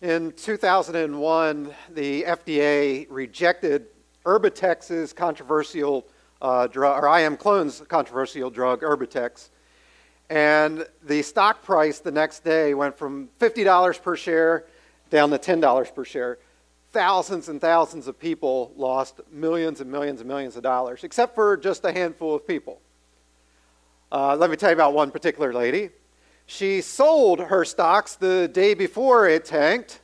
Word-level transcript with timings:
In 0.00 0.30
2001, 0.30 1.74
the 1.92 2.22
FDA 2.22 3.08
rejected 3.10 3.86
Erbitux's 4.24 5.12
controversial 5.12 6.06
uh, 6.40 6.68
drug, 6.68 7.02
or 7.02 7.08
ImClone's 7.08 7.80
controversial 7.88 8.48
drug, 8.48 8.82
Erbitux. 8.82 9.48
And 10.30 10.86
the 11.02 11.22
stock 11.22 11.64
price 11.64 11.98
the 11.98 12.12
next 12.12 12.44
day 12.44 12.74
went 12.74 12.96
from 12.96 13.28
$50 13.40 14.00
per 14.00 14.14
share 14.14 14.66
down 15.10 15.30
to 15.30 15.38
$10 15.38 15.92
per 15.92 16.04
share. 16.04 16.38
Thousands 16.92 17.48
and 17.48 17.60
thousands 17.60 18.06
of 18.06 18.20
people 18.20 18.72
lost 18.76 19.20
millions 19.32 19.80
and 19.80 19.90
millions 19.90 20.20
and 20.20 20.28
millions 20.28 20.56
of 20.56 20.62
dollars, 20.62 21.02
except 21.02 21.34
for 21.34 21.56
just 21.56 21.84
a 21.84 21.90
handful 21.90 22.36
of 22.36 22.46
people. 22.46 22.80
Uh, 24.12 24.36
let 24.36 24.48
me 24.48 24.54
tell 24.54 24.70
you 24.70 24.74
about 24.74 24.94
one 24.94 25.10
particular 25.10 25.52
lady. 25.52 25.90
She 26.50 26.80
sold 26.80 27.40
her 27.40 27.62
stocks 27.66 28.14
the 28.14 28.48
day 28.48 28.72
before 28.72 29.28
it 29.28 29.44
tanked, 29.44 30.00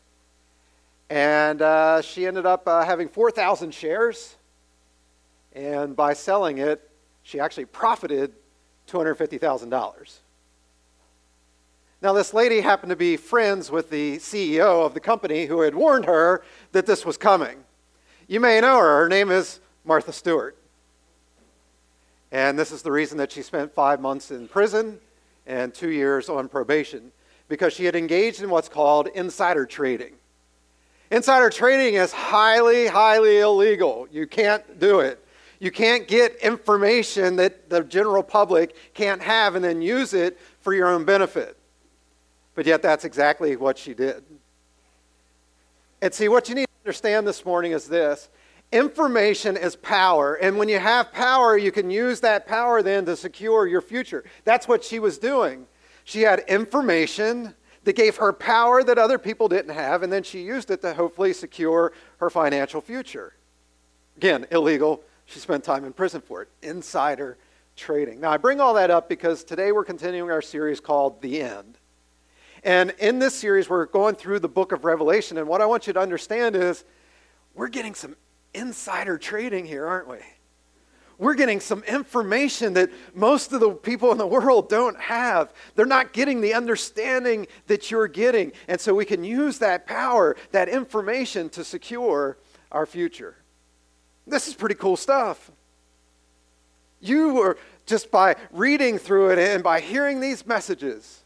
and 1.08 1.62
uh, 1.62 2.02
she 2.02 2.26
ended 2.26 2.44
up 2.44 2.68
uh, 2.68 2.84
having 2.84 3.08
4,000 3.08 3.72
shares. 3.72 4.36
And 5.54 5.96
by 5.96 6.12
selling 6.12 6.58
it, 6.58 6.86
she 7.22 7.40
actually 7.40 7.64
profited 7.64 8.34
$250,000. 8.88 10.18
Now, 12.02 12.12
this 12.12 12.34
lady 12.34 12.60
happened 12.60 12.90
to 12.90 12.96
be 12.96 13.16
friends 13.16 13.70
with 13.70 13.88
the 13.88 14.18
CEO 14.18 14.84
of 14.84 14.92
the 14.92 15.00
company 15.00 15.46
who 15.46 15.62
had 15.62 15.74
warned 15.74 16.04
her 16.04 16.44
that 16.72 16.84
this 16.84 17.06
was 17.06 17.16
coming. 17.16 17.64
You 18.28 18.40
may 18.40 18.60
know 18.60 18.78
her. 18.78 18.98
Her 18.98 19.08
name 19.08 19.30
is 19.30 19.60
Martha 19.82 20.12
Stewart. 20.12 20.58
And 22.30 22.58
this 22.58 22.70
is 22.70 22.82
the 22.82 22.92
reason 22.92 23.16
that 23.16 23.32
she 23.32 23.40
spent 23.40 23.72
five 23.72 23.98
months 23.98 24.30
in 24.30 24.46
prison 24.46 25.00
and 25.46 25.74
two 25.74 25.90
years 25.90 26.28
on 26.28 26.48
probation 26.48 27.12
because 27.48 27.72
she 27.72 27.84
had 27.84 27.94
engaged 27.94 28.42
in 28.42 28.50
what's 28.50 28.68
called 28.68 29.08
insider 29.08 29.66
trading. 29.66 30.14
Insider 31.10 31.50
trading 31.50 31.94
is 31.94 32.12
highly, 32.12 32.86
highly 32.86 33.38
illegal. 33.38 34.08
You 34.10 34.26
can't 34.26 34.78
do 34.80 35.00
it. 35.00 35.24
You 35.60 35.70
can't 35.70 36.08
get 36.08 36.36
information 36.36 37.36
that 37.36 37.70
the 37.70 37.84
general 37.84 38.22
public 38.22 38.74
can't 38.94 39.22
have 39.22 39.54
and 39.54 39.64
then 39.64 39.80
use 39.80 40.12
it 40.12 40.38
for 40.60 40.74
your 40.74 40.88
own 40.88 41.04
benefit. 41.04 41.56
But 42.54 42.66
yet, 42.66 42.82
that's 42.82 43.04
exactly 43.04 43.56
what 43.56 43.78
she 43.78 43.94
did. 43.94 44.22
And 46.02 46.12
see, 46.12 46.28
what 46.28 46.48
you 46.48 46.54
need 46.54 46.66
to 46.66 46.88
understand 46.88 47.26
this 47.26 47.44
morning 47.44 47.72
is 47.72 47.86
this 47.86 48.28
information 48.74 49.56
is 49.56 49.76
power. 49.76 50.34
And 50.34 50.58
when 50.58 50.68
you 50.68 50.80
have 50.80 51.12
power, 51.12 51.56
you 51.56 51.70
can 51.70 51.90
use 51.90 52.20
that 52.20 52.46
power 52.46 52.82
then 52.82 53.06
to 53.06 53.16
secure 53.16 53.66
your 53.66 53.80
future. 53.80 54.24
That's 54.44 54.66
what 54.66 54.84
she 54.84 54.98
was 54.98 55.16
doing. 55.16 55.66
She 56.02 56.22
had 56.22 56.40
information 56.40 57.54
that 57.84 57.94
gave 57.94 58.16
her 58.16 58.32
power 58.32 58.82
that 58.82 58.98
other 58.98 59.18
people 59.18 59.48
didn't 59.48 59.74
have, 59.74 60.02
and 60.02 60.12
then 60.12 60.22
she 60.22 60.42
used 60.42 60.70
it 60.70 60.82
to 60.82 60.92
hopefully 60.92 61.32
secure 61.32 61.92
her 62.18 62.28
financial 62.28 62.80
future. 62.80 63.34
Again, 64.16 64.46
illegal. 64.50 65.02
She 65.26 65.38
spent 65.38 65.64
time 65.64 65.84
in 65.84 65.92
prison 65.92 66.20
for 66.20 66.42
it. 66.42 66.48
Insider 66.62 67.38
trading. 67.76 68.20
Now, 68.20 68.32
I 68.32 68.38
bring 68.38 68.60
all 68.60 68.74
that 68.74 68.90
up 68.90 69.08
because 69.08 69.44
today 69.44 69.70
we're 69.72 69.84
continuing 69.84 70.30
our 70.30 70.42
series 70.42 70.80
called 70.80 71.22
The 71.22 71.40
End. 71.40 71.78
And 72.64 72.94
in 72.98 73.18
this 73.18 73.34
series, 73.34 73.68
we're 73.68 73.86
going 73.86 74.14
through 74.14 74.40
the 74.40 74.48
book 74.48 74.72
of 74.72 74.84
Revelation. 74.84 75.38
And 75.38 75.46
what 75.46 75.60
I 75.60 75.66
want 75.66 75.86
you 75.86 75.92
to 75.92 76.00
understand 76.00 76.56
is 76.56 76.84
we're 77.54 77.68
getting 77.68 77.94
some 77.94 78.16
insider 78.54 79.18
trading 79.18 79.66
here, 79.66 79.86
aren't 79.86 80.08
we? 80.08 80.18
We're 81.16 81.34
getting 81.34 81.60
some 81.60 81.84
information 81.84 82.72
that 82.74 82.90
most 83.14 83.52
of 83.52 83.60
the 83.60 83.70
people 83.70 84.10
in 84.10 84.18
the 84.18 84.26
world 84.26 84.68
don't 84.68 84.98
have. 84.98 85.52
They're 85.76 85.86
not 85.86 86.12
getting 86.12 86.40
the 86.40 86.54
understanding 86.54 87.46
that 87.68 87.90
you're 87.90 88.08
getting. 88.08 88.52
And 88.66 88.80
so 88.80 88.94
we 88.94 89.04
can 89.04 89.22
use 89.22 89.58
that 89.58 89.86
power, 89.86 90.36
that 90.50 90.68
information 90.68 91.48
to 91.50 91.62
secure 91.62 92.36
our 92.72 92.84
future. 92.84 93.36
This 94.26 94.48
is 94.48 94.54
pretty 94.54 94.74
cool 94.74 94.96
stuff. 94.96 95.52
You 97.00 97.34
were 97.34 97.58
just 97.86 98.10
by 98.10 98.36
reading 98.50 98.98
through 98.98 99.30
it 99.30 99.38
and 99.38 99.62
by 99.62 99.80
hearing 99.80 100.18
these 100.18 100.46
messages, 100.46 101.22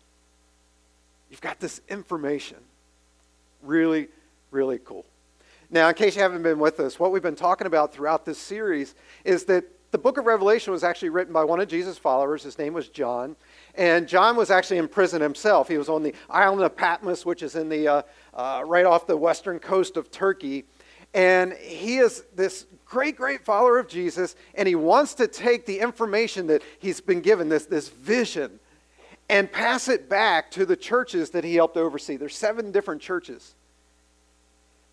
you've 1.31 1.41
got 1.41 1.61
this 1.61 1.81
information. 1.89 2.59
Really, 3.63 4.09
really 4.51 4.81
cool. 4.85 5.07
Now, 5.71 5.89
in 5.89 5.95
case 5.95 6.17
you 6.17 6.23
haven't 6.23 6.43
been 6.43 6.59
with 6.59 6.81
us, 6.81 6.99
what 6.99 7.13
we've 7.13 7.23
been 7.23 7.37
talking 7.37 7.67
about 7.67 7.93
throughout 7.93 8.25
this 8.25 8.39
series 8.39 8.95
is 9.25 9.45
that 9.45 9.65
the 9.91 9.99
book 9.99 10.19
of 10.19 10.27
Revelation 10.27 10.73
was 10.73 10.85
actually 10.85 11.09
written 11.11 11.33
by 11.33 11.45
one 11.45 11.61
of 11.61 11.69
Jesus' 11.69 11.97
followers. 11.99 12.43
His 12.43 12.59
name 12.59 12.75
was 12.75 12.89
John. 12.89 13.37
And 13.75 14.07
John 14.09 14.37
was 14.37 14.51
actually 14.51 14.79
in 14.79 14.89
prison 14.89 15.21
himself. 15.21 15.69
He 15.69 15.79
was 15.79 15.89
on 15.89 16.03
the 16.03 16.15
island 16.29 16.63
of 16.63 16.77
Patmos, 16.77 17.25
which 17.25 17.43
is 17.43 17.55
in 17.55 17.69
the, 17.69 17.89
uh, 17.89 18.03
uh, 18.35 18.63
right 18.67 18.85
off 18.85 19.07
the 19.07 19.17
western 19.17 19.59
coast 19.59 19.97
of 19.97 20.11
Turkey. 20.11 20.65
And 21.15 21.53
he 21.55 21.99
is 21.99 22.25
this 22.35 22.67
great, 22.85 23.17
great 23.17 23.45
follower 23.45 23.79
of 23.79 23.89
Jesus, 23.89 24.37
and 24.55 24.69
he 24.69 24.75
wants 24.75 25.15
to 25.15 25.27
take 25.27 25.65
the 25.65 25.79
information 25.81 26.47
that 26.49 26.63
he's 26.79 27.01
been 27.01 27.21
given, 27.21 27.49
this, 27.49 27.67
this 27.67 27.89
vision, 27.89 28.61
and 29.31 29.51
pass 29.51 29.89
it 29.89 30.09
back 30.09 30.51
to 30.53 30.67
the 30.67 30.77
churches 30.77 31.31
that 31.31 31.45
he 31.45 31.55
helped 31.55 31.77
oversee. 31.77 32.17
There's 32.17 32.37
seven 32.37 32.73
different 32.73 33.01
churches. 33.01 33.55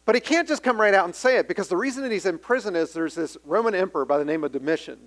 But 0.05 0.15
he 0.15 0.21
can't 0.21 0.47
just 0.47 0.61
come 0.61 0.79
right 0.79 0.93
out 0.93 1.05
and 1.05 1.15
say 1.15 1.37
it 1.37 1.47
because 1.47 1.67
the 1.67 1.77
reason 1.77 2.03
that 2.03 2.11
he's 2.11 2.27
in 2.27 2.37
prison 2.37 2.75
is 2.75 2.93
there's 2.93 3.15
this 3.15 3.37
Roman 3.43 3.73
emperor 3.73 4.05
by 4.05 4.19
the 4.19 4.25
name 4.25 4.43
of 4.43 4.51
Domitian, 4.51 4.99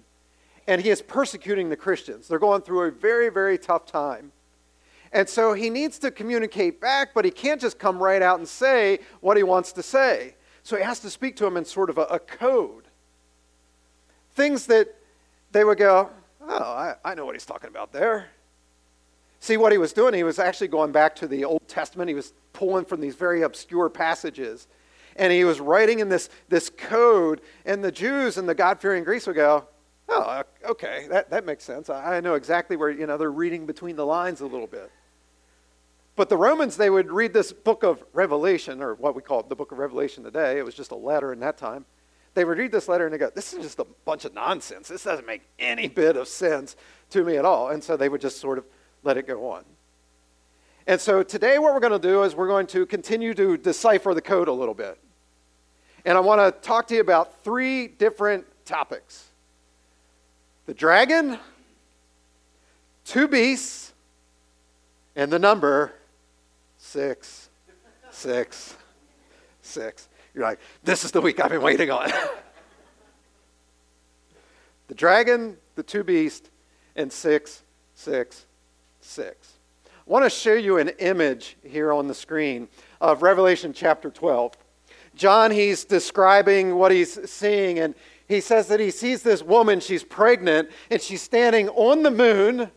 and 0.66 0.82
he 0.82 0.90
is 0.90 1.00
persecuting 1.00 1.68
the 1.68 1.76
Christians. 1.76 2.26
They're 2.26 2.40
going 2.40 2.62
through 2.62 2.82
a 2.82 2.90
very, 2.90 3.28
very 3.28 3.58
tough 3.58 3.86
time. 3.86 4.32
And 5.12 5.28
so 5.28 5.54
he 5.54 5.70
needs 5.70 5.98
to 6.00 6.10
communicate 6.10 6.80
back, 6.80 7.14
but 7.14 7.24
he 7.24 7.30
can't 7.30 7.60
just 7.60 7.78
come 7.78 8.02
right 8.02 8.20
out 8.20 8.38
and 8.38 8.48
say 8.48 8.98
what 9.20 9.36
he 9.36 9.42
wants 9.42 9.72
to 9.72 9.82
say. 9.82 10.34
So 10.62 10.76
he 10.76 10.82
has 10.82 11.00
to 11.00 11.10
speak 11.10 11.36
to 11.36 11.44
them 11.44 11.56
in 11.56 11.64
sort 11.64 11.88
of 11.88 11.96
a, 11.96 12.02
a 12.02 12.18
code. 12.18 12.84
Things 14.34 14.66
that 14.66 14.94
they 15.52 15.64
would 15.64 15.78
go, 15.78 16.10
oh, 16.46 16.62
I, 16.62 16.94
I 17.04 17.14
know 17.14 17.24
what 17.24 17.34
he's 17.34 17.46
talking 17.46 17.70
about 17.70 17.92
there. 17.92 18.26
See, 19.40 19.56
what 19.56 19.72
he 19.72 19.78
was 19.78 19.92
doing, 19.92 20.12
he 20.12 20.24
was 20.24 20.38
actually 20.38 20.68
going 20.68 20.92
back 20.92 21.14
to 21.16 21.28
the 21.28 21.44
Old 21.44 21.66
Testament. 21.68 22.08
He 22.08 22.14
was 22.14 22.34
pulling 22.52 22.84
from 22.84 23.00
these 23.00 23.14
very 23.14 23.42
obscure 23.42 23.88
passages 23.88 24.66
and 25.18 25.32
he 25.32 25.44
was 25.44 25.60
writing 25.60 25.98
in 25.98 26.08
this, 26.08 26.30
this 26.48 26.70
code, 26.70 27.40
and 27.66 27.84
the 27.84 27.92
Jews 27.92 28.38
and 28.38 28.48
the 28.48 28.54
God 28.54 28.80
fearing 28.80 29.04
Greeks 29.04 29.26
would 29.26 29.36
go, 29.36 29.66
Oh, 30.10 30.22
uh, 30.22 30.42
okay, 30.70 31.06
that, 31.10 31.28
that 31.30 31.44
makes 31.44 31.64
sense. 31.64 31.90
I 31.90 32.20
know 32.20 32.34
exactly 32.34 32.76
where, 32.76 32.88
you 32.90 33.06
know, 33.06 33.18
they're 33.18 33.30
reading 33.30 33.66
between 33.66 33.94
the 33.94 34.06
lines 34.06 34.40
a 34.40 34.46
little 34.46 34.66
bit. 34.66 34.90
But 36.16 36.30
the 36.30 36.36
Romans, 36.36 36.78
they 36.78 36.88
would 36.88 37.12
read 37.12 37.34
this 37.34 37.52
book 37.52 37.82
of 37.82 38.02
Revelation, 38.14 38.82
or 38.82 38.94
what 38.94 39.14
we 39.14 39.20
call 39.20 39.42
the 39.42 39.54
book 39.54 39.70
of 39.70 39.78
Revelation 39.78 40.24
today. 40.24 40.58
It 40.58 40.64
was 40.64 40.74
just 40.74 40.92
a 40.92 40.96
letter 40.96 41.32
in 41.32 41.40
that 41.40 41.58
time. 41.58 41.84
They 42.34 42.44
would 42.44 42.58
read 42.58 42.72
this 42.72 42.88
letter 42.88 43.04
and 43.04 43.12
they 43.12 43.18
go, 43.18 43.30
This 43.34 43.52
is 43.52 43.62
just 43.62 43.78
a 43.80 43.86
bunch 44.04 44.24
of 44.24 44.32
nonsense. 44.32 44.88
This 44.88 45.04
doesn't 45.04 45.26
make 45.26 45.42
any 45.58 45.88
bit 45.88 46.16
of 46.16 46.26
sense 46.26 46.74
to 47.10 47.22
me 47.22 47.36
at 47.36 47.44
all. 47.44 47.68
And 47.68 47.84
so 47.84 47.96
they 47.96 48.08
would 48.08 48.20
just 48.20 48.38
sort 48.38 48.58
of 48.58 48.64
let 49.02 49.16
it 49.16 49.26
go 49.26 49.50
on. 49.50 49.64
And 50.86 50.98
so 50.98 51.22
today, 51.22 51.58
what 51.58 51.74
we're 51.74 51.80
going 51.80 51.92
to 51.92 51.98
do 51.98 52.22
is 52.22 52.34
we're 52.34 52.48
going 52.48 52.66
to 52.68 52.86
continue 52.86 53.34
to 53.34 53.58
decipher 53.58 54.14
the 54.14 54.22
code 54.22 54.48
a 54.48 54.52
little 54.52 54.74
bit. 54.74 54.98
And 56.08 56.16
I 56.16 56.22
want 56.22 56.40
to 56.40 56.58
talk 56.66 56.86
to 56.86 56.94
you 56.94 57.02
about 57.02 57.44
three 57.44 57.86
different 57.86 58.46
topics 58.64 59.26
the 60.64 60.72
dragon, 60.72 61.38
two 63.04 63.28
beasts, 63.28 63.92
and 65.16 65.30
the 65.30 65.38
number 65.38 65.92
six, 66.78 67.50
six, 68.10 68.74
six. 69.60 70.08
You're 70.32 70.44
like, 70.44 70.60
this 70.82 71.04
is 71.04 71.10
the 71.10 71.20
week 71.20 71.40
I've 71.40 71.50
been 71.50 71.60
waiting 71.60 71.90
on. 71.90 72.08
the 74.88 74.94
dragon, 74.94 75.58
the 75.74 75.82
two 75.82 76.04
beasts, 76.04 76.48
and 76.96 77.12
six, 77.12 77.62
six, 77.94 78.46
six. 79.02 79.52
I 79.84 80.10
want 80.10 80.24
to 80.24 80.30
show 80.30 80.54
you 80.54 80.78
an 80.78 80.88
image 81.00 81.58
here 81.62 81.92
on 81.92 82.08
the 82.08 82.14
screen 82.14 82.66
of 82.98 83.20
Revelation 83.20 83.74
chapter 83.74 84.08
12. 84.08 84.56
John, 85.18 85.50
he's 85.50 85.84
describing 85.84 86.76
what 86.76 86.92
he's 86.92 87.28
seeing, 87.28 87.80
and 87.80 87.94
he 88.28 88.40
says 88.40 88.68
that 88.68 88.78
he 88.78 88.92
sees 88.92 89.22
this 89.22 89.42
woman, 89.42 89.80
she's 89.80 90.04
pregnant, 90.04 90.70
and 90.90 91.02
she's 91.02 91.22
standing 91.22 91.68
on 91.70 92.04
the 92.04 92.10
moon. 92.10 92.70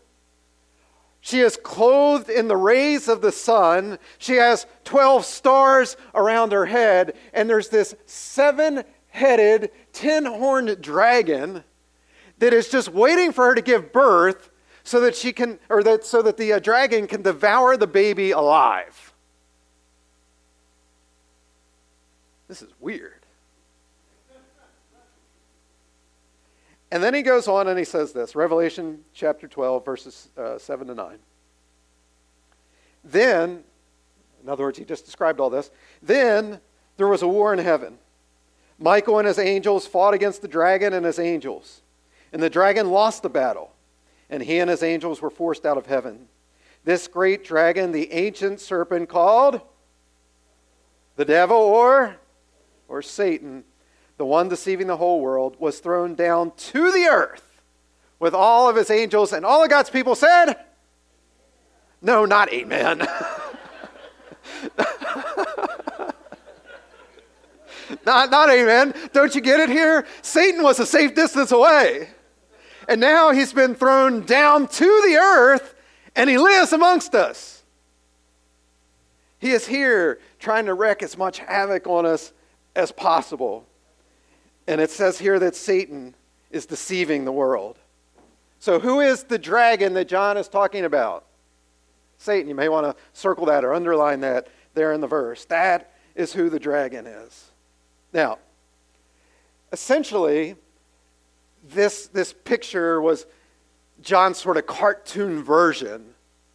She 1.20 1.40
is 1.40 1.56
clothed 1.56 2.32
in 2.32 2.48
the 2.48 2.58
rays 2.58 3.08
of 3.08 3.22
the 3.22 3.32
sun. 3.32 4.00
She 4.18 4.34
has 4.34 4.66
12 4.86 5.24
stars 5.24 5.98
around 6.16 6.52
her 6.52 6.66
head, 6.66 7.16
and 7.32 7.48
there's 7.48 7.70
this 7.70 7.94
seven 8.08 8.84
headed, 9.10 9.70
ten 9.94 10.26
horned 10.26 10.82
dragon 10.82 11.64
that 12.40 12.54
is 12.54 12.70
just 12.70 12.90
waiting 12.90 13.32
for 13.32 13.46
her 13.46 13.56
to 13.56 13.62
give 13.62 13.94
birth 13.94 14.50
so 14.84 15.00
that 15.02 15.16
she 15.16 15.32
can, 15.32 15.60
or 15.70 15.84
that, 15.84 16.04
so 16.04 16.24
that 16.24 16.38
the 16.38 16.54
uh, 16.54 16.60
dragon 16.60 17.06
can 17.06 17.22
devour 17.22 17.78
the 17.78 17.86
baby 17.86 18.32
alive. 18.32 19.11
This 22.52 22.62
is 22.62 22.74
weird. 22.82 23.26
And 26.92 27.02
then 27.02 27.14
he 27.14 27.22
goes 27.22 27.48
on 27.48 27.70
and 27.70 27.80
he 27.80 27.86
says 27.86 28.12
this 28.12 28.36
Revelation 28.36 29.06
chapter 29.14 29.48
12, 29.48 29.86
verses 29.86 30.28
uh, 30.38 30.58
7 30.58 30.88
to 30.88 30.94
9. 30.94 31.18
Then 33.06 33.64
In 34.44 34.50
other 34.50 34.64
words, 34.64 34.78
he 34.78 34.84
just 34.84 35.06
described 35.06 35.40
all 35.40 35.50
this. 35.50 35.72
Then 36.04 36.60
there 36.98 37.08
was 37.08 37.22
a 37.22 37.28
war 37.30 37.54
in 37.54 37.60
heaven. 37.60 37.98
Michael 38.78 39.20
and 39.20 39.28
his 39.30 39.40
angels 39.40 39.88
fought 39.88 40.14
against 40.14 40.42
the 40.42 40.50
dragon 40.50 40.92
and 40.92 41.06
his 41.06 41.20
angels. 41.20 41.82
And 42.34 42.44
the 42.44 42.50
dragon 42.50 42.90
lost 42.92 43.24
the 43.24 43.30
battle, 43.30 43.72
and 44.30 44.44
he 44.44 44.60
and 44.60 44.70
his 44.70 44.84
angels 44.84 45.22
were 45.22 45.30
forced 45.30 45.66
out 45.66 45.78
of 45.78 45.86
heaven. 45.86 46.28
This 46.84 47.08
great 47.08 47.46
dragon, 47.46 47.94
the 47.94 48.12
ancient 48.12 48.60
serpent 48.60 49.08
called 49.08 49.62
the 51.16 51.24
devil 51.24 51.56
or, 51.56 52.18
or 52.92 53.02
Satan, 53.02 53.64
the 54.18 54.26
one 54.26 54.50
deceiving 54.50 54.88
the 54.88 54.98
whole 54.98 55.22
world, 55.22 55.56
was 55.60 55.80
thrown 55.80 56.14
down 56.14 56.52
to 56.58 56.92
the 56.92 57.06
earth 57.06 57.62
with 58.20 58.34
all 58.34 58.70
of 58.70 58.76
his 58.76 58.92
angels, 58.92 59.32
and 59.32 59.46
all 59.46 59.64
of 59.64 59.70
God's 59.70 59.90
people 59.90 60.14
said, 60.14 60.56
No, 62.02 62.26
not 62.26 62.52
amen. 62.52 63.00
not, 68.06 68.30
not 68.30 68.50
amen. 68.50 68.94
Don't 69.14 69.34
you 69.34 69.42
get 69.42 69.62
it 69.62 69.70
here? 69.70 70.06
Satan 70.22 70.62
was 70.62 70.80
a 70.80 70.86
safe 70.86 71.16
distance 71.16 71.54
away. 71.54 72.10
And 72.90 73.00
now 73.00 73.32
he's 73.32 73.54
been 73.54 73.74
thrown 73.74 74.26
down 74.26 74.68
to 74.68 75.02
the 75.08 75.16
earth 75.16 75.76
and 76.16 76.30
he 76.30 76.38
lives 76.38 76.74
amongst 76.74 77.16
us. 77.16 77.64
He 79.40 79.52
is 79.52 79.66
here 79.66 80.20
trying 80.40 80.66
to 80.66 80.74
wreak 80.74 81.02
as 81.02 81.18
much 81.18 81.40
havoc 81.40 81.88
on 81.88 82.06
us 82.06 82.34
as 82.76 82.92
possible. 82.92 83.66
And 84.68 84.80
it 84.80 84.92
says 84.92 85.20
here 85.20 85.40
that 85.40 85.56
Satan 85.56 86.16
is 86.50 86.66
deceiving 86.66 87.26
the 87.26 87.32
world. 87.32 87.78
So, 88.60 88.80
who 88.80 89.00
is 89.00 89.24
the 89.24 89.40
dragon 89.40 89.94
that 89.94 90.08
John 90.08 90.38
is 90.38 90.48
talking 90.48 90.86
about? 90.86 91.26
Satan. 92.18 92.48
You 92.48 92.56
may 92.56 92.70
want 92.70 92.86
to 92.86 92.96
circle 93.14 93.48
that 93.48 93.66
or 93.66 93.74
underline 93.74 94.20
that 94.22 94.48
there 94.76 94.94
in 94.94 95.02
the 95.02 95.08
verse. 95.08 95.46
That 95.46 95.92
is 96.14 96.34
who 96.34 96.50
the 96.50 96.60
dragon 96.60 97.08
is. 97.08 97.50
Now, 98.14 98.38
essentially, 99.72 100.56
this, 101.68 102.08
this 102.08 102.34
picture 102.34 103.02
was 103.02 103.26
John's 104.02 104.38
sort 104.38 104.58
of 104.58 104.68
cartoon 104.68 105.44
version, 105.44 106.14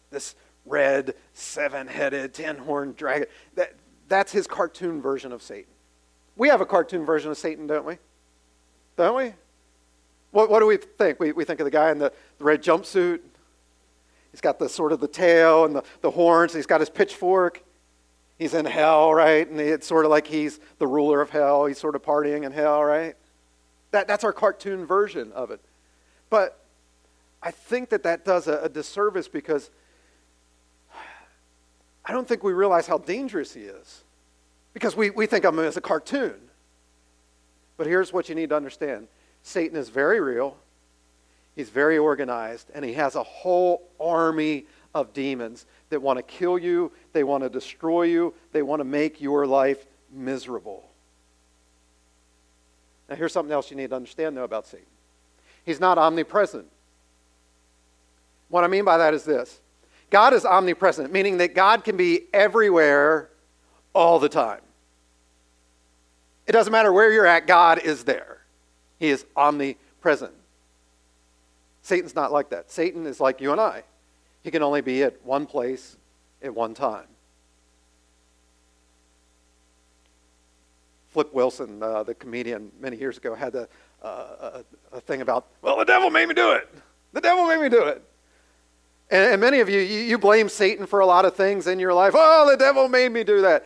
this 0.09 0.35
red, 0.65 1.15
seven 1.33 1.87
headed, 1.87 2.33
ten 2.33 2.57
horned 2.57 2.95
dragon. 2.95 3.27
That, 3.55 3.73
that's 4.07 4.31
his 4.31 4.47
cartoon 4.47 5.01
version 5.01 5.33
of 5.33 5.41
Satan. 5.41 5.71
We 6.37 6.49
have 6.49 6.61
a 6.61 6.65
cartoon 6.65 7.05
version 7.05 7.31
of 7.31 7.37
Satan, 7.37 7.67
don't 7.67 7.85
we? 7.85 7.97
Don't 8.95 9.17
we? 9.17 9.33
What, 10.31 10.49
what 10.49 10.59
do 10.59 10.67
we 10.67 10.77
think? 10.77 11.19
We, 11.19 11.31
we 11.31 11.43
think 11.43 11.59
of 11.59 11.65
the 11.65 11.71
guy 11.71 11.91
in 11.91 11.97
the, 11.97 12.13
the 12.37 12.43
red 12.43 12.61
jumpsuit. 12.63 13.21
He's 14.31 14.41
got 14.41 14.59
the 14.59 14.69
sort 14.69 14.91
of 14.91 14.99
the 14.99 15.07
tail 15.07 15.65
and 15.65 15.75
the, 15.75 15.83
the 16.01 16.11
horns. 16.11 16.53
He's 16.53 16.67
got 16.67 16.79
his 16.79 16.89
pitchfork. 16.89 17.63
He's 18.37 18.53
in 18.53 18.65
hell, 18.65 19.13
right? 19.13 19.49
And 19.49 19.59
it's 19.59 19.87
sort 19.87 20.05
of 20.05 20.11
like 20.11 20.27
he's 20.27 20.59
the 20.77 20.85
ruler 20.85 21.21
of 21.21 21.31
hell. 21.31 21.65
He's 21.65 21.79
sort 21.79 21.95
of 21.95 22.03
partying 22.03 22.43
in 22.45 22.51
hell, 22.51 22.83
right? 22.83 23.15
That, 23.91 24.07
that's 24.07 24.23
our 24.23 24.33
cartoon 24.33 24.85
version 24.85 25.31
of 25.31 25.49
it. 25.49 25.59
But 26.29 26.59
I 27.41 27.49
think 27.49 27.89
that 27.89 28.03
that 28.03 28.25
does 28.25 28.47
a, 28.47 28.59
a 28.63 28.69
disservice 28.69 29.27
because 29.27 29.71
I 32.05 32.13
don't 32.13 32.27
think 32.27 32.43
we 32.43 32.53
realize 32.53 32.85
how 32.85 32.99
dangerous 32.99 33.53
he 33.53 33.61
is. 33.61 34.03
Because 34.77 34.95
we, 34.95 35.09
we 35.09 35.25
think 35.25 35.43
of 35.43 35.55
him 35.55 35.65
as 35.65 35.75
a 35.75 35.81
cartoon. 35.81 36.35
But 37.77 37.87
here's 37.87 38.13
what 38.13 38.29
you 38.29 38.35
need 38.35 38.49
to 38.49 38.55
understand 38.55 39.07
Satan 39.41 39.75
is 39.75 39.89
very 39.89 40.21
real, 40.21 40.55
he's 41.55 41.71
very 41.71 41.97
organized, 41.97 42.69
and 42.75 42.85
he 42.85 42.93
has 42.93 43.15
a 43.15 43.23
whole 43.23 43.89
army 43.99 44.67
of 44.93 45.13
demons 45.13 45.65
that 45.89 45.99
want 45.99 46.17
to 46.17 46.21
kill 46.21 46.59
you, 46.59 46.91
they 47.11 47.23
want 47.23 47.43
to 47.43 47.49
destroy 47.49 48.03
you, 48.03 48.35
they 48.51 48.61
want 48.61 48.79
to 48.79 48.83
make 48.83 49.19
your 49.19 49.47
life 49.47 49.83
miserable. 50.13 50.87
Now, 53.09 53.15
here's 53.15 53.33
something 53.33 53.51
else 53.51 53.71
you 53.71 53.77
need 53.77 53.89
to 53.89 53.95
understand, 53.95 54.37
though, 54.37 54.43
about 54.43 54.67
Satan 54.67 54.85
he's 55.65 55.79
not 55.79 55.97
omnipresent. 55.97 56.67
What 58.49 58.63
I 58.63 58.67
mean 58.67 58.85
by 58.85 58.99
that 58.99 59.15
is 59.15 59.23
this 59.23 59.59
God 60.11 60.35
is 60.35 60.45
omnipresent, 60.45 61.11
meaning 61.11 61.39
that 61.39 61.55
God 61.55 61.83
can 61.83 61.97
be 61.97 62.27
everywhere 62.31 63.31
all 63.95 64.19
the 64.19 64.29
time. 64.29 64.61
It 66.47 66.53
doesn't 66.53 66.71
matter 66.71 66.93
where 66.93 67.11
you're 67.11 67.27
at, 67.27 67.45
God 67.45 67.79
is 67.79 68.05
there. 68.05 68.39
He 68.99 69.09
is 69.09 69.25
omnipresent. 69.35 70.33
Satan's 71.81 72.15
not 72.15 72.31
like 72.31 72.49
that. 72.49 72.71
Satan 72.71 73.05
is 73.05 73.19
like 73.19 73.41
you 73.41 73.51
and 73.51 73.61
I. 73.61 73.83
He 74.43 74.51
can 74.51 74.63
only 74.63 74.81
be 74.81 75.03
at 75.03 75.23
one 75.25 75.45
place 75.45 75.97
at 76.41 76.53
one 76.53 76.73
time. 76.73 77.05
Flip 81.09 81.33
Wilson, 81.33 81.81
uh, 81.81 82.03
the 82.03 82.13
comedian, 82.13 82.71
many 82.79 82.95
years 82.97 83.17
ago, 83.17 83.35
had 83.35 83.55
a, 83.55 83.67
uh, 84.03 84.61
a, 84.93 84.97
a 84.97 85.01
thing 85.01 85.21
about, 85.21 85.47
well, 85.61 85.77
the 85.77 85.85
devil 85.85 86.09
made 86.09 86.27
me 86.27 86.33
do 86.33 86.51
it. 86.51 86.69
The 87.13 87.21
devil 87.21 87.45
made 87.47 87.59
me 87.59 87.69
do 87.69 87.83
it. 87.83 88.01
And, 89.09 89.33
and 89.33 89.41
many 89.41 89.59
of 89.59 89.69
you, 89.69 89.79
you, 89.79 90.01
you 90.01 90.17
blame 90.17 90.47
Satan 90.47 90.85
for 90.85 90.99
a 90.99 91.05
lot 91.05 91.25
of 91.25 91.35
things 91.35 91.67
in 91.67 91.79
your 91.79 91.93
life. 91.93 92.13
Oh, 92.15 92.49
the 92.49 92.57
devil 92.57 92.87
made 92.87 93.11
me 93.11 93.23
do 93.23 93.41
that. 93.41 93.65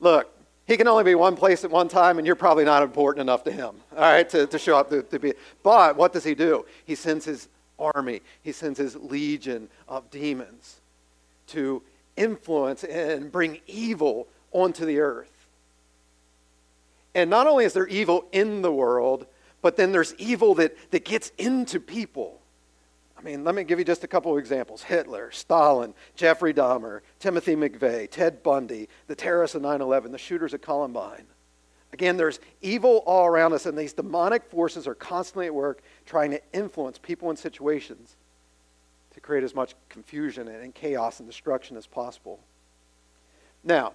Look, 0.00 0.32
he 0.66 0.76
can 0.76 0.88
only 0.88 1.04
be 1.04 1.14
one 1.14 1.36
place 1.36 1.64
at 1.64 1.70
one 1.70 1.88
time, 1.88 2.18
and 2.18 2.26
you're 2.26 2.36
probably 2.36 2.64
not 2.64 2.82
important 2.82 3.22
enough 3.22 3.44
to 3.44 3.52
him, 3.52 3.76
all 3.92 4.02
right, 4.02 4.28
to, 4.30 4.46
to 4.46 4.58
show 4.58 4.76
up 4.76 4.90
to, 4.90 5.02
to 5.02 5.18
be. 5.18 5.32
But 5.62 5.96
what 5.96 6.12
does 6.12 6.24
he 6.24 6.34
do? 6.34 6.66
He 6.84 6.94
sends 6.94 7.24
his 7.24 7.48
army, 7.78 8.22
he 8.42 8.52
sends 8.52 8.78
his 8.78 8.96
legion 8.96 9.68
of 9.88 10.10
demons 10.10 10.80
to 11.48 11.82
influence 12.16 12.82
and 12.82 13.30
bring 13.30 13.60
evil 13.66 14.26
onto 14.52 14.84
the 14.84 14.98
earth. 14.98 15.46
And 17.14 17.30
not 17.30 17.46
only 17.46 17.64
is 17.64 17.72
there 17.72 17.86
evil 17.86 18.26
in 18.32 18.62
the 18.62 18.72
world, 18.72 19.26
but 19.62 19.76
then 19.76 19.92
there's 19.92 20.14
evil 20.16 20.54
that, 20.56 20.76
that 20.90 21.04
gets 21.04 21.30
into 21.38 21.78
people. 21.80 22.40
I 23.26 23.30
mean, 23.30 23.42
let 23.42 23.56
me 23.56 23.64
give 23.64 23.80
you 23.80 23.84
just 23.84 24.04
a 24.04 24.06
couple 24.06 24.30
of 24.30 24.38
examples 24.38 24.84
Hitler, 24.84 25.32
Stalin, 25.32 25.94
Jeffrey 26.14 26.54
Dahmer, 26.54 27.00
Timothy 27.18 27.56
McVeigh, 27.56 28.08
Ted 28.08 28.40
Bundy, 28.44 28.88
the 29.08 29.16
terrorists 29.16 29.56
of 29.56 29.62
9 29.62 29.80
11, 29.80 30.12
the 30.12 30.18
shooters 30.18 30.54
at 30.54 30.62
Columbine. 30.62 31.26
Again, 31.92 32.16
there's 32.16 32.38
evil 32.62 33.02
all 33.04 33.26
around 33.26 33.52
us, 33.52 33.66
and 33.66 33.76
these 33.76 33.92
demonic 33.92 34.44
forces 34.44 34.86
are 34.86 34.94
constantly 34.94 35.46
at 35.46 35.54
work 35.54 35.82
trying 36.04 36.30
to 36.30 36.40
influence 36.52 36.98
people 36.98 37.28
and 37.28 37.36
situations 37.36 38.14
to 39.14 39.18
create 39.18 39.42
as 39.42 39.56
much 39.56 39.74
confusion 39.88 40.46
and 40.46 40.72
chaos 40.72 41.18
and 41.18 41.28
destruction 41.28 41.76
as 41.76 41.88
possible. 41.88 42.38
Now, 43.64 43.94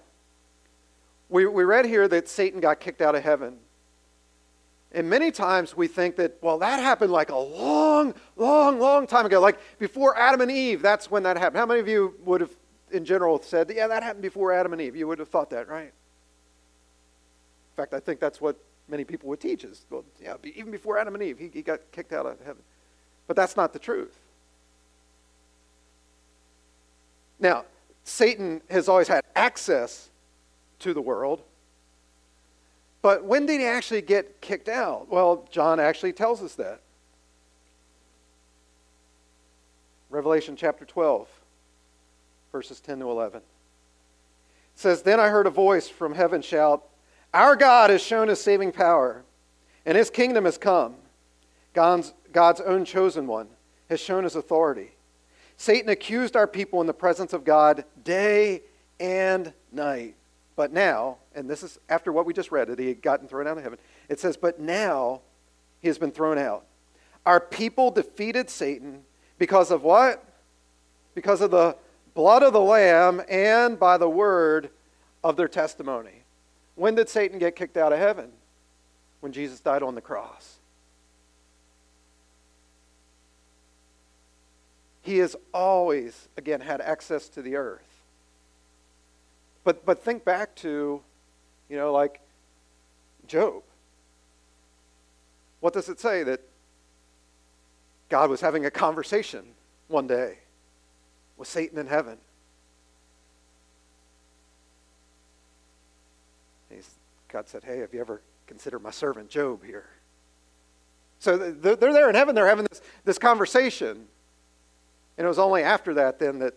we, 1.30 1.46
we 1.46 1.64
read 1.64 1.86
here 1.86 2.06
that 2.06 2.28
Satan 2.28 2.60
got 2.60 2.80
kicked 2.80 3.00
out 3.00 3.14
of 3.14 3.22
heaven 3.22 3.56
and 4.94 5.08
many 5.08 5.30
times 5.30 5.76
we 5.76 5.88
think 5.88 6.16
that, 6.16 6.36
well, 6.42 6.58
that 6.58 6.80
happened 6.80 7.12
like 7.12 7.30
a 7.30 7.36
long, 7.36 8.14
long, 8.36 8.78
long 8.78 9.06
time 9.06 9.26
ago. 9.26 9.40
Like 9.40 9.58
before 9.78 10.16
Adam 10.16 10.40
and 10.42 10.50
Eve, 10.50 10.82
that's 10.82 11.10
when 11.10 11.22
that 11.22 11.36
happened. 11.36 11.58
How 11.58 11.66
many 11.66 11.80
of 11.80 11.88
you 11.88 12.14
would 12.24 12.40
have, 12.40 12.50
in 12.90 13.04
general, 13.04 13.42
said, 13.42 13.72
yeah, 13.74 13.86
that 13.86 14.02
happened 14.02 14.22
before 14.22 14.52
Adam 14.52 14.72
and 14.72 14.82
Eve? 14.82 14.94
You 14.94 15.06
would 15.08 15.18
have 15.18 15.28
thought 15.28 15.50
that, 15.50 15.68
right? 15.68 15.92
In 17.72 17.76
fact, 17.76 17.94
I 17.94 18.00
think 18.00 18.20
that's 18.20 18.40
what 18.40 18.56
many 18.88 19.04
people 19.04 19.28
would 19.30 19.40
teach 19.40 19.64
is, 19.64 19.86
well, 19.88 20.04
yeah, 20.20 20.36
even 20.42 20.70
before 20.70 20.98
Adam 20.98 21.14
and 21.14 21.22
Eve, 21.22 21.38
he, 21.38 21.48
he 21.48 21.62
got 21.62 21.80
kicked 21.92 22.12
out 22.12 22.26
of 22.26 22.38
heaven. 22.40 22.62
But 23.26 23.36
that's 23.36 23.56
not 23.56 23.72
the 23.72 23.78
truth. 23.78 24.18
Now, 27.40 27.64
Satan 28.04 28.60
has 28.68 28.88
always 28.88 29.08
had 29.08 29.24
access 29.34 30.10
to 30.80 30.92
the 30.92 31.00
world 31.00 31.42
but 33.02 33.24
when 33.24 33.46
did 33.46 33.60
he 33.60 33.66
actually 33.66 34.00
get 34.00 34.40
kicked 34.40 34.68
out? 34.68 35.08
Well, 35.10 35.46
John 35.50 35.80
actually 35.80 36.12
tells 36.12 36.40
us 36.40 36.54
that. 36.54 36.80
Revelation 40.08 40.56
chapter 40.56 40.84
12, 40.84 41.26
verses 42.52 42.80
10 42.80 43.00
to 43.00 43.10
11. 43.10 43.38
It 43.38 43.44
says, 44.76 45.02
Then 45.02 45.18
I 45.18 45.28
heard 45.28 45.46
a 45.46 45.50
voice 45.50 45.88
from 45.88 46.14
heaven 46.14 46.42
shout, 46.42 46.84
Our 47.34 47.56
God 47.56 47.90
has 47.90 48.02
shown 48.02 48.28
his 48.28 48.40
saving 48.40 48.72
power, 48.72 49.24
and 49.84 49.96
his 49.96 50.10
kingdom 50.10 50.44
has 50.44 50.58
come. 50.58 50.94
God's, 51.74 52.12
God's 52.32 52.60
own 52.60 52.84
chosen 52.84 53.26
one 53.26 53.48
has 53.88 54.00
shown 54.00 54.24
his 54.24 54.36
authority. 54.36 54.90
Satan 55.56 55.88
accused 55.88 56.36
our 56.36 56.46
people 56.46 56.80
in 56.80 56.86
the 56.86 56.92
presence 56.92 57.32
of 57.32 57.44
God 57.44 57.84
day 58.04 58.62
and 59.00 59.52
night. 59.72 60.14
But 60.54 60.72
now, 60.72 61.18
and 61.34 61.48
this 61.48 61.62
is 61.62 61.78
after 61.88 62.12
what 62.12 62.26
we 62.26 62.32
just 62.32 62.52
read, 62.52 62.68
that 62.68 62.78
he 62.78 62.88
had 62.88 63.02
gotten 63.02 63.26
thrown 63.26 63.46
out 63.46 63.56
of 63.56 63.62
heaven, 63.62 63.78
it 64.08 64.20
says, 64.20 64.36
But 64.36 64.60
now 64.60 65.22
he 65.80 65.88
has 65.88 65.98
been 65.98 66.12
thrown 66.12 66.38
out. 66.38 66.64
Our 67.24 67.40
people 67.40 67.90
defeated 67.90 68.50
Satan 68.50 69.02
because 69.38 69.70
of 69.70 69.82
what? 69.82 70.24
Because 71.14 71.40
of 71.40 71.50
the 71.50 71.76
blood 72.14 72.42
of 72.42 72.52
the 72.52 72.60
Lamb 72.60 73.22
and 73.28 73.78
by 73.78 73.96
the 73.96 74.08
word 74.08 74.70
of 75.24 75.36
their 75.36 75.48
testimony. 75.48 76.24
When 76.74 76.94
did 76.94 77.08
Satan 77.08 77.38
get 77.38 77.56
kicked 77.56 77.76
out 77.76 77.92
of 77.92 77.98
heaven? 77.98 78.30
When 79.20 79.32
Jesus 79.32 79.60
died 79.60 79.82
on 79.82 79.94
the 79.94 80.00
cross. 80.00 80.58
He 85.02 85.18
has 85.18 85.36
always, 85.52 86.28
again, 86.36 86.60
had 86.60 86.80
access 86.80 87.28
to 87.30 87.42
the 87.42 87.56
earth. 87.56 87.91
But, 89.64 89.84
but 89.84 90.02
think 90.02 90.24
back 90.24 90.54
to, 90.56 91.00
you 91.68 91.76
know, 91.76 91.92
like 91.92 92.20
Job. 93.26 93.62
What 95.60 95.72
does 95.72 95.88
it 95.88 96.00
say? 96.00 96.22
That 96.22 96.40
God 98.08 98.28
was 98.28 98.40
having 98.40 98.66
a 98.66 98.70
conversation 98.70 99.44
one 99.88 100.06
day 100.06 100.38
with 101.36 101.48
Satan 101.48 101.78
in 101.78 101.86
heaven. 101.86 102.18
God 107.32 107.48
said, 107.48 107.64
Hey, 107.64 107.78
have 107.78 107.94
you 107.94 108.00
ever 108.00 108.20
considered 108.46 108.80
my 108.80 108.90
servant 108.90 109.30
Job 109.30 109.64
here? 109.64 109.86
So 111.18 111.36
they're 111.38 111.76
there 111.76 112.08
in 112.10 112.14
heaven, 112.14 112.34
they're 112.34 112.48
having 112.48 112.66
this, 112.70 112.82
this 113.04 113.18
conversation. 113.18 114.06
And 115.16 115.24
it 115.24 115.28
was 115.28 115.38
only 115.38 115.62
after 115.62 115.94
that 115.94 116.18
then 116.18 116.40
that 116.40 116.54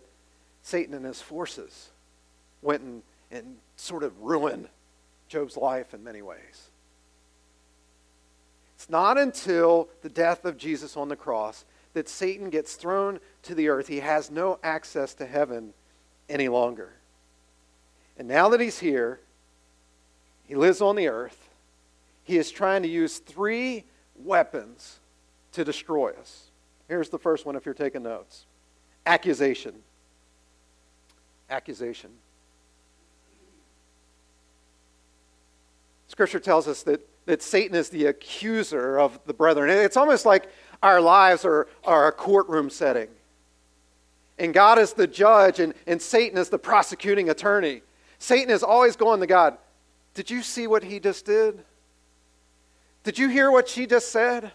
Satan 0.62 0.94
and 0.94 1.04
his 1.04 1.22
forces 1.22 1.90
went 2.66 2.82
and, 2.82 3.02
and 3.30 3.56
sort 3.76 4.02
of 4.02 4.20
ruined 4.20 4.68
Job's 5.28 5.56
life 5.56 5.94
in 5.94 6.04
many 6.04 6.20
ways. 6.20 6.70
It's 8.74 8.90
not 8.90 9.16
until 9.16 9.88
the 10.02 10.08
death 10.08 10.44
of 10.44 10.58
Jesus 10.58 10.96
on 10.96 11.08
the 11.08 11.16
cross 11.16 11.64
that 11.94 12.08
Satan 12.08 12.50
gets 12.50 12.74
thrown 12.74 13.20
to 13.44 13.54
the 13.54 13.68
earth. 13.68 13.88
He 13.88 14.00
has 14.00 14.30
no 14.30 14.58
access 14.62 15.14
to 15.14 15.26
heaven 15.26 15.72
any 16.28 16.48
longer. 16.48 16.92
And 18.18 18.28
now 18.28 18.50
that 18.50 18.60
he's 18.60 18.78
here, 18.78 19.20
he 20.44 20.54
lives 20.54 20.80
on 20.82 20.96
the 20.96 21.08
earth. 21.08 21.48
He 22.24 22.36
is 22.36 22.50
trying 22.50 22.82
to 22.82 22.88
use 22.88 23.18
three 23.18 23.84
weapons 24.16 24.98
to 25.52 25.64
destroy 25.64 26.10
us. 26.12 26.50
Here's 26.88 27.08
the 27.08 27.18
first 27.18 27.46
one 27.46 27.56
if 27.56 27.64
you're 27.64 27.74
taking 27.74 28.02
notes 28.02 28.44
accusation. 29.06 29.74
Accusation. 31.48 32.10
Scripture 36.08 36.40
tells 36.40 36.68
us 36.68 36.82
that, 36.84 37.06
that 37.26 37.42
Satan 37.42 37.76
is 37.76 37.88
the 37.88 38.06
accuser 38.06 38.98
of 38.98 39.18
the 39.26 39.34
brethren. 39.34 39.70
It's 39.70 39.96
almost 39.96 40.24
like 40.26 40.48
our 40.82 41.00
lives 41.00 41.44
are, 41.44 41.68
are 41.84 42.08
a 42.08 42.12
courtroom 42.12 42.70
setting. 42.70 43.08
And 44.38 44.52
God 44.52 44.78
is 44.78 44.92
the 44.92 45.06
judge, 45.06 45.60
and, 45.60 45.72
and 45.86 46.00
Satan 46.00 46.38
is 46.38 46.50
the 46.50 46.58
prosecuting 46.58 47.30
attorney. 47.30 47.82
Satan 48.18 48.50
is 48.50 48.62
always 48.62 48.96
going 48.96 49.20
to 49.20 49.26
God, 49.26 49.56
Did 50.14 50.30
you 50.30 50.42
see 50.42 50.66
what 50.66 50.84
he 50.84 51.00
just 51.00 51.24
did? 51.24 51.64
Did 53.02 53.18
you 53.18 53.28
hear 53.28 53.50
what 53.50 53.68
she 53.68 53.86
just 53.86 54.10
said? 54.10 54.50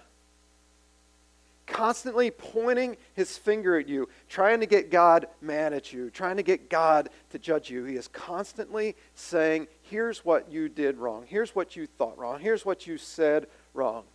Constantly 1.66 2.32
pointing 2.32 2.98
his 3.14 3.38
finger 3.38 3.80
at 3.80 3.88
you, 3.88 4.10
trying 4.28 4.60
to 4.60 4.66
get 4.66 4.92
God 4.92 5.28
mad 5.42 5.72
at 5.74 5.94
you, 5.94 6.10
trying 6.10 6.36
to 6.36 6.44
get 6.44 6.70
God 6.70 7.10
to 7.30 7.40
judge 7.40 7.70
you. 7.70 7.86
He 7.86 7.96
is 7.96 8.10
constantly 8.10 8.96
saying, 9.16 9.68
Here's 9.92 10.24
what 10.24 10.50
you 10.50 10.70
did 10.70 11.00
wrong. 11.00 11.26
Here's 11.28 11.54
what 11.54 11.76
you 11.76 11.86
thought 11.86 12.18
wrong. 12.18 12.40
Here's 12.40 12.66
what 12.66 12.88
you 12.88 12.98
said 12.98 13.48
wrong. 13.74 14.06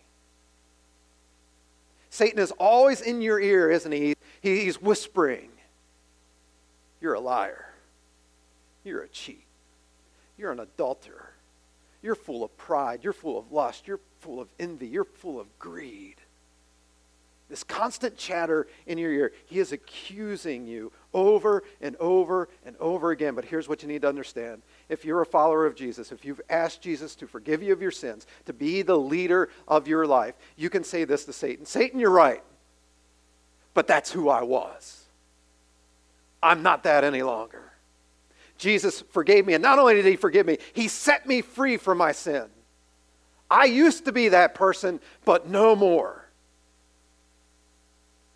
Satan 2.09 2.39
is 2.39 2.51
always 2.53 2.99
in 2.99 3.21
your 3.21 3.39
ear, 3.39 3.69
isn't 3.69 3.91
he? 3.91 4.15
He's 4.41 4.81
whispering, 4.81 5.49
You're 6.99 7.13
a 7.13 7.19
liar. 7.19 7.67
You're 8.83 9.03
a 9.03 9.07
cheat. 9.07 9.43
You're 10.35 10.51
an 10.51 10.61
adulterer. 10.61 11.29
You're 12.01 12.15
full 12.15 12.43
of 12.43 12.57
pride. 12.57 13.01
You're 13.03 13.13
full 13.13 13.37
of 13.37 13.51
lust. 13.51 13.87
You're 13.87 13.99
full 14.21 14.39
of 14.39 14.47
envy. 14.59 14.87
You're 14.87 15.03
full 15.03 15.39
of 15.39 15.59
greed. 15.59 16.15
This 17.49 17.63
constant 17.63 18.17
chatter 18.17 18.65
in 18.87 18.97
your 18.97 19.11
ear. 19.11 19.31
He 19.45 19.59
is 19.59 19.71
accusing 19.71 20.65
you 20.65 20.91
over 21.17 21.63
and 21.81 21.95
over 21.95 22.47
and 22.63 22.77
over 22.77 23.09
again. 23.09 23.33
But 23.33 23.43
here's 23.43 23.67
what 23.67 23.81
you 23.81 23.87
need 23.87 24.03
to 24.03 24.07
understand. 24.07 24.61
If 24.87 25.03
you're 25.03 25.21
a 25.21 25.25
follower 25.25 25.65
of 25.65 25.75
Jesus, 25.75 26.11
if 26.11 26.23
you've 26.23 26.39
asked 26.47 26.83
Jesus 26.83 27.15
to 27.15 27.27
forgive 27.27 27.63
you 27.63 27.73
of 27.73 27.81
your 27.81 27.91
sins, 27.91 28.27
to 28.45 28.53
be 28.53 28.83
the 28.83 28.97
leader 28.97 29.49
of 29.67 29.87
your 29.87 30.05
life, 30.05 30.35
you 30.55 30.69
can 30.69 30.83
say 30.83 31.05
this 31.05 31.25
to 31.25 31.33
Satan 31.33 31.65
Satan, 31.65 31.99
you're 31.99 32.11
right. 32.11 32.43
But 33.73 33.87
that's 33.87 34.11
who 34.11 34.29
I 34.29 34.43
was. 34.43 35.05
I'm 36.41 36.61
not 36.61 36.83
that 36.83 37.03
any 37.03 37.23
longer. 37.23 37.63
Jesus 38.59 39.01
forgave 39.09 39.47
me. 39.47 39.53
And 39.53 39.63
not 39.63 39.79
only 39.79 39.95
did 39.95 40.05
he 40.05 40.15
forgive 40.15 40.45
me, 40.45 40.59
he 40.73 40.87
set 40.87 41.25
me 41.25 41.41
free 41.41 41.77
from 41.77 41.97
my 41.97 42.11
sin. 42.11 42.45
I 43.49 43.65
used 43.65 44.05
to 44.05 44.11
be 44.11 44.29
that 44.29 44.53
person, 44.53 44.99
but 45.25 45.49
no 45.49 45.75
more. 45.75 46.27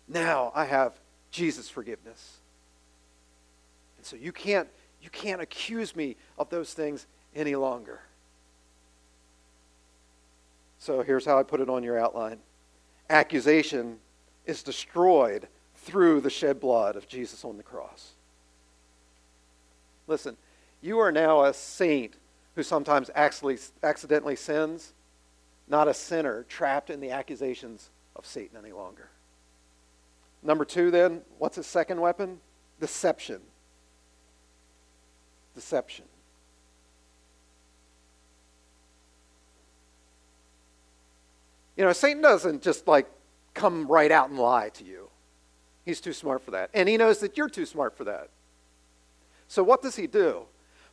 Now 0.08 0.50
I 0.54 0.64
have 0.64 0.98
Jesus' 1.30 1.68
forgiveness. 1.68 2.41
And 4.02 4.06
so 4.08 4.16
you 4.16 4.32
can't, 4.32 4.68
you 5.00 5.10
can't 5.10 5.40
accuse 5.40 5.94
me 5.94 6.16
of 6.36 6.50
those 6.50 6.74
things 6.74 7.06
any 7.36 7.54
longer. 7.54 8.00
So 10.80 11.02
here's 11.02 11.24
how 11.24 11.38
I 11.38 11.44
put 11.44 11.60
it 11.60 11.68
on 11.68 11.84
your 11.84 12.00
outline 12.00 12.40
accusation 13.08 13.98
is 14.44 14.64
destroyed 14.64 15.46
through 15.76 16.20
the 16.20 16.30
shed 16.30 16.58
blood 16.58 16.96
of 16.96 17.06
Jesus 17.06 17.44
on 17.44 17.56
the 17.58 17.62
cross. 17.62 18.10
Listen, 20.08 20.36
you 20.80 20.98
are 20.98 21.12
now 21.12 21.44
a 21.44 21.54
saint 21.54 22.16
who 22.56 22.64
sometimes 22.64 23.08
actually, 23.14 23.58
accidentally 23.84 24.34
sins, 24.34 24.94
not 25.68 25.86
a 25.86 25.94
sinner 25.94 26.44
trapped 26.48 26.90
in 26.90 26.98
the 26.98 27.12
accusations 27.12 27.90
of 28.16 28.26
Satan 28.26 28.58
any 28.58 28.72
longer. 28.72 29.10
Number 30.42 30.64
two, 30.64 30.90
then, 30.90 31.20
what's 31.38 31.54
his 31.54 31.68
second 31.68 32.00
weapon? 32.00 32.40
Deception. 32.80 33.42
Deception. 35.54 36.04
You 41.76 41.84
know, 41.84 41.92
Satan 41.92 42.22
doesn't 42.22 42.62
just 42.62 42.86
like 42.86 43.10
come 43.54 43.86
right 43.86 44.10
out 44.10 44.30
and 44.30 44.38
lie 44.38 44.68
to 44.70 44.84
you. 44.84 45.08
He's 45.84 46.00
too 46.00 46.12
smart 46.12 46.42
for 46.42 46.52
that. 46.52 46.70
And 46.74 46.88
he 46.88 46.96
knows 46.96 47.18
that 47.20 47.36
you're 47.36 47.48
too 47.48 47.66
smart 47.66 47.96
for 47.96 48.04
that. 48.04 48.28
So, 49.48 49.62
what 49.62 49.82
does 49.82 49.96
he 49.96 50.06
do? 50.06 50.42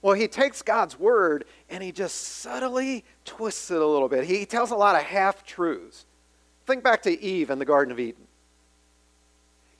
Well, 0.01 0.13
he 0.13 0.27
takes 0.27 0.61
God's 0.61 0.97
word 0.97 1.45
and 1.69 1.83
he 1.83 1.91
just 1.91 2.15
subtly 2.15 3.03
twists 3.25 3.69
it 3.69 3.81
a 3.81 3.85
little 3.85 4.07
bit. 4.07 4.23
He 4.25 4.45
tells 4.45 4.71
a 4.71 4.75
lot 4.75 4.95
of 4.95 5.03
half 5.03 5.45
truths. 5.45 6.05
Think 6.65 6.83
back 6.83 7.01
to 7.03 7.21
Eve 7.21 7.49
in 7.49 7.59
the 7.59 7.65
Garden 7.65 7.91
of 7.91 7.99
Eden. 7.99 8.27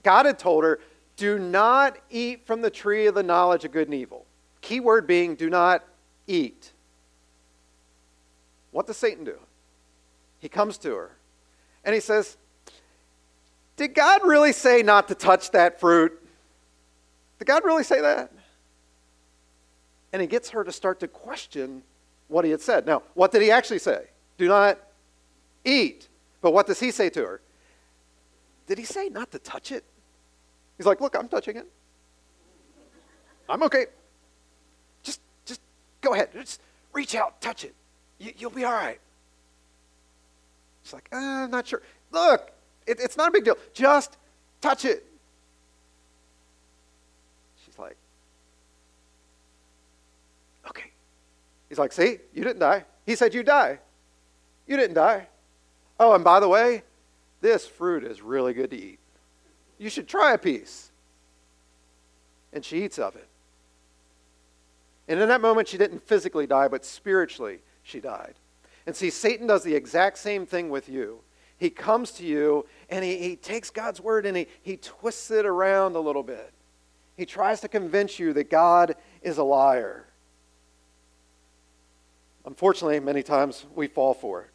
God 0.03 0.25
had 0.25 0.39
told 0.39 0.63
her, 0.63 0.79
Do 1.15 1.39
not 1.39 1.97
eat 2.09 2.45
from 2.45 2.61
the 2.61 2.69
tree 2.69 3.07
of 3.07 3.15
the 3.15 3.23
knowledge 3.23 3.63
of 3.63 3.71
good 3.71 3.87
and 3.87 3.93
evil. 3.93 4.25
Key 4.61 4.79
word 4.79 5.07
being, 5.07 5.35
do 5.35 5.49
not 5.49 5.83
eat. 6.27 6.71
What 8.71 8.87
does 8.87 8.97
Satan 8.97 9.23
do? 9.23 9.37
He 10.39 10.49
comes 10.49 10.77
to 10.79 10.95
her 10.95 11.11
and 11.83 11.93
he 11.93 12.01
says, 12.01 12.37
Did 13.77 13.93
God 13.93 14.21
really 14.25 14.53
say 14.53 14.83
not 14.83 15.07
to 15.07 15.15
touch 15.15 15.51
that 15.51 15.79
fruit? 15.79 16.13
Did 17.39 17.45
God 17.45 17.63
really 17.63 17.83
say 17.83 18.01
that? 18.01 18.31
and 20.11 20.21
he 20.21 20.27
gets 20.27 20.49
her 20.49 20.63
to 20.63 20.71
start 20.71 20.99
to 20.99 21.07
question 21.07 21.83
what 22.27 22.45
he 22.45 22.51
had 22.51 22.61
said. 22.61 22.85
Now, 22.85 23.03
what 23.13 23.31
did 23.31 23.41
he 23.41 23.51
actually 23.51 23.79
say? 23.79 24.07
Do 24.37 24.47
not 24.47 24.79
eat. 25.63 26.07
But 26.41 26.51
what 26.51 26.67
does 26.67 26.79
he 26.79 26.91
say 26.91 27.09
to 27.09 27.21
her? 27.21 27.41
Did 28.67 28.77
he 28.77 28.85
say 28.85 29.09
not 29.09 29.31
to 29.31 29.39
touch 29.39 29.71
it? 29.71 29.83
He's 30.77 30.85
like, 30.85 31.01
Look, 31.01 31.15
I'm 31.15 31.27
touching 31.27 31.57
it. 31.57 31.67
I'm 33.47 33.63
okay. 33.63 33.87
Go 36.01 36.13
ahead. 36.13 36.29
Just 36.33 36.61
reach 36.93 37.15
out, 37.15 37.41
touch 37.41 37.63
it. 37.63 37.75
You, 38.19 38.33
will 38.41 38.55
be 38.55 38.65
all 38.65 38.73
right. 38.73 38.99
She's 40.83 40.93
like, 40.93 41.09
uh, 41.11 41.17
I'm 41.17 41.51
not 41.51 41.67
sure. 41.67 41.81
Look, 42.11 42.51
it, 42.87 42.99
it's 42.99 43.17
not 43.17 43.29
a 43.29 43.31
big 43.31 43.45
deal. 43.45 43.57
Just 43.73 44.17
touch 44.61 44.85
it. 44.85 45.05
She's 47.65 47.77
like, 47.77 47.95
okay. 50.67 50.91
He's 51.69 51.79
like, 51.79 51.91
See, 51.91 52.17
you 52.33 52.43
didn't 52.43 52.59
die. 52.59 52.85
He 53.05 53.15
said, 53.15 53.33
You 53.33 53.43
die. 53.43 53.79
You 54.67 54.77
didn't 54.77 54.95
die. 54.95 55.27
Oh, 55.99 56.13
and 56.13 56.23
by 56.23 56.39
the 56.39 56.47
way, 56.47 56.83
this 57.41 57.67
fruit 57.67 58.03
is 58.03 58.21
really 58.21 58.53
good 58.53 58.69
to 58.71 58.77
eat. 58.77 58.99
You 59.77 59.89
should 59.89 60.07
try 60.07 60.33
a 60.33 60.37
piece. 60.37 60.91
And 62.51 62.63
she 62.63 62.83
eats 62.83 62.99
of 62.99 63.15
it. 63.15 63.27
And 65.09 65.19
in 65.19 65.27
that 65.29 65.41
moment, 65.41 65.67
she 65.67 65.79
didn't 65.79 66.03
physically 66.03 66.45
die, 66.45 66.67
but 66.67 66.85
spiritually, 66.85 67.59
she 67.81 67.99
died. 67.99 68.35
And 68.85 68.95
see, 68.95 69.09
Satan 69.09 69.47
does 69.47 69.63
the 69.63 69.73
exact 69.73 70.19
same 70.19 70.45
thing 70.45 70.69
with 70.69 70.87
you. 70.87 71.19
He 71.57 71.71
comes 71.71 72.11
to 72.13 72.23
you 72.25 72.67
and 72.89 73.03
he, 73.03 73.17
he 73.17 73.35
takes 73.35 73.71
God's 73.71 73.99
word 73.99 74.25
and 74.25 74.37
he, 74.37 74.47
he 74.61 74.77
twists 74.77 75.29
it 75.31 75.45
around 75.45 75.95
a 75.95 75.99
little 75.99 76.23
bit. 76.23 76.53
He 77.17 77.25
tries 77.25 77.59
to 77.61 77.67
convince 77.67 78.17
you 78.17 78.31
that 78.33 78.49
God 78.49 78.95
is 79.21 79.39
a 79.39 79.43
liar. 79.43 80.05
Unfortunately, 82.45 82.99
many 82.99 83.23
times 83.23 83.65
we 83.75 83.87
fall 83.87 84.13
for 84.13 84.43
it. 84.43 84.49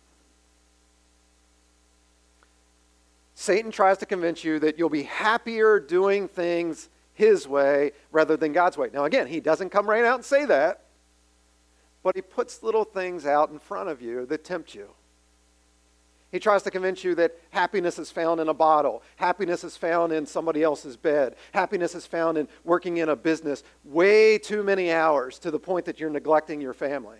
Satan 3.34 3.70
tries 3.70 3.98
to 3.98 4.06
convince 4.06 4.44
you 4.44 4.60
that 4.60 4.78
you'll 4.78 4.88
be 4.88 5.02
happier 5.02 5.78
doing 5.80 6.28
things 6.28 6.88
his 7.14 7.48
way 7.48 7.92
rather 8.12 8.36
than 8.36 8.52
God's 8.52 8.76
way. 8.76 8.90
Now, 8.92 9.04
again, 9.04 9.26
he 9.26 9.40
doesn't 9.40 9.70
come 9.70 9.88
right 9.88 10.04
out 10.04 10.16
and 10.16 10.24
say 10.24 10.44
that, 10.44 10.84
but 12.02 12.14
he 12.14 12.22
puts 12.22 12.62
little 12.62 12.84
things 12.84 13.24
out 13.24 13.50
in 13.50 13.58
front 13.58 13.88
of 13.88 14.02
you 14.02 14.26
that 14.26 14.44
tempt 14.44 14.74
you. 14.74 14.88
He 16.34 16.40
tries 16.40 16.64
to 16.64 16.70
convince 16.72 17.04
you 17.04 17.14
that 17.14 17.38
happiness 17.50 17.96
is 17.96 18.10
found 18.10 18.40
in 18.40 18.48
a 18.48 18.54
bottle. 18.54 19.04
Happiness 19.14 19.62
is 19.62 19.76
found 19.76 20.12
in 20.12 20.26
somebody 20.26 20.64
else's 20.64 20.96
bed. 20.96 21.36
Happiness 21.52 21.94
is 21.94 22.06
found 22.06 22.36
in 22.36 22.48
working 22.64 22.96
in 22.96 23.08
a 23.08 23.14
business 23.14 23.62
way 23.84 24.36
too 24.36 24.64
many 24.64 24.90
hours 24.90 25.38
to 25.38 25.52
the 25.52 25.60
point 25.60 25.84
that 25.84 26.00
you're 26.00 26.10
neglecting 26.10 26.60
your 26.60 26.74
family. 26.74 27.18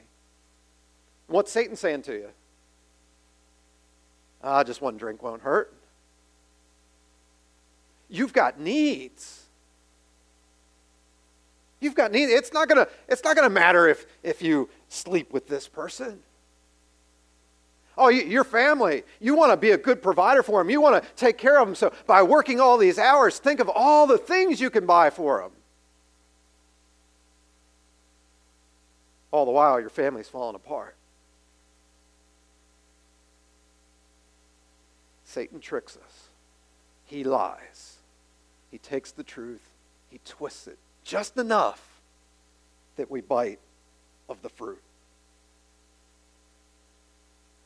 What's 1.29 1.53
Satan 1.53 1.77
saying 1.77 2.03
to 2.03 2.13
you? 2.13 2.29
Ah, 4.43 4.65
just 4.65 4.83
one 4.83 4.97
drink 4.97 5.23
won't 5.23 5.43
hurt. 5.43 5.73
You've 8.09 8.33
got 8.33 8.59
needs. 8.59 9.44
You've 11.85 11.95
got 11.95 12.12
needs. 12.12 12.33
It's 12.33 12.50
not 12.50 12.67
gonna, 12.67 12.88
it's 13.09 13.23
not 13.23 13.37
gonna 13.37 13.50
matter 13.50 13.87
if, 13.87 14.07
if 14.23 14.41
you 14.41 14.71
sleep 14.88 15.35
with 15.35 15.47
this 15.47 15.69
person. 15.69 16.21
Oh, 17.99 18.09
your 18.09 18.43
family, 18.43 19.05
you 19.21 19.37
want 19.37 19.53
to 19.53 19.57
be 19.59 19.71
a 19.71 19.76
good 19.76 20.03
provider 20.03 20.43
for 20.43 20.61
them. 20.61 20.71
You 20.71 20.81
want 20.81 21.05
to 21.05 21.09
take 21.14 21.37
care 21.37 21.61
of 21.61 21.69
them. 21.69 21.75
So, 21.75 21.93
by 22.07 22.23
working 22.23 22.59
all 22.59 22.79
these 22.79 22.99
hours, 22.99 23.38
think 23.38 23.61
of 23.61 23.69
all 23.69 24.07
the 24.07 24.17
things 24.17 24.61
you 24.61 24.71
can 24.71 24.87
buy 24.87 25.11
for 25.11 25.43
them. 25.43 25.53
All 29.31 29.45
the 29.45 29.53
while, 29.53 29.79
your 29.79 29.91
family's 29.91 30.29
falling 30.29 30.57
apart. 30.57 30.97
Satan 35.25 35.61
tricks 35.61 35.99
us, 36.03 36.29
he 37.05 37.25
lies. 37.25 37.99
He 38.71 38.79
takes 38.79 39.12
the 39.12 39.23
truth, 39.23 39.71
he 40.11 40.19
twists 40.25 40.67
it 40.67 40.79
just 41.05 41.37
enough 41.37 42.01
that 42.97 43.11
we 43.11 43.21
bite 43.21 43.61
of 44.29 44.41
the 44.43 44.49
fruit. 44.49 44.81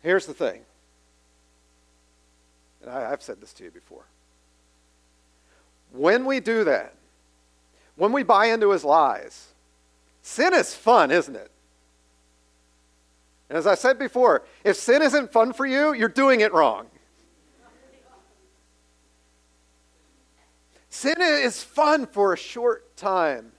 Here's 0.02 0.26
the 0.26 0.35
thing, 0.35 0.62
and 2.83 2.90
I, 2.90 3.11
have 3.11 3.23
said 3.23 3.40
this 3.40 3.52
to 3.54 3.64
you 3.64 3.71
before. 3.71 4.04
When 5.92 6.25
we 6.25 6.40
do 6.40 6.64
that, 6.64 6.95
when 7.97 8.12
we 8.12 8.23
buy 8.23 8.47
into 8.47 8.71
his 8.71 8.85
lies, 8.85 9.49
sin 10.23 10.54
is 10.54 10.75
fun, 10.75 11.11
isn't 11.11 11.35
it? 11.35 11.50
And 13.49 13.59
as 13.59 13.66
I 13.66 13.75
said 13.75 13.99
before, 13.99 14.45
if 14.62 14.76
sin 14.76 15.02
isn't 15.02 15.33
fun 15.33 15.52
for 15.52 15.66
you, 15.66 15.95
you're 15.95 16.09
doing 16.09 16.40
it 16.40 16.52
wrong. 16.52 16.87
Sin 20.90 21.21
is 21.21 21.62
fun 21.62 22.07
for 22.07 22.33
a 22.33 22.37
short 22.37 22.97
time. 22.97 23.52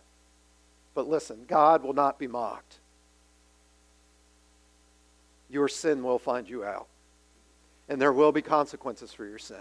But 0.93 1.07
listen, 1.07 1.45
God 1.47 1.83
will 1.83 1.93
not 1.93 2.19
be 2.19 2.27
mocked 2.27 2.79
your 5.49 5.67
sin 5.67 6.03
will 6.03 6.19
find 6.19 6.47
you 6.47 6.63
out. 6.63 6.87
And 7.89 7.99
there 7.99 8.13
will 8.13 8.31
be 8.31 8.41
consequences 8.41 9.11
for 9.11 9.25
your 9.25 9.39
sin. 9.39 9.57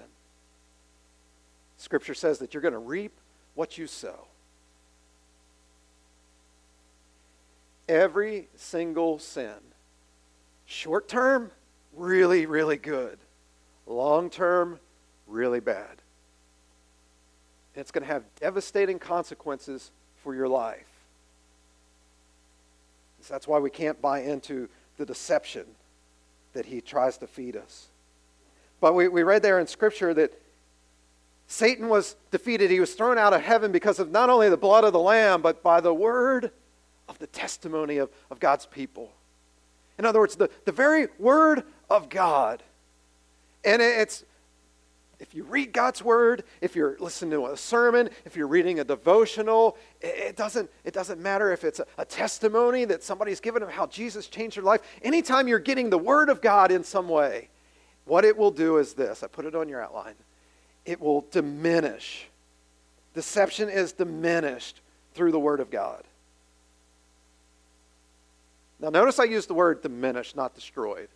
Scripture 1.79 2.15
says 2.15 2.39
that 2.39 2.53
you're 2.53 2.61
going 2.61 2.73
to 2.73 2.79
reap 2.79 3.13
what 3.55 3.79
you 3.79 3.87
sow. 3.87 4.27
Every 7.89 8.49
single 8.55 9.19
sin, 9.19 9.55
short 10.67 11.09
term, 11.09 11.51
really, 11.95 12.45
really 12.45 12.77
good. 12.77 13.19
Long 13.87 14.29
term, 14.29 14.79
really 15.27 15.61
bad. 15.61 15.98
And 17.79 17.83
it's 17.85 17.93
going 17.93 18.05
to 18.05 18.13
have 18.13 18.25
devastating 18.41 18.99
consequences 18.99 19.93
for 20.25 20.35
your 20.35 20.49
life. 20.49 20.89
So 23.21 23.33
that's 23.33 23.47
why 23.47 23.61
we 23.61 23.71
can't 23.71 24.03
buy 24.03 24.23
into 24.23 24.69
the 24.97 25.07
deception 25.07 25.65
that 26.55 26.67
he 26.67 26.81
tries 26.81 27.19
to 27.19 27.29
feed 27.29 27.55
us. 27.55 27.87
But 28.81 28.97
we, 28.97 29.07
we 29.07 29.23
read 29.23 29.43
there 29.43 29.61
in 29.61 29.69
Scripture 29.69 30.13
that 30.15 30.33
Satan 31.47 31.89
was 31.89 32.17
defeated. 32.33 32.69
He 32.69 32.81
was 32.81 32.95
thrown 32.95 33.17
out 33.17 33.33
of 33.33 33.43
heaven 33.43 33.71
because 33.71 34.01
of 34.01 34.11
not 34.11 34.29
only 34.29 34.49
the 34.49 34.57
blood 34.57 34.83
of 34.83 34.93
the 34.93 34.99
Lamb, 34.99 35.41
but 35.41 35.63
by 35.63 35.81
the 35.81 35.95
word 35.95 36.51
of 37.09 37.21
the 37.21 37.29
testimony 37.29 37.99
of, 37.99 38.11
of 38.29 38.41
God's 38.41 38.67
people. 38.67 39.13
In 40.01 40.05
other 40.05 40.19
words, 40.19 40.35
the, 40.35 40.51
the 40.65 40.73
very 40.73 41.07
word 41.17 41.63
of 41.89 42.09
God. 42.09 42.61
And 43.65 43.81
it's 43.81 44.25
if 45.21 45.35
you 45.35 45.43
read 45.45 45.73
God's 45.73 46.03
word, 46.03 46.45
if 46.61 46.77
you're 46.77 46.97
listening 47.01 47.33
to 47.33 47.47
a 47.47 47.57
sermon, 47.57 48.09
if 48.25 48.37
you're 48.37 48.47
reading 48.47 48.79
a 48.79 48.85
devotional, 48.85 49.77
it 50.01 50.37
doesn't, 50.37 50.71
it 50.85 50.95
doesn't 50.95 51.21
matter 51.21 51.53
if 51.53 51.65
it's 51.65 51.81
a, 51.81 51.87
a, 51.99 52.05
testimony 52.05 52.85
that 52.85 53.03
somebody's 53.03 53.41
given 53.41 53.63
of 53.63 53.69
how 53.69 53.87
Jesus 53.87 54.29
changed 54.29 54.57
their 54.57 54.65
life. 54.65 54.81
Anytime 55.03 55.49
you're 55.49 55.59
getting 55.59 55.91
the 55.91 55.99
word 55.99 56.29
of 56.29 56.41
God 56.41 56.71
in 56.71 56.85
some 56.85 57.09
way, 57.09 57.49
what 58.05 58.25
it 58.25 58.37
will 58.37 58.53
do 58.53 58.79
is 58.79 58.95
this 58.95 59.23
I 59.23 59.27
put 59.27 59.45
it 59.45 59.55
on 59.55 59.69
your 59.69 59.83
outline 59.83 60.15
it 60.89 61.03
will 61.03 61.27
diminish. 61.31 62.27
Deception 63.13 63.69
is 63.69 63.93
diminished 63.93 64.81
through 65.13 65.33
the 65.33 65.39
word 65.39 65.61
of 65.61 65.71
God. 65.71 66.03
Now, 68.81 68.89
notice 68.89 69.19
I 69.19 69.25
used 69.25 69.51
the 69.51 69.55
word 69.55 69.83
diminished, 69.83 70.35
not 70.35 70.55
destroyed. 70.55 71.09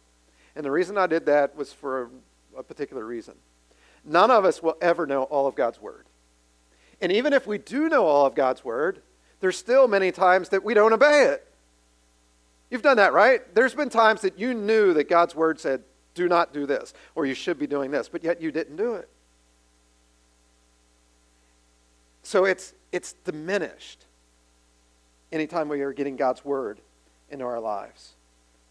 And 0.55 0.65
the 0.65 0.71
reason 0.71 0.99
I 0.99 1.07
did 1.07 1.25
that 1.25 1.57
was 1.57 1.73
for 1.73 2.03
a, 2.03 2.59
a 2.59 2.63
particular 2.63 3.03
reason. 3.03 3.35
None 4.05 4.31
of 4.31 4.45
us 4.45 4.63
will 4.63 4.77
ever 4.81 5.07
know 5.07 5.25
all 5.25 5.47
of 5.47 5.55
God's 5.55 5.81
Word. 5.81 6.07
And 7.01 7.13
even 7.13 7.33
if 7.33 7.47
we 7.47 7.59
do 7.59 7.89
know 7.89 8.07
all 8.07 8.27
of 8.27 8.35
God's 8.35 8.65
Word, 8.65 9.03
there's 9.41 9.57
still 9.57 9.89
many 9.89 10.13
times 10.13 10.51
that 10.51 10.65
we 10.65 10.75
don't 10.75 10.93
obey 10.93 11.25
it. 11.25 11.47
You've 12.71 12.83
done 12.83 12.97
that, 12.97 13.13
right? 13.13 13.55
There's 13.55 13.75
been 13.75 13.91
times 13.91 14.23
that 14.23 14.39
you 14.39 14.55
knew 14.55 14.95
that 14.95 15.09
God's 15.09 15.35
Word 15.35 15.61
said, 15.61 15.83
do 16.15 16.29
not 16.29 16.53
do 16.53 16.67
this, 16.67 16.95
or 17.15 17.27
you 17.27 17.35
should 17.35 17.59
be 17.59 17.67
doing 17.67 17.91
this, 17.91 18.09
but 18.09 18.23
yet 18.23 18.41
you 18.41 18.51
didn't 18.51 18.77
do 18.77 18.95
it. 18.95 19.09
So 22.23 22.45
it's, 22.45 22.73
it's 22.93 23.15
diminished 23.25 24.05
anytime 25.33 25.69
we 25.69 25.81
are 25.81 25.93
getting 25.93 26.17
God's 26.17 26.45
Word 26.45 26.79
into 27.31 27.45
our 27.45 27.61
lives. 27.61 28.13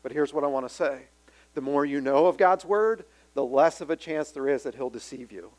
But 0.04 0.12
here's 0.12 0.34
what 0.34 0.44
I 0.44 0.48
want 0.48 0.68
to 0.68 0.74
say 0.74 1.02
the 1.54 1.62
more 1.62 1.86
you 1.86 2.00
know 2.00 2.28
of 2.28 2.38
God's 2.38 2.64
Word, 2.64 3.04
the 3.34 3.44
less 3.44 3.82
of 3.82 3.90
a 3.90 3.96
chance 3.96 4.32
there 4.32 4.50
is 4.50 4.64
that 4.64 4.76
he'll 4.76 4.90
deceive 4.90 5.32
you, 5.32 5.52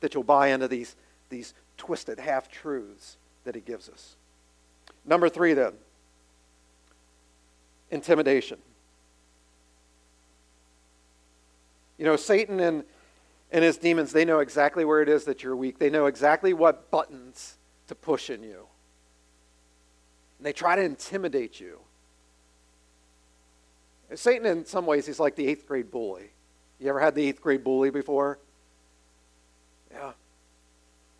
that 0.00 0.14
you'll 0.14 0.22
buy 0.22 0.48
into 0.48 0.68
these, 0.68 0.96
these 1.28 1.54
twisted 1.76 2.18
half 2.18 2.50
truths 2.50 3.16
that 3.44 3.54
he 3.54 3.60
gives 3.60 3.88
us. 3.88 4.16
Number 5.04 5.28
three, 5.28 5.54
then 5.54 5.72
intimidation. 7.90 8.58
You 11.98 12.04
know, 12.04 12.16
Satan 12.16 12.60
and, 12.60 12.84
and 13.50 13.64
his 13.64 13.78
demons, 13.78 14.12
they 14.12 14.24
know 14.24 14.40
exactly 14.40 14.84
where 14.84 15.00
it 15.00 15.08
is 15.08 15.24
that 15.24 15.42
you're 15.42 15.56
weak. 15.56 15.78
They 15.78 15.90
know 15.90 16.06
exactly 16.06 16.52
what 16.52 16.90
buttons 16.90 17.56
to 17.88 17.94
push 17.94 18.28
in 18.28 18.42
you. 18.42 18.66
And 20.38 20.46
they 20.46 20.52
try 20.52 20.76
to 20.76 20.82
intimidate 20.82 21.58
you. 21.60 21.78
Satan, 24.14 24.46
in 24.46 24.64
some 24.66 24.86
ways, 24.86 25.06
he's 25.06 25.18
like 25.18 25.36
the 25.36 25.46
eighth 25.48 25.66
grade 25.66 25.90
bully. 25.90 26.30
You 26.80 26.88
ever 26.88 27.00
had 27.00 27.14
the 27.14 27.26
eighth 27.26 27.40
grade 27.40 27.64
bully 27.64 27.90
before? 27.90 28.38
Yeah. 29.90 30.08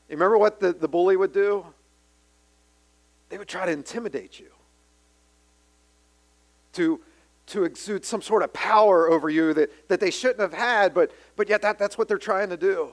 You 0.08 0.16
remember 0.16 0.38
what 0.38 0.60
the, 0.60 0.72
the 0.72 0.88
bully 0.88 1.16
would 1.16 1.32
do? 1.32 1.64
They 3.28 3.38
would 3.38 3.48
try 3.48 3.66
to 3.66 3.72
intimidate 3.72 4.38
you, 4.38 4.50
to, 6.74 7.00
to 7.48 7.64
exude 7.64 8.04
some 8.04 8.22
sort 8.22 8.42
of 8.42 8.52
power 8.52 9.10
over 9.10 9.28
you 9.28 9.52
that, 9.54 9.88
that 9.88 9.98
they 9.98 10.10
shouldn't 10.10 10.40
have 10.40 10.52
had, 10.52 10.94
but, 10.94 11.10
but 11.34 11.48
yet 11.48 11.62
that, 11.62 11.78
that's 11.78 11.98
what 11.98 12.06
they're 12.06 12.18
trying 12.18 12.50
to 12.50 12.56
do. 12.56 12.92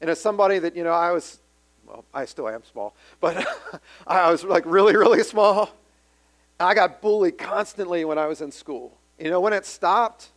And 0.00 0.08
as 0.08 0.18
somebody 0.18 0.58
that, 0.60 0.74
you 0.74 0.84
know, 0.84 0.92
I 0.92 1.12
was, 1.12 1.40
well, 1.86 2.04
I 2.14 2.24
still 2.24 2.48
am 2.48 2.62
small, 2.64 2.94
but 3.20 3.46
I 4.06 4.30
was 4.30 4.44
like 4.44 4.64
really, 4.64 4.96
really 4.96 5.22
small. 5.22 5.70
I 6.58 6.74
got 6.74 7.02
bullied 7.02 7.36
constantly 7.36 8.04
when 8.04 8.18
I 8.18 8.26
was 8.26 8.40
in 8.40 8.50
school. 8.50 8.96
You 9.18 9.30
know, 9.30 9.40
when 9.40 9.52
it 9.52 9.66
stopped, 9.66 10.28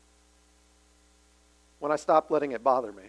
when 1.83 1.91
I 1.91 1.97
stopped 1.97 2.31
letting 2.31 2.53
it 2.53 2.63
bother 2.63 2.93
me. 2.93 3.03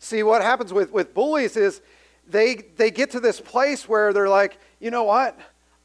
See, 0.00 0.24
what 0.24 0.42
happens 0.42 0.72
with, 0.72 0.90
with 0.90 1.14
bullies 1.14 1.56
is 1.56 1.80
they, 2.28 2.56
they 2.76 2.90
get 2.90 3.12
to 3.12 3.20
this 3.20 3.40
place 3.40 3.88
where 3.88 4.12
they're 4.12 4.28
like, 4.28 4.58
you 4.80 4.90
know 4.90 5.04
what? 5.04 5.38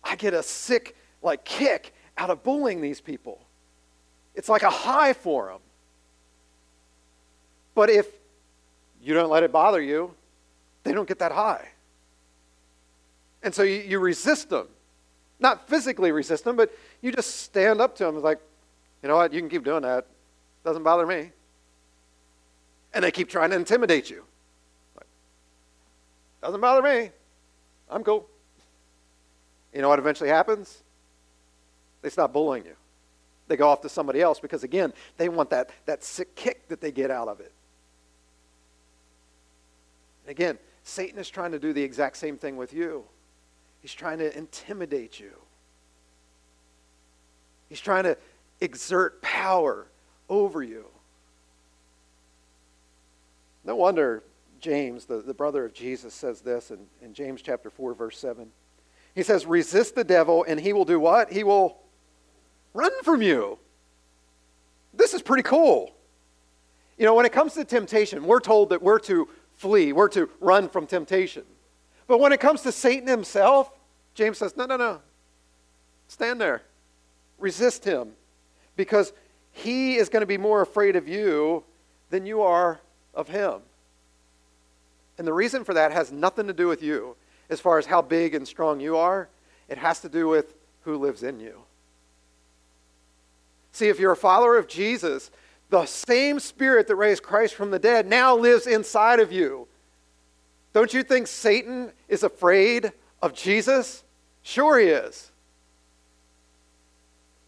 I 0.04 0.16
get 0.16 0.34
a 0.34 0.42
sick 0.42 0.96
like 1.22 1.46
kick 1.46 1.94
out 2.18 2.32
of 2.32 2.42
bullying 2.42 2.82
these 2.82 3.02
people. 3.02 3.40
It's 4.34 4.50
like 4.50 4.64
a 4.64 4.70
high 4.72 5.14
for 5.14 5.50
them. 5.50 5.60
But 7.76 7.92
if 7.92 8.08
you 9.00 9.14
don't 9.14 9.30
let 9.30 9.44
it 9.44 9.52
bother 9.52 9.80
you, 9.80 10.16
they 10.82 10.92
don't 10.92 11.08
get 11.08 11.20
that 11.20 11.32
high. 11.32 11.68
And 13.44 13.54
so 13.54 13.62
you, 13.62 13.78
you 13.82 14.00
resist 14.00 14.50
them. 14.50 14.70
Not 15.40 15.70
physically 15.70 16.12
resist 16.12 16.44
them, 16.46 16.56
but 16.56 16.76
you 17.04 17.12
just 17.12 17.42
stand 17.42 17.80
up 17.80 17.96
to 17.98 18.06
them. 18.06 18.24
Like, 18.24 18.40
you 19.04 19.10
know 19.10 19.18
what? 19.18 19.34
You 19.34 19.40
can 19.40 19.50
keep 19.50 19.64
doing 19.64 19.84
that. 19.84 20.08
Doesn't 20.64 20.84
bother 20.84 21.06
me. 21.06 21.32
And 22.94 23.04
they 23.04 23.12
keep 23.12 23.30
trying 23.30 23.50
to 23.50 23.56
intimidate 23.56 24.10
you. 24.10 24.24
Doesn't 26.42 26.62
bother 26.62 26.82
me. 26.82 27.10
I'm 27.90 28.04
cool. 28.04 28.28
You 29.74 29.82
know 29.82 29.90
what 29.90 30.00
eventually 30.00 30.30
happens? 30.30 30.84
They 32.02 32.10
stop 32.10 32.34
bullying 32.34 32.66
you. 32.66 32.76
They 33.48 33.58
go 33.58 33.70
off 33.70 33.82
to 33.82 33.90
somebody 33.90 34.22
else 34.22 34.40
because, 34.40 34.64
again, 34.64 34.94
they 35.18 35.30
want 35.30 35.50
that, 35.50 35.70
that 35.86 36.04
sick 36.04 36.36
kick 36.36 36.68
that 36.70 36.82
they 36.82 36.92
get 36.92 37.12
out 37.12 37.28
of 37.28 37.40
it. 37.40 37.52
And 40.24 40.32
again, 40.32 40.58
Satan 40.84 41.20
is 41.20 41.30
trying 41.30 41.52
to 41.52 41.60
do 41.60 41.74
the 41.74 41.82
exact 41.82 42.18
same 42.18 42.38
thing 42.38 42.58
with 42.58 42.74
you. 42.74 43.04
He's 43.82 43.94
trying 43.94 44.20
to 44.20 44.38
intimidate 44.38 45.20
you. 45.20 45.32
He's 47.70 47.82
trying 47.82 48.04
to 48.04 48.18
exert 48.62 49.22
power 49.22 49.88
over 50.30 50.64
you. 50.64 50.86
No 53.64 53.76
wonder 53.76 54.24
James, 54.60 55.06
the, 55.06 55.22
the 55.22 55.34
brother 55.34 55.66
of 55.66 55.74
Jesus, 55.74 56.14
says 56.14 56.42
this 56.42 56.72
in, 56.72 56.80
in 57.02 57.14
James 57.14 57.42
chapter 57.42 57.70
4, 57.70 57.94
verse 57.94 58.18
7. 58.18 58.50
He 59.14 59.24
says, 59.24 59.46
Resist 59.46 59.96
the 59.96 60.04
devil, 60.04 60.46
and 60.48 60.60
he 60.60 60.74
will 60.74 60.86
do 60.86 61.00
what? 61.00 61.32
He 61.32 61.44
will 61.44 61.78
run 62.74 62.92
from 63.04 63.22
you. 63.22 63.60
This 64.94 65.14
is 65.14 65.22
pretty 65.22 65.44
cool. 65.44 65.94
You 66.98 67.06
know, 67.06 67.14
when 67.14 67.26
it 67.26 67.32
comes 67.32 67.54
to 67.56 67.66
temptation, 67.66 68.24
we're 68.26 68.40
told 68.40 68.70
that 68.70 68.82
we're 68.82 69.00
to 69.00 69.28
flee, 69.56 69.94
we're 69.94 70.10
to 70.10 70.30
run 70.40 70.70
from 70.70 70.88
temptation. 70.88 71.44
But 72.08 72.20
when 72.20 72.32
it 72.32 72.40
comes 72.40 72.62
to 72.62 72.72
Satan 72.72 73.08
himself, 73.08 73.72
James 74.14 74.38
says, 74.38 74.56
No, 74.56 74.66
no, 74.66 74.78
no. 74.78 75.02
Stand 76.08 76.40
there. 76.40 76.62
Resist 77.40 77.84
him. 77.84 78.12
Because 78.76 79.14
he 79.54 79.96
is 79.96 80.10
going 80.10 80.22
to 80.22 80.28
be 80.28 80.38
more 80.38 80.62
afraid 80.62 80.96
of 80.96 81.08
you 81.08 81.64
than 82.10 82.26
you 82.26 82.42
are 82.42 82.82
of 83.14 83.30
him. 83.30 83.62
And 85.18 85.28
the 85.28 85.34
reason 85.34 85.64
for 85.64 85.74
that 85.76 85.92
has 85.92 86.12
nothing 86.12 86.48
to 86.48 86.54
do 86.54 86.68
with 86.68 86.84
you 86.84 87.16
as 87.50 87.60
far 87.60 87.78
as 87.78 87.86
how 87.86 88.02
big 88.02 88.34
and 88.36 88.48
strong 88.48 88.80
you 88.80 88.98
are, 88.98 89.30
it 89.70 89.78
has 89.78 90.02
to 90.02 90.10
do 90.10 90.28
with 90.28 90.56
who 90.82 90.98
lives 90.98 91.24
in 91.24 91.40
you. 91.40 91.62
See, 93.72 93.88
if 93.88 94.00
you're 94.00 94.12
a 94.12 94.18
follower 94.18 94.58
of 94.58 94.68
Jesus, 94.68 95.32
the 95.70 95.86
same 95.86 96.40
spirit 96.40 96.88
that 96.88 96.96
raised 96.96 97.24
Christ 97.24 97.56
from 97.56 97.72
the 97.72 97.80
dead 97.80 98.08
now 98.08 98.36
lives 98.36 98.68
inside 98.68 99.20
of 99.20 99.32
you. 99.32 99.68
Don't 100.74 100.94
you 100.94 101.04
think 101.04 101.28
Satan 101.28 101.92
is 102.08 102.24
afraid 102.24 102.92
of 103.22 103.34
Jesus? 103.34 104.04
Sure, 104.42 104.80
he 104.80 104.88
is. 104.88 105.32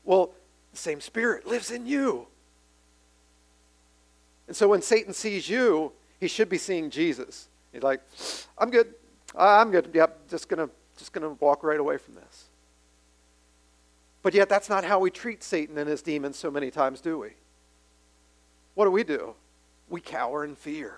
Well, 0.03 0.31
the 0.75 0.81
same 0.81 1.01
spirit 1.01 1.47
lives 1.47 1.71
in 1.71 1.85
you. 1.85 2.27
And 4.47 4.55
so 4.55 4.67
when 4.67 4.81
Satan 4.81 5.13
sees 5.13 5.49
you, 5.49 5.91
he 6.19 6.27
should 6.27 6.49
be 6.49 6.57
seeing 6.57 6.89
Jesus. 6.89 7.47
He's 7.71 7.81
like, 7.81 8.01
I'm 8.57 8.69
good. 8.69 8.93
I'm 9.37 9.71
good. 9.71 9.89
Yep, 9.93 10.29
just 10.29 10.47
gonna 10.49 10.69
just 10.97 11.13
gonna 11.13 11.29
walk 11.39 11.63
right 11.63 11.79
away 11.79 11.97
from 11.97 12.15
this. 12.15 12.45
But 14.21 14.33
yet 14.33 14.49
that's 14.49 14.69
not 14.69 14.83
how 14.83 14.99
we 14.99 15.11
treat 15.11 15.43
Satan 15.43 15.77
and 15.77 15.89
his 15.89 16.01
demons 16.01 16.37
so 16.37 16.49
many 16.51 16.71
times, 16.71 17.01
do 17.01 17.19
we? 17.19 17.29
What 18.73 18.85
do 18.85 18.91
we 18.91 19.03
do? 19.03 19.33
We 19.89 20.01
cower 20.01 20.43
in 20.43 20.55
fear. 20.55 20.95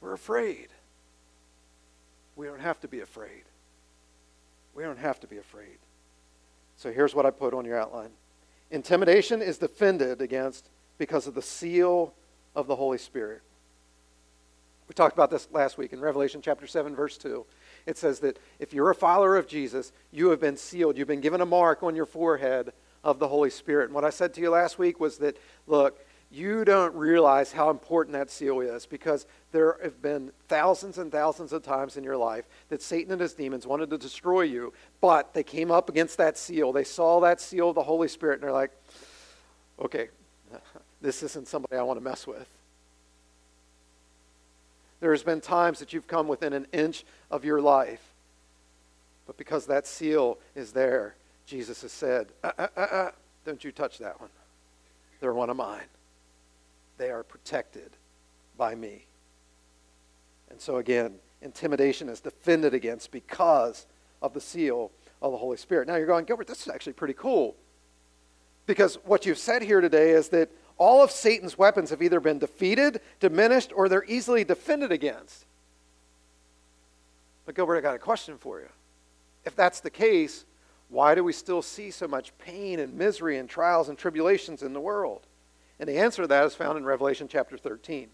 We're 0.00 0.12
afraid. 0.12 0.68
We 2.36 2.46
don't 2.46 2.60
have 2.60 2.80
to 2.80 2.88
be 2.88 3.00
afraid. 3.00 3.42
We 4.74 4.82
don't 4.82 4.98
have 4.98 5.20
to 5.20 5.26
be 5.26 5.38
afraid. 5.38 5.78
So 6.76 6.90
here's 6.92 7.14
what 7.14 7.26
I 7.26 7.30
put 7.30 7.54
on 7.54 7.64
your 7.64 7.78
outline 7.78 8.10
Intimidation 8.70 9.42
is 9.42 9.58
defended 9.58 10.20
against 10.20 10.68
because 10.98 11.26
of 11.26 11.34
the 11.34 11.42
seal 11.42 12.14
of 12.54 12.66
the 12.66 12.76
Holy 12.76 12.98
Spirit. 12.98 13.42
We 14.88 14.94
talked 14.94 15.14
about 15.14 15.30
this 15.30 15.48
last 15.52 15.78
week 15.78 15.92
in 15.92 16.00
Revelation 16.00 16.40
chapter 16.42 16.66
7, 16.66 16.96
verse 16.96 17.16
2. 17.16 17.44
It 17.86 17.96
says 17.96 18.18
that 18.20 18.38
if 18.58 18.72
you're 18.72 18.90
a 18.90 18.94
follower 18.94 19.36
of 19.36 19.46
Jesus, 19.46 19.92
you 20.10 20.30
have 20.30 20.40
been 20.40 20.56
sealed. 20.56 20.98
You've 20.98 21.08
been 21.08 21.20
given 21.20 21.40
a 21.40 21.46
mark 21.46 21.82
on 21.82 21.94
your 21.94 22.06
forehead 22.06 22.72
of 23.04 23.18
the 23.18 23.28
Holy 23.28 23.50
Spirit. 23.50 23.84
And 23.84 23.94
what 23.94 24.04
I 24.04 24.10
said 24.10 24.34
to 24.34 24.40
you 24.40 24.50
last 24.50 24.78
week 24.78 25.00
was 25.00 25.18
that, 25.18 25.36
look, 25.66 25.98
you 26.30 26.64
don't 26.64 26.94
realize 26.94 27.50
how 27.50 27.70
important 27.70 28.12
that 28.12 28.30
seal 28.30 28.60
is 28.60 28.86
because 28.86 29.26
there 29.50 29.76
have 29.82 30.00
been 30.00 30.30
thousands 30.48 30.98
and 30.98 31.10
thousands 31.10 31.52
of 31.52 31.64
times 31.64 31.96
in 31.96 32.04
your 32.04 32.16
life 32.16 32.44
that 32.68 32.80
Satan 32.80 33.12
and 33.12 33.20
his 33.20 33.34
demons 33.34 33.66
wanted 33.66 33.90
to 33.90 33.98
destroy 33.98 34.42
you, 34.42 34.72
but 35.00 35.34
they 35.34 35.42
came 35.42 35.72
up 35.72 35.88
against 35.88 36.18
that 36.18 36.38
seal. 36.38 36.72
They 36.72 36.84
saw 36.84 37.20
that 37.20 37.40
seal 37.40 37.70
of 37.70 37.74
the 37.74 37.82
Holy 37.82 38.06
Spirit 38.06 38.34
and 38.34 38.44
they're 38.44 38.52
like, 38.52 38.70
okay, 39.80 40.08
this 41.02 41.24
isn't 41.24 41.48
somebody 41.48 41.76
I 41.76 41.82
want 41.82 41.98
to 41.98 42.04
mess 42.04 42.28
with. 42.28 42.46
There's 45.00 45.24
been 45.24 45.40
times 45.40 45.80
that 45.80 45.92
you've 45.92 46.06
come 46.06 46.28
within 46.28 46.52
an 46.52 46.66
inch 46.72 47.04
of 47.30 47.44
your 47.44 47.60
life, 47.60 48.04
but 49.26 49.36
because 49.36 49.66
that 49.66 49.86
seal 49.86 50.38
is 50.54 50.72
there, 50.72 51.14
Jesus 51.46 51.82
has 51.82 51.90
said, 51.90 52.28
uh, 52.44 52.52
uh, 52.56 52.66
uh, 52.76 52.80
uh 52.80 53.10
don't 53.44 53.64
you 53.64 53.72
touch 53.72 53.98
that 53.98 54.20
one. 54.20 54.28
They're 55.20 55.34
one 55.34 55.50
of 55.50 55.56
mine 55.56 55.86
they 57.00 57.10
are 57.10 57.22
protected 57.22 57.90
by 58.58 58.74
me. 58.74 59.06
And 60.50 60.60
so, 60.60 60.76
again, 60.76 61.14
intimidation 61.40 62.10
is 62.10 62.20
defended 62.20 62.74
against 62.74 63.10
because 63.10 63.86
of 64.20 64.34
the 64.34 64.40
seal 64.40 64.90
of 65.22 65.32
the 65.32 65.38
Holy 65.38 65.56
Spirit. 65.56 65.88
Now 65.88 65.96
you're 65.96 66.06
going, 66.06 66.26
Gilbert, 66.26 66.46
this 66.46 66.60
is 66.60 66.68
actually 66.68 66.92
pretty 66.92 67.14
cool. 67.14 67.56
Because 68.66 68.96
what 69.04 69.24
you've 69.24 69.38
said 69.38 69.62
here 69.62 69.80
today 69.80 70.10
is 70.10 70.28
that 70.28 70.50
all 70.76 71.02
of 71.02 71.10
Satan's 71.10 71.56
weapons 71.56 71.88
have 71.88 72.02
either 72.02 72.20
been 72.20 72.38
defeated, 72.38 73.00
diminished, 73.18 73.72
or 73.74 73.88
they're 73.88 74.04
easily 74.04 74.44
defended 74.44 74.92
against. 74.92 75.46
But, 77.46 77.54
Gilbert, 77.54 77.78
I 77.78 77.80
got 77.80 77.94
a 77.94 77.98
question 77.98 78.36
for 78.36 78.60
you. 78.60 78.68
If 79.46 79.56
that's 79.56 79.80
the 79.80 79.90
case, 79.90 80.44
why 80.90 81.14
do 81.14 81.24
we 81.24 81.32
still 81.32 81.62
see 81.62 81.90
so 81.90 82.06
much 82.06 82.36
pain 82.38 82.78
and 82.78 82.92
misery 82.92 83.38
and 83.38 83.48
trials 83.48 83.88
and 83.88 83.96
tribulations 83.96 84.62
in 84.62 84.74
the 84.74 84.80
world? 84.80 85.22
And 85.80 85.88
the 85.88 85.96
answer 85.96 86.22
to 86.22 86.28
that 86.28 86.44
is 86.44 86.54
found 86.54 86.76
in 86.76 86.84
Revelation 86.84 87.26
chapter 87.26 87.56
13. 87.56 88.10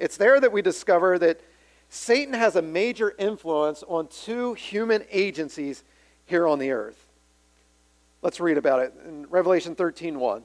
It's 0.00 0.16
there 0.16 0.40
that 0.40 0.50
we 0.50 0.60
discover 0.60 1.18
that 1.20 1.40
Satan 1.88 2.34
has 2.34 2.56
a 2.56 2.62
major 2.62 3.14
influence 3.16 3.84
on 3.86 4.08
two 4.08 4.54
human 4.54 5.04
agencies 5.10 5.84
here 6.26 6.48
on 6.48 6.58
the 6.58 6.72
earth. 6.72 7.06
Let's 8.22 8.40
read 8.40 8.58
about 8.58 8.80
it 8.80 8.92
in 9.04 9.30
Revelation 9.30 9.76
13:1. 9.76 10.44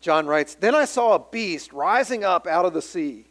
John 0.00 0.26
writes, 0.26 0.54
"Then 0.54 0.74
I 0.74 0.86
saw 0.86 1.14
a 1.14 1.18
beast 1.18 1.72
rising 1.74 2.24
up 2.24 2.46
out 2.46 2.64
of 2.64 2.72
the 2.72 2.80
sea. 2.80 3.26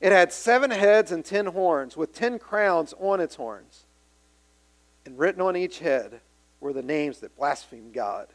It 0.00 0.12
had 0.12 0.32
seven 0.34 0.70
heads 0.70 1.10
and 1.10 1.24
ten 1.24 1.46
horns, 1.46 1.96
with 1.96 2.12
ten 2.12 2.38
crowns 2.38 2.92
on 2.98 3.20
its 3.20 3.36
horns. 3.36 3.86
And 5.06 5.18
written 5.18 5.40
on 5.40 5.56
each 5.56 5.78
head 5.78 6.20
were 6.60 6.74
the 6.74 6.82
names 6.82 7.20
that 7.20 7.36
blasphemed 7.36 7.94
God." 7.94 8.28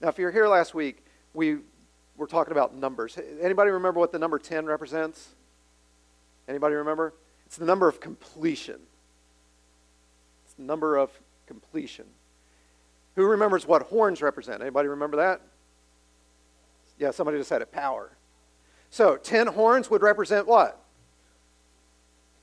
Now, 0.00 0.08
if 0.08 0.18
you're 0.18 0.32
here 0.32 0.48
last 0.48 0.74
week, 0.74 1.04
we 1.34 1.58
were 2.16 2.26
talking 2.26 2.52
about 2.52 2.74
numbers. 2.74 3.18
Anybody 3.40 3.70
remember 3.70 4.00
what 4.00 4.12
the 4.12 4.18
number 4.18 4.38
10 4.38 4.66
represents? 4.66 5.30
Anybody 6.48 6.74
remember? 6.74 7.14
It's 7.46 7.56
the 7.56 7.64
number 7.64 7.88
of 7.88 8.00
completion. 8.00 8.80
It's 10.44 10.54
the 10.54 10.62
number 10.62 10.96
of 10.96 11.10
completion. 11.46 12.06
Who 13.16 13.26
remembers 13.26 13.66
what 13.66 13.82
horns 13.82 14.22
represent? 14.22 14.60
Anybody 14.60 14.88
remember 14.88 15.16
that? 15.18 15.40
Yeah, 16.98 17.10
somebody 17.10 17.38
just 17.38 17.48
said 17.48 17.62
it 17.62 17.72
power. 17.72 18.10
So, 18.90 19.16
10 19.16 19.48
horns 19.48 19.90
would 19.90 20.02
represent 20.02 20.46
what? 20.46 20.78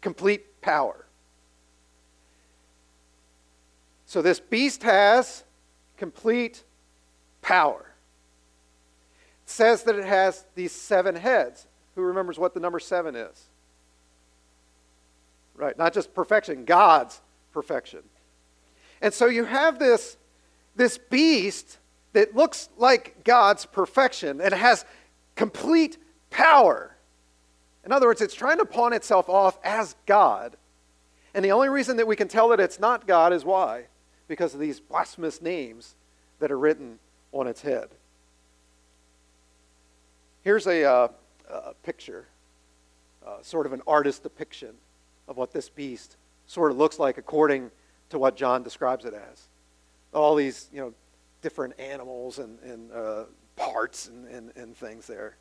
Complete 0.01 0.61
power. 0.61 1.05
So, 4.05 4.21
this 4.21 4.39
beast 4.39 4.81
has 4.83 5.43
complete 5.97 6.63
power 7.41 7.88
says 9.49 9.83
that 9.83 9.95
it 9.95 10.05
has 10.05 10.45
these 10.55 10.71
seven 10.71 11.15
heads. 11.15 11.67
Who 11.95 12.01
remembers 12.01 12.37
what 12.37 12.53
the 12.53 12.59
number 12.59 12.79
seven 12.79 13.15
is? 13.15 13.49
Right, 15.55 15.77
not 15.77 15.93
just 15.93 16.13
perfection, 16.13 16.65
God's 16.65 17.19
perfection. 17.51 18.01
And 19.01 19.13
so 19.13 19.25
you 19.25 19.45
have 19.45 19.79
this, 19.79 20.17
this 20.75 20.97
beast 20.97 21.77
that 22.13 22.35
looks 22.35 22.69
like 22.77 23.23
God's 23.23 23.65
perfection 23.65 24.39
and 24.39 24.53
has 24.53 24.85
complete 25.35 25.97
power. 26.29 26.95
In 27.85 27.91
other 27.91 28.07
words, 28.07 28.21
it's 28.21 28.35
trying 28.35 28.59
to 28.59 28.65
pawn 28.65 28.93
itself 28.93 29.29
off 29.29 29.57
as 29.63 29.95
God. 30.05 30.55
And 31.33 31.43
the 31.43 31.51
only 31.51 31.69
reason 31.69 31.97
that 31.97 32.07
we 32.07 32.15
can 32.15 32.27
tell 32.27 32.49
that 32.49 32.59
it's 32.59 32.79
not 32.79 33.07
God 33.07 33.33
is 33.33 33.45
why? 33.45 33.85
Because 34.27 34.53
of 34.53 34.59
these 34.59 34.79
blasphemous 34.79 35.41
names 35.41 35.95
that 36.39 36.51
are 36.51 36.59
written 36.59 36.99
on 37.31 37.47
its 37.47 37.61
head. 37.61 37.89
Here's 40.43 40.67
a, 40.67 40.83
uh, 40.85 41.07
a 41.49 41.73
picture, 41.83 42.27
uh, 43.25 43.41
sort 43.41 43.65
of 43.65 43.73
an 43.73 43.81
artist 43.85 44.23
depiction 44.23 44.75
of 45.27 45.37
what 45.37 45.51
this 45.51 45.69
beast 45.69 46.17
sort 46.47 46.71
of 46.71 46.77
looks 46.77 46.97
like 46.97 47.17
according 47.17 47.71
to 48.09 48.17
what 48.17 48.35
John 48.35 48.63
describes 48.63 49.05
it 49.05 49.13
as. 49.13 49.47
All 50.13 50.35
these, 50.35 50.69
you 50.73 50.79
know, 50.79 50.93
different 51.41 51.79
animals 51.79 52.39
and, 52.39 52.59
and 52.61 52.91
uh, 52.91 53.23
parts 53.55 54.07
and, 54.07 54.27
and, 54.27 54.51
and 54.55 54.75
things 54.75 55.07
there. 55.07 55.35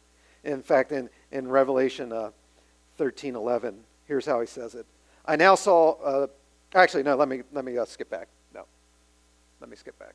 In 0.45 0.63
fact, 0.63 0.93
in, 0.93 1.09
in 1.33 1.49
Revelation 1.49 2.13
uh, 2.13 2.31
13 2.97 3.37
11, 3.37 3.79
here's 4.07 4.27
how 4.27 4.41
he 4.41 4.47
says 4.47 4.75
it. 4.75 4.87
I 5.25 5.37
now 5.37 5.55
saw, 5.55 5.93
uh, 6.03 6.27
actually, 6.75 7.03
no, 7.03 7.17
let 7.17 7.29
me, 7.29 7.43
let 7.53 7.65
me 7.65 7.79
uh, 7.79 7.85
skip 7.85 8.11
back. 8.11 8.29
No, 8.55 8.65
let 9.61 9.71
me 9.71 9.77
skip 9.77 9.99
back. 9.99 10.15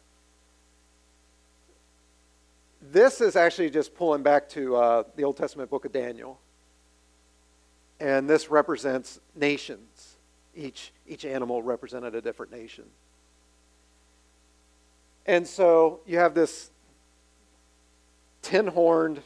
This 2.91 3.21
is 3.21 3.37
actually 3.37 3.69
just 3.69 3.95
pulling 3.95 4.23
back 4.23 4.49
to 4.49 4.75
uh, 4.75 5.03
the 5.15 5.23
Old 5.23 5.37
Testament 5.37 5.69
book 5.69 5.85
of 5.85 5.93
Daniel. 5.93 6.37
And 8.01 8.29
this 8.29 8.51
represents 8.51 9.21
nations. 9.35 10.17
Each, 10.53 10.91
each 11.07 11.23
animal 11.23 11.63
represented 11.63 12.13
a 12.13 12.21
different 12.21 12.51
nation. 12.51 12.83
And 15.25 15.47
so 15.47 16.01
you 16.05 16.17
have 16.17 16.33
this 16.33 16.71
ten 18.41 18.67
horned, 18.67 19.21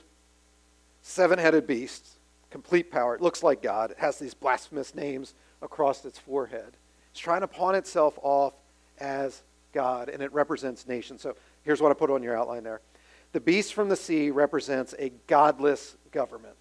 seven 1.01 1.39
headed 1.39 1.65
beast, 1.65 2.07
complete 2.51 2.91
power. 2.91 3.15
It 3.15 3.21
looks 3.21 3.41
like 3.41 3.63
God. 3.63 3.89
It 3.89 3.97
has 3.97 4.19
these 4.19 4.35
blasphemous 4.35 4.93
names 4.93 5.33
across 5.63 6.05
its 6.05 6.19
forehead. 6.19 6.77
It's 7.09 7.19
trying 7.19 7.41
to 7.41 7.47
pawn 7.47 7.73
itself 7.73 8.19
off 8.21 8.53
as 8.99 9.41
God, 9.73 10.09
and 10.09 10.21
it 10.21 10.31
represents 10.31 10.87
nations. 10.87 11.21
So 11.21 11.35
here's 11.63 11.81
what 11.81 11.89
I 11.89 11.95
put 11.95 12.11
on 12.11 12.21
your 12.21 12.37
outline 12.37 12.63
there 12.63 12.81
the 13.33 13.39
beast 13.39 13.73
from 13.73 13.89
the 13.89 13.95
sea 13.95 14.31
represents 14.31 14.95
a 14.97 15.11
godless 15.27 15.95
government. 16.11 16.55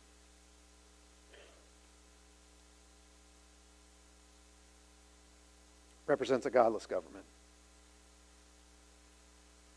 Represents 6.07 6.47
a 6.47 6.51
godless 6.51 6.87
government. 6.87 7.25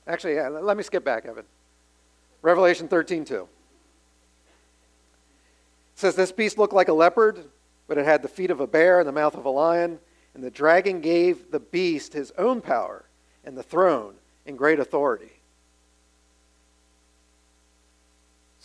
Actually, 0.07 0.35
yeah, 0.35 0.47
let 0.47 0.75
me 0.75 0.83
skip 0.83 1.03
back, 1.03 1.25
Evan. 1.25 1.45
Revelation 2.41 2.87
13 2.87 3.25
2. 3.25 3.35
It 3.35 3.47
says, 5.95 6.15
This 6.15 6.31
beast 6.31 6.57
looked 6.57 6.73
like 6.73 6.87
a 6.87 6.93
leopard, 6.93 7.43
but 7.87 7.97
it 7.97 8.05
had 8.05 8.21
the 8.21 8.27
feet 8.27 8.51
of 8.51 8.59
a 8.59 8.67
bear 8.67 8.99
and 8.99 9.07
the 9.07 9.13
mouth 9.13 9.35
of 9.35 9.45
a 9.45 9.49
lion. 9.49 9.99
And 10.33 10.43
the 10.43 10.51
dragon 10.51 11.01
gave 11.01 11.51
the 11.51 11.59
beast 11.59 12.13
his 12.13 12.31
own 12.37 12.61
power 12.61 13.05
and 13.43 13.57
the 13.57 13.63
throne 13.63 14.15
and 14.45 14.57
great 14.57 14.79
authority. 14.79 15.38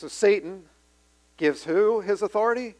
So 0.04 0.08
Satan 0.08 0.64
gives 1.38 1.64
who 1.64 2.02
his 2.02 2.20
authority? 2.20 2.74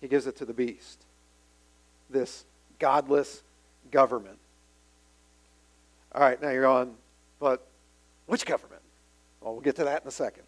He 0.00 0.08
gives 0.08 0.26
it 0.26 0.34
to 0.36 0.46
the 0.46 0.54
beast, 0.54 1.04
this 2.08 2.46
godless 2.78 3.42
government. 3.90 4.38
All 6.14 6.22
right, 6.22 6.40
now 6.40 6.48
you're 6.48 6.66
on, 6.66 6.94
but 7.38 7.66
which 8.24 8.46
government? 8.46 8.80
Well, 9.42 9.52
we'll 9.52 9.60
get 9.60 9.76
to 9.76 9.84
that 9.84 10.00
in 10.00 10.08
a 10.08 10.10
second. 10.10 10.44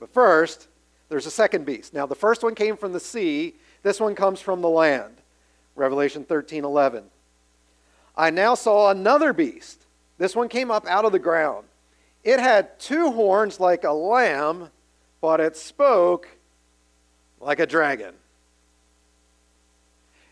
But 0.00 0.14
first, 0.14 0.68
there's 1.10 1.26
a 1.26 1.30
second 1.30 1.66
beast. 1.66 1.92
Now, 1.92 2.06
the 2.06 2.14
first 2.14 2.42
one 2.42 2.54
came 2.54 2.78
from 2.78 2.94
the 2.94 3.00
sea, 3.00 3.54
this 3.82 4.00
one 4.00 4.14
comes 4.14 4.40
from 4.40 4.62
the 4.62 4.70
land. 4.70 5.12
Revelation 5.76 6.24
13 6.24 6.64
11. 6.64 7.04
I 8.16 8.30
now 8.30 8.54
saw 8.54 8.88
another 8.88 9.34
beast. 9.34 9.84
This 10.16 10.34
one 10.34 10.48
came 10.48 10.70
up 10.70 10.86
out 10.86 11.04
of 11.04 11.12
the 11.12 11.18
ground. 11.18 11.66
It 12.24 12.40
had 12.40 12.78
two 12.78 13.12
horns 13.12 13.60
like 13.60 13.84
a 13.84 13.92
lamb, 13.92 14.70
but 15.20 15.40
it 15.40 15.56
spoke 15.56 16.28
like 17.40 17.60
a 17.60 17.66
dragon. 17.66 18.14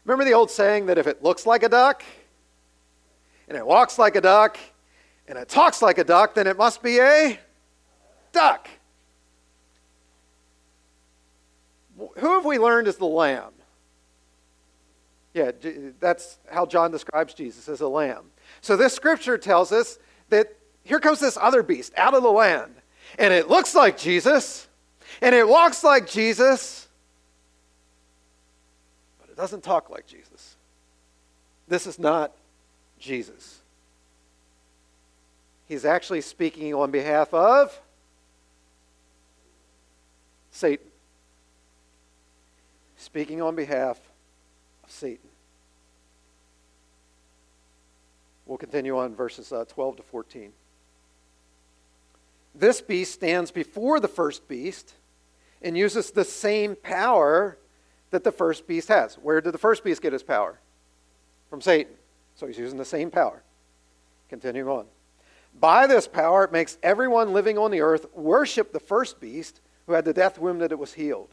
Remember 0.05 0.25
the 0.25 0.35
old 0.35 0.51
saying 0.51 0.87
that 0.87 0.99
if 0.99 1.07
it 1.07 1.22
looks 1.22 1.46
like 1.46 1.62
a 1.62 1.68
duck, 1.68 2.03
and 3.49 3.57
it 3.57 3.66
walks 3.66 3.99
like 3.99 4.16
a 4.16 4.20
duck, 4.20 4.59
and 5.29 5.38
it 5.38 5.49
talks 5.49 5.83
like 5.83 5.99
a 5.99 6.05
duck, 6.05 6.35
then 6.35 6.46
it 6.46 6.57
must 6.57 6.83
be 6.83 7.01
a 7.01 7.38
duck. 8.33 8.68
Who 11.96 12.35
have 12.35 12.44
we 12.44 12.59
learned 12.59 12.88
is 12.88 12.96
the 12.96 13.07
lamb? 13.07 13.53
Yeah, 15.35 15.53
that's 16.01 16.38
how 16.51 16.66
John 16.66 16.90
describes 16.90 17.35
Jesus 17.35 17.68
as 17.68 17.81
a 17.81 17.88
lamb. 17.88 18.31
So 18.61 18.77
this 18.77 18.94
scripture 18.94 19.37
tells 19.37 19.72
us 19.72 19.99
that 20.31 20.57
here 20.87 21.01
comes 21.01 21.18
this 21.18 21.37
other 21.40 21.62
beast 21.62 21.92
out 21.96 22.14
of 22.14 22.22
the 22.22 22.31
land, 22.31 22.72
and 23.18 23.35
it 23.35 23.49
looks 23.49 23.75
like 23.75 23.99
Jesus, 23.99 24.68
and 25.20 25.35
it 25.35 25.46
walks 25.46 25.83
like 25.83 26.09
Jesus, 26.09 26.87
but 29.20 29.29
it 29.29 29.37
doesn't 29.37 29.64
talk 29.64 29.90
like 29.90 30.07
Jesus. 30.07 30.57
This 31.66 31.88
is 31.88 31.99
not 31.99 32.33
Jesus. 33.01 33.61
He's 35.66 35.85
actually 35.85 36.20
speaking 36.20 36.72
on 36.72 36.92
behalf 36.92 37.35
of 37.35 37.77
Satan. 40.53 40.87
Speaking 42.96 43.42
on 43.42 43.57
behalf 43.57 43.99
of 44.85 44.90
Satan. 44.90 45.29
We'll 48.46 48.59
continue 48.59 48.96
on 48.96 49.16
verses 49.16 49.53
uh, 49.53 49.64
12 49.64 49.96
to 49.96 50.03
14. 50.05 50.53
This 52.58 52.80
beast 52.80 53.12
stands 53.12 53.50
before 53.50 54.00
the 54.00 54.08
first 54.08 54.48
beast 54.48 54.94
and 55.60 55.76
uses 55.76 56.10
the 56.10 56.24
same 56.24 56.74
power 56.74 57.58
that 58.10 58.24
the 58.24 58.32
first 58.32 58.66
beast 58.66 58.88
has. 58.88 59.16
Where 59.16 59.40
did 59.40 59.52
the 59.52 59.58
first 59.58 59.84
beast 59.84 60.00
get 60.00 60.12
his 60.12 60.22
power? 60.22 60.58
From 61.50 61.60
Satan. 61.60 61.92
So 62.36 62.46
he's 62.46 62.58
using 62.58 62.78
the 62.78 62.84
same 62.84 63.10
power. 63.10 63.42
Continuing 64.28 64.68
on. 64.68 64.86
By 65.58 65.86
this 65.86 66.08
power, 66.08 66.44
it 66.44 66.52
makes 66.52 66.78
everyone 66.82 67.32
living 67.32 67.58
on 67.58 67.70
the 67.70 67.80
earth 67.80 68.06
worship 68.14 68.72
the 68.72 68.80
first 68.80 69.20
beast 69.20 69.60
who 69.86 69.92
had 69.92 70.04
the 70.04 70.12
death 70.12 70.38
wound 70.38 70.60
that 70.60 70.72
it 70.72 70.78
was 70.78 70.94
healed. 70.94 71.28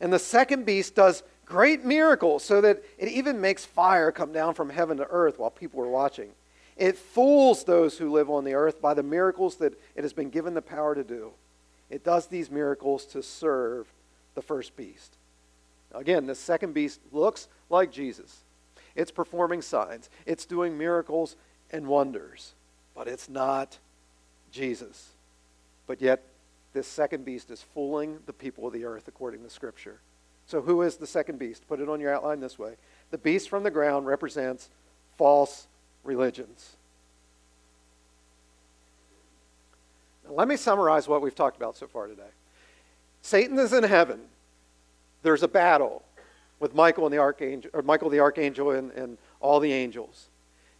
And 0.00 0.12
the 0.12 0.18
second 0.18 0.66
beast 0.66 0.94
does 0.94 1.22
great 1.44 1.84
miracles 1.84 2.44
so 2.44 2.60
that 2.60 2.82
it 2.98 3.08
even 3.08 3.40
makes 3.40 3.64
fire 3.64 4.10
come 4.12 4.32
down 4.32 4.54
from 4.54 4.70
heaven 4.70 4.96
to 4.96 5.06
earth 5.08 5.38
while 5.38 5.50
people 5.50 5.80
were 5.80 5.88
watching. 5.88 6.30
It 6.76 6.96
fools 6.96 7.64
those 7.64 7.98
who 7.98 8.10
live 8.10 8.28
on 8.28 8.44
the 8.44 8.54
earth 8.54 8.80
by 8.80 8.94
the 8.94 9.02
miracles 9.02 9.56
that 9.56 9.78
it 9.94 10.02
has 10.02 10.12
been 10.12 10.30
given 10.30 10.54
the 10.54 10.62
power 10.62 10.94
to 10.94 11.04
do. 11.04 11.32
It 11.88 12.02
does 12.02 12.26
these 12.26 12.50
miracles 12.50 13.04
to 13.06 13.22
serve 13.22 13.86
the 14.34 14.42
first 14.42 14.76
beast. 14.76 15.16
Again, 15.94 16.26
the 16.26 16.34
second 16.34 16.74
beast 16.74 17.00
looks 17.12 17.46
like 17.70 17.92
Jesus. 17.92 18.42
It's 18.96 19.10
performing 19.10 19.62
signs, 19.62 20.08
it's 20.26 20.46
doing 20.46 20.76
miracles 20.76 21.36
and 21.70 21.86
wonders, 21.86 22.54
but 22.94 23.08
it's 23.08 23.28
not 23.28 23.78
Jesus. 24.52 25.10
But 25.86 26.00
yet, 26.00 26.22
this 26.72 26.86
second 26.86 27.24
beast 27.24 27.50
is 27.50 27.62
fooling 27.62 28.18
the 28.26 28.32
people 28.32 28.66
of 28.66 28.72
the 28.72 28.84
earth 28.84 29.06
according 29.06 29.42
to 29.44 29.50
Scripture. 29.50 30.00
So, 30.46 30.60
who 30.60 30.82
is 30.82 30.96
the 30.96 31.06
second 31.06 31.38
beast? 31.38 31.66
Put 31.68 31.80
it 31.80 31.88
on 31.88 32.00
your 32.00 32.14
outline 32.14 32.40
this 32.40 32.58
way. 32.58 32.74
The 33.10 33.18
beast 33.18 33.48
from 33.48 33.62
the 33.62 33.70
ground 33.70 34.06
represents 34.06 34.68
false 35.16 35.66
religions. 36.04 36.76
Now, 40.24 40.34
let 40.34 40.48
me 40.48 40.56
summarize 40.56 41.08
what 41.08 41.22
we've 41.22 41.34
talked 41.34 41.56
about 41.56 41.76
so 41.76 41.86
far 41.86 42.06
today. 42.06 42.22
Satan 43.22 43.58
is 43.58 43.72
in 43.72 43.84
heaven. 43.84 44.20
There's 45.22 45.42
a 45.42 45.48
battle 45.48 46.02
with 46.60 46.74
Michael 46.74 47.06
and 47.06 47.12
the 47.12 47.18
archangel, 47.18 47.70
or 47.74 47.82
Michael 47.82 48.10
the 48.10 48.20
archangel 48.20 48.70
and, 48.70 48.90
and 48.92 49.18
all 49.40 49.60
the 49.60 49.72
angels. 49.72 50.28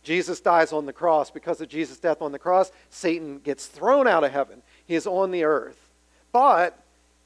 Jesus 0.03 0.41
dies 0.41 0.73
on 0.73 0.87
the 0.87 0.93
cross. 0.93 1.31
Because 1.31 1.61
of 1.61 1.69
Jesus' 1.69 1.99
death 1.99 2.21
on 2.21 2.33
the 2.33 2.39
cross, 2.39 2.71
Satan 2.91 3.39
gets 3.39 3.67
thrown 3.67 4.07
out 4.07 4.23
of 4.23 4.33
heaven. 4.33 4.63
He 4.87 4.95
is 4.95 5.07
on 5.07 5.31
the 5.31 5.45
earth. 5.45 5.79
But 6.31 6.79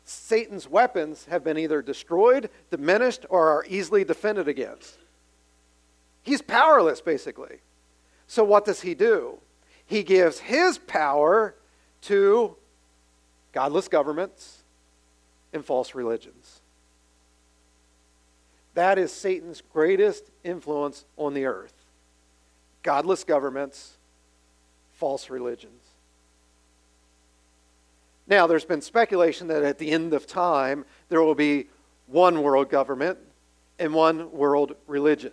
Satan's 0.04 0.68
weapons 0.68 1.26
have 1.28 1.44
been 1.44 1.58
either 1.58 1.82
destroyed, 1.82 2.48
diminished, 2.70 3.26
or 3.28 3.48
are 3.48 3.64
easily 3.68 4.04
defended 4.04 4.48
against. 4.48 4.96
He's 6.22 6.40
powerless, 6.40 7.00
basically. 7.00 7.58
So, 8.28 8.44
what 8.44 8.64
does 8.64 8.82
he 8.82 8.94
do? 8.94 9.38
He 9.86 10.02
gives 10.02 10.38
his 10.38 10.78
power 10.78 11.54
to 12.02 12.54
godless 13.52 13.88
governments 13.88 14.58
and 15.52 15.64
false 15.64 15.94
religions. 15.94 16.60
That 18.74 18.98
is 18.98 19.10
Satan's 19.10 19.62
greatest 19.72 20.24
influence 20.44 21.04
on 21.16 21.34
the 21.34 21.46
earth 21.46 21.72
godless 22.84 23.24
governments, 23.24 23.96
false 24.94 25.28
religions. 25.28 25.82
Now, 28.26 28.46
there's 28.46 28.64
been 28.64 28.80
speculation 28.80 29.48
that 29.48 29.62
at 29.62 29.78
the 29.78 29.90
end 29.90 30.14
of 30.14 30.26
time, 30.26 30.84
there 31.08 31.22
will 31.22 31.34
be 31.34 31.66
one 32.06 32.42
world 32.42 32.70
government 32.70 33.18
and 33.78 33.92
one 33.92 34.30
world 34.32 34.74
religion. 34.86 35.32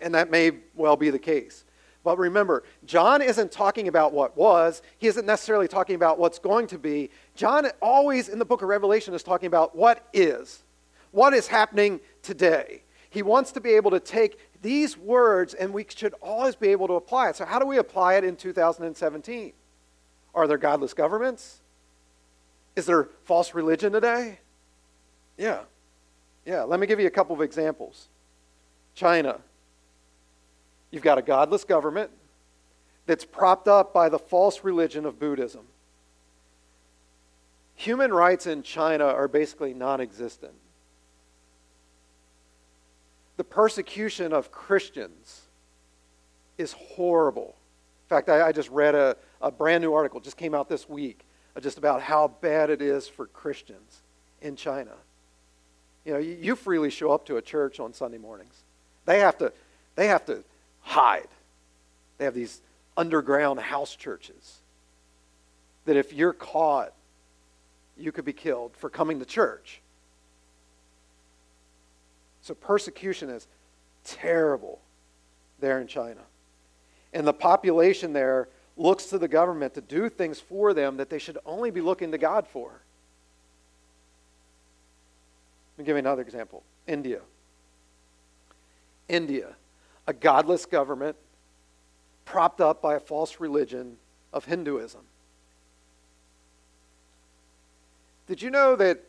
And 0.00 0.14
that 0.14 0.30
may 0.30 0.52
well 0.74 0.96
be 0.96 1.10
the 1.10 1.18
case. 1.18 1.64
But 2.04 2.18
remember, 2.18 2.64
John 2.86 3.20
isn't 3.20 3.52
talking 3.52 3.88
about 3.88 4.12
what 4.12 4.36
was. 4.36 4.82
He 4.98 5.08
isn't 5.08 5.26
necessarily 5.26 5.68
talking 5.68 5.96
about 5.96 6.18
what's 6.18 6.38
going 6.38 6.66
to 6.68 6.78
be. 6.78 7.10
John 7.34 7.66
always 7.82 8.28
in 8.28 8.38
the 8.38 8.44
book 8.44 8.62
of 8.62 8.68
Revelation 8.68 9.14
is 9.14 9.22
talking 9.22 9.46
about 9.46 9.76
what 9.76 10.06
is, 10.12 10.62
what 11.10 11.34
is 11.34 11.48
happening 11.48 12.00
today. 12.22 12.82
He 13.10 13.22
wants 13.22 13.52
to 13.52 13.60
be 13.60 13.70
able 13.72 13.90
to 13.90 14.00
take 14.00 14.38
these 14.62 14.96
words 14.96 15.54
and 15.54 15.72
we 15.72 15.84
should 15.88 16.14
always 16.22 16.54
be 16.54 16.68
able 16.68 16.86
to 16.88 16.94
apply 16.94 17.30
it. 17.30 17.36
So, 17.36 17.44
how 17.44 17.58
do 17.58 17.66
we 17.66 17.78
apply 17.78 18.14
it 18.14 18.24
in 18.24 18.36
2017? 18.36 19.52
Are 20.34 20.46
there 20.46 20.58
godless 20.58 20.94
governments? 20.94 21.60
Is 22.76 22.86
there 22.86 23.08
false 23.24 23.54
religion 23.54 23.92
today? 23.92 24.38
Yeah. 25.36 25.60
Yeah. 26.44 26.62
Let 26.62 26.80
me 26.80 26.86
give 26.86 27.00
you 27.00 27.06
a 27.06 27.10
couple 27.10 27.34
of 27.34 27.42
examples. 27.42 28.08
China. 28.94 29.40
You've 30.90 31.02
got 31.02 31.18
a 31.18 31.22
godless 31.22 31.64
government 31.64 32.10
that's 33.06 33.24
propped 33.24 33.68
up 33.68 33.92
by 33.92 34.08
the 34.08 34.18
false 34.18 34.64
religion 34.64 35.04
of 35.04 35.18
Buddhism. 35.18 35.64
Human 37.74 38.12
rights 38.12 38.46
in 38.46 38.62
China 38.62 39.04
are 39.04 39.28
basically 39.28 39.72
non 39.72 40.00
existent. 40.00 40.52
The 43.36 43.44
persecution 43.44 44.32
of 44.32 44.50
Christians 44.50 45.42
is 46.58 46.72
horrible. 46.72 47.54
In 48.06 48.08
fact, 48.08 48.28
I, 48.28 48.48
I 48.48 48.52
just 48.52 48.68
read 48.70 48.94
a, 48.94 49.16
a 49.40 49.50
brand 49.50 49.82
new 49.82 49.94
article, 49.94 50.18
just 50.18 50.36
came 50.36 50.54
out 50.54 50.68
this 50.68 50.88
week, 50.88 51.20
just 51.60 51.78
about 51.78 52.02
how 52.02 52.28
bad 52.40 52.68
it 52.68 52.82
is 52.82 53.06
for 53.06 53.26
Christians 53.26 54.02
in 54.42 54.56
China. 54.56 54.92
You 56.04 56.14
know, 56.14 56.18
you, 56.18 56.36
you 56.40 56.56
freely 56.56 56.90
show 56.90 57.12
up 57.12 57.26
to 57.26 57.36
a 57.36 57.42
church 57.42 57.78
on 57.78 57.92
Sunday 57.92 58.18
mornings. 58.18 58.54
They 59.04 59.20
have 59.20 59.38
to, 59.38 59.52
they 59.94 60.08
have 60.08 60.24
to 60.26 60.42
hide. 60.88 61.28
They 62.16 62.24
have 62.24 62.34
these 62.34 62.60
underground 62.96 63.60
house 63.60 63.94
churches 63.94 64.58
that 65.84 65.96
if 65.96 66.12
you're 66.12 66.32
caught, 66.32 66.92
you 67.96 68.10
could 68.10 68.24
be 68.24 68.32
killed 68.32 68.72
for 68.76 68.88
coming 68.90 69.18
to 69.18 69.24
church. 69.24 69.80
So 72.42 72.54
persecution 72.54 73.28
is 73.28 73.46
terrible 74.04 74.80
there 75.60 75.80
in 75.80 75.86
China. 75.86 76.20
And 77.12 77.26
the 77.26 77.32
population 77.32 78.12
there 78.12 78.48
looks 78.76 79.06
to 79.06 79.18
the 79.18 79.28
government 79.28 79.74
to 79.74 79.80
do 79.80 80.08
things 80.08 80.40
for 80.40 80.72
them 80.72 80.96
that 80.96 81.10
they 81.10 81.18
should 81.18 81.38
only 81.44 81.70
be 81.70 81.80
looking 81.80 82.12
to 82.12 82.18
God 82.18 82.46
for. 82.46 82.70
Let 85.76 85.82
me 85.82 85.84
give 85.84 85.96
you 85.96 86.00
another 86.00 86.22
example 86.22 86.62
India. 86.86 87.20
India, 89.08 89.54
a 90.08 90.12
godless 90.14 90.64
government 90.64 91.16
propped 92.24 92.62
up 92.62 92.80
by 92.80 92.94
a 92.94 93.00
false 93.00 93.40
religion 93.40 93.98
of 94.32 94.46
Hinduism. 94.46 95.02
Did 98.26 98.40
you 98.40 98.50
know 98.50 98.74
that 98.76 99.04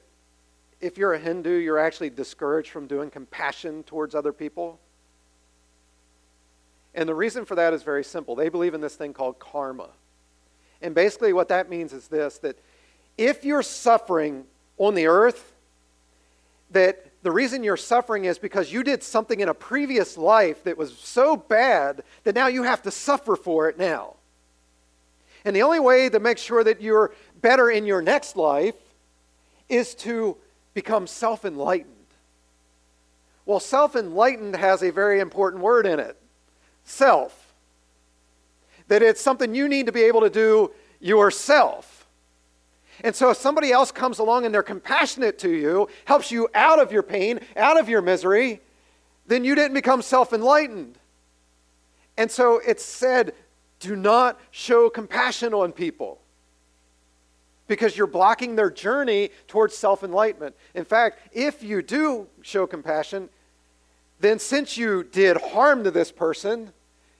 if 0.81 0.97
you're 0.97 1.13
a 1.13 1.19
Hindu, 1.19 1.51
you're 1.51 1.79
actually 1.79 2.09
discouraged 2.09 2.69
from 2.69 2.85
doing 2.85 3.09
compassion 3.09 3.83
towards 3.83 4.13
other 4.13 4.33
people? 4.33 4.77
And 6.93 7.07
the 7.07 7.15
reason 7.15 7.45
for 7.45 7.55
that 7.55 7.73
is 7.73 7.81
very 7.81 8.03
simple. 8.03 8.35
They 8.35 8.49
believe 8.49 8.73
in 8.73 8.81
this 8.81 8.95
thing 8.95 9.13
called 9.13 9.39
karma. 9.39 9.89
And 10.81 10.93
basically, 10.93 11.31
what 11.31 11.47
that 11.47 11.69
means 11.69 11.93
is 11.93 12.09
this 12.09 12.39
that 12.39 12.57
if 13.17 13.45
you're 13.45 13.63
suffering 13.63 14.45
on 14.77 14.95
the 14.95 15.07
earth, 15.07 15.53
that 16.71 17.08
the 17.21 17.31
reason 17.31 17.63
you're 17.63 17.77
suffering 17.77 18.25
is 18.25 18.39
because 18.39 18.71
you 18.71 18.83
did 18.83 19.03
something 19.03 19.39
in 19.39 19.49
a 19.49 19.53
previous 19.53 20.17
life 20.17 20.63
that 20.63 20.77
was 20.77 20.97
so 20.97 21.35
bad 21.35 22.03
that 22.23 22.35
now 22.35 22.47
you 22.47 22.63
have 22.63 22.81
to 22.83 22.91
suffer 22.91 23.35
for 23.35 23.67
it 23.67 23.77
now. 23.77 24.15
And 25.43 25.55
the 25.55 25.63
only 25.63 25.79
way 25.79 26.09
to 26.09 26.19
make 26.19 26.37
sure 26.37 26.63
that 26.63 26.81
you're 26.81 27.13
better 27.41 27.69
in 27.69 27.85
your 27.85 28.01
next 28.01 28.35
life 28.35 28.75
is 29.67 29.95
to 29.95 30.37
become 30.73 31.07
self 31.07 31.43
enlightened. 31.45 31.95
Well, 33.45 33.59
self 33.59 33.95
enlightened 33.95 34.55
has 34.55 34.81
a 34.81 34.91
very 34.91 35.19
important 35.19 35.61
word 35.61 35.85
in 35.85 35.99
it 35.99 36.17
self. 36.85 37.53
That 38.87 39.03
it's 39.03 39.21
something 39.21 39.53
you 39.53 39.67
need 39.67 39.85
to 39.85 39.91
be 39.91 40.03
able 40.03 40.21
to 40.21 40.29
do 40.29 40.71
yourself. 40.99 41.98
And 43.03 43.15
so 43.15 43.29
if 43.29 43.37
somebody 43.37 43.71
else 43.71 43.91
comes 43.91 44.19
along 44.19 44.45
and 44.45 44.53
they're 44.53 44.63
compassionate 44.63 45.39
to 45.39 45.49
you, 45.49 45.87
helps 46.05 46.31
you 46.31 46.49
out 46.53 46.79
of 46.79 46.91
your 46.91 47.03
pain, 47.03 47.39
out 47.55 47.79
of 47.79 47.87
your 47.87 48.01
misery, 48.01 48.61
then 49.27 49.43
you 49.43 49.55
didn't 49.55 49.73
become 49.73 50.01
self 50.01 50.33
enlightened. 50.33 50.97
And 52.17 52.29
so 52.29 52.59
it's 52.65 52.83
said, 52.83 53.33
do 53.79 53.95
not 53.95 54.39
show 54.51 54.89
compassion 54.89 55.53
on 55.53 55.71
people 55.71 56.19
because 57.67 57.95
you're 57.95 58.07
blocking 58.07 58.55
their 58.55 58.69
journey 58.69 59.29
towards 59.47 59.77
self 59.77 60.03
enlightenment. 60.03 60.55
In 60.73 60.83
fact, 60.83 61.19
if 61.31 61.63
you 61.63 61.81
do 61.81 62.27
show 62.41 62.67
compassion, 62.67 63.29
then 64.19 64.39
since 64.39 64.75
you 64.75 65.03
did 65.03 65.37
harm 65.37 65.85
to 65.85 65.91
this 65.91 66.11
person, 66.11 66.73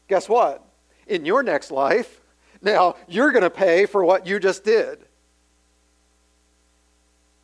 guess 0.09 0.27
what? 0.27 0.65
In 1.07 1.25
your 1.25 1.43
next 1.43 1.71
life, 1.71 2.19
now 2.61 2.95
you're 3.07 3.31
going 3.31 3.43
to 3.43 3.49
pay 3.49 3.85
for 3.85 4.03
what 4.03 4.27
you 4.27 4.39
just 4.39 4.65
did. 4.65 4.99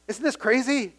Isn't 0.07 0.23
this 0.23 0.35
crazy? 0.35 0.93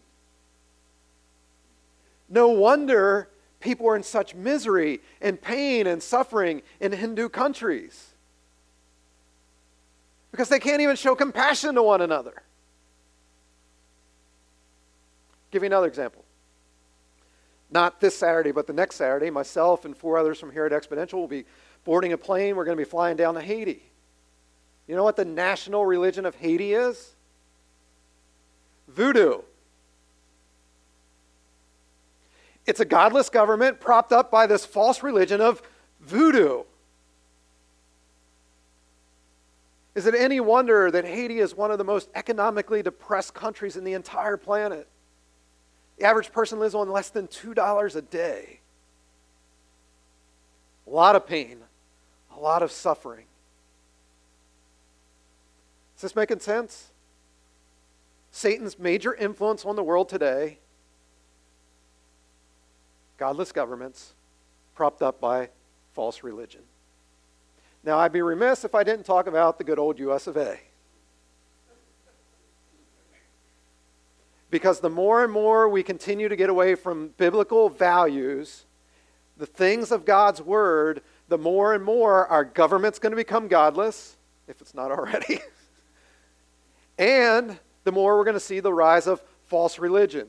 No 2.29 2.49
wonder 2.49 3.29
people 3.61 3.89
are 3.89 3.97
in 3.97 4.03
such 4.03 4.35
misery 4.35 5.01
and 5.21 5.41
pain 5.41 5.87
and 5.87 6.03
suffering 6.03 6.63
in 6.81 6.93
Hindu 6.93 7.29
countries 7.29 8.13
because 10.31 10.49
they 10.49 10.59
can't 10.59 10.83
even 10.83 10.97
show 10.97 11.15
compassion 11.15 11.75
to 11.77 11.83
one 11.83 12.01
another. 12.03 12.35
I'll 12.37 12.43
give 15.51 15.63
you 15.63 15.67
another 15.67 15.87
example. 15.87 16.25
Not 17.71 18.01
this 18.01 18.17
Saturday, 18.17 18.53
but 18.53 18.67
the 18.67 18.73
next 18.73 18.97
Saturday, 18.97 19.31
myself 19.31 19.85
and 19.85 19.97
four 19.97 20.19
others 20.19 20.39
from 20.39 20.53
here 20.53 20.67
at 20.67 20.73
Exponential 20.73 21.15
will 21.15 21.27
be 21.27 21.45
boarding 21.85 22.13
a 22.13 22.19
plane. 22.19 22.55
We're 22.55 22.65
going 22.65 22.77
to 22.77 22.85
be 22.85 22.89
flying 22.89 23.17
down 23.17 23.35
to 23.35 23.41
Haiti. 23.41 23.83
You 24.87 24.95
know 24.95 25.03
what 25.03 25.17
the 25.17 25.25
national 25.25 25.85
religion 25.85 26.27
of 26.27 26.37
Haiti 26.37 26.75
is? 26.75 27.16
Voodoo. 28.97 29.43
It's 32.65 32.81
a 32.81 32.85
godless 32.85 33.29
government 33.29 33.79
propped 33.79 34.11
up 34.11 34.31
by 34.31 34.47
this 34.47 34.65
false 34.65 35.03
religion 35.03 35.41
of 35.41 35.63
voodoo. 36.01 36.63
Is 39.95 40.07
it 40.07 40.15
any 40.15 40.41
wonder 40.41 40.91
that 40.91 41.05
Haiti 41.05 41.39
is 41.41 41.55
one 41.55 41.71
of 41.71 41.79
the 41.79 41.85
most 41.85 42.09
economically 42.15 42.83
depressed 42.83 43.35
countries 43.35 43.77
in 43.77 43.85
the 43.85 43.93
entire 43.93 44.39
planet? 44.39 44.89
The 45.99 46.05
average 46.05 46.33
person 46.33 46.59
lives 46.59 46.75
on 46.75 46.91
less 46.91 47.11
than 47.11 47.29
$2 47.29 47.97
a 47.97 48.03
day. 48.03 48.61
A 50.87 50.91
lot 50.91 51.17
of 51.17 51.27
pain, 51.27 51.59
a 52.35 52.41
lot 52.41 52.63
of 52.63 52.73
suffering. 52.73 53.27
Is 55.97 56.03
this 56.03 56.17
making 56.17 56.41
sense? 56.41 56.89
Satan's 58.37 58.79
major 58.79 59.15
influence 59.15 59.65
on 59.65 59.77
the 59.77 59.83
world 59.83 60.11
today 60.11 60.59
godless 63.17 63.51
governments 63.51 64.13
propped 64.75 65.01
up 65.01 65.19
by 65.23 65.49
false 65.95 66.23
religion. 66.23 66.61
Now, 67.83 67.99
I'd 67.99 68.13
be 68.13 68.21
remiss 68.21 68.63
if 68.63 68.75
I 68.75 68.85
didn't 68.85 69.07
talk 69.07 69.27
about 69.27 69.57
the 69.57 69.65
good 69.65 69.79
old 69.79 69.99
US 70.01 70.27
of 70.27 70.37
A. 70.37 70.61
Because 74.51 74.81
the 74.81 74.91
more 74.91 75.25
and 75.25 75.33
more 75.33 75.67
we 75.71 75.83
continue 75.83 76.29
to 76.29 76.37
get 76.37 76.51
away 76.51 76.75
from 76.75 77.15
biblical 77.17 77.71
values, 77.71 78.67
the 79.39 79.47
things 79.47 79.91
of 79.91 80.05
God's 80.05 80.43
Word, 80.43 81.01
the 81.29 81.39
more 81.39 81.73
and 81.73 81.83
more 81.83 82.27
our 82.27 82.45
government's 82.45 82.99
going 82.99 83.13
to 83.13 83.17
become 83.17 83.49
godless, 83.49 84.19
if 84.47 84.61
it's 84.61 84.75
not 84.75 84.91
already. 84.91 85.41
and 86.99 87.59
the 87.87 87.93
more 87.93 88.19
we're 88.19 88.25
going 88.25 88.35
to 88.35 88.41
see 88.41 88.59
the 88.59 88.73
rise 88.73 89.07
of 89.07 89.23
false 89.45 89.79
religion. 89.79 90.27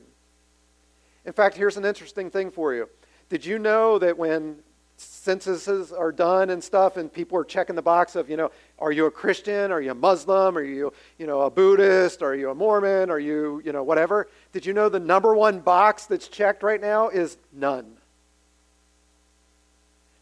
In 1.24 1.32
fact, 1.32 1.56
here's 1.56 1.76
an 1.76 1.84
interesting 1.84 2.30
thing 2.30 2.52
for 2.52 2.72
you. 2.72 2.88
Did 3.30 3.44
you 3.44 3.58
know 3.58 3.98
that 3.98 4.16
when 4.16 4.60
censuses 4.96 5.92
are 5.92 6.12
done 6.12 6.50
and 6.50 6.62
stuff 6.62 6.96
and 6.96 7.12
people 7.12 7.36
are 7.36 7.44
checking 7.44 7.74
the 7.74 7.82
box 7.82 8.16
of 8.16 8.28
you 8.30 8.36
know 8.36 8.50
are 8.78 8.92
you 8.92 9.06
a 9.06 9.10
christian? 9.10 9.72
Are 9.72 9.80
you 9.80 9.90
a 9.90 9.94
muslim? 9.94 10.56
Are 10.56 10.62
you 10.62 10.92
you 11.18 11.26
know 11.26 11.42
a 11.42 11.50
buddhist? 11.50 12.22
Are 12.22 12.34
you 12.34 12.50
a 12.50 12.54
mormon? 12.54 13.10
Are 13.10 13.18
you 13.18 13.60
you 13.64 13.72
know 13.72 13.82
whatever? 13.82 14.28
Did 14.52 14.64
you 14.64 14.72
know 14.72 14.88
the 14.88 15.00
number 15.00 15.34
one 15.34 15.58
box 15.58 16.06
that's 16.06 16.28
checked 16.28 16.62
right 16.62 16.80
now 16.80 17.08
is 17.08 17.38
none? 17.52 17.96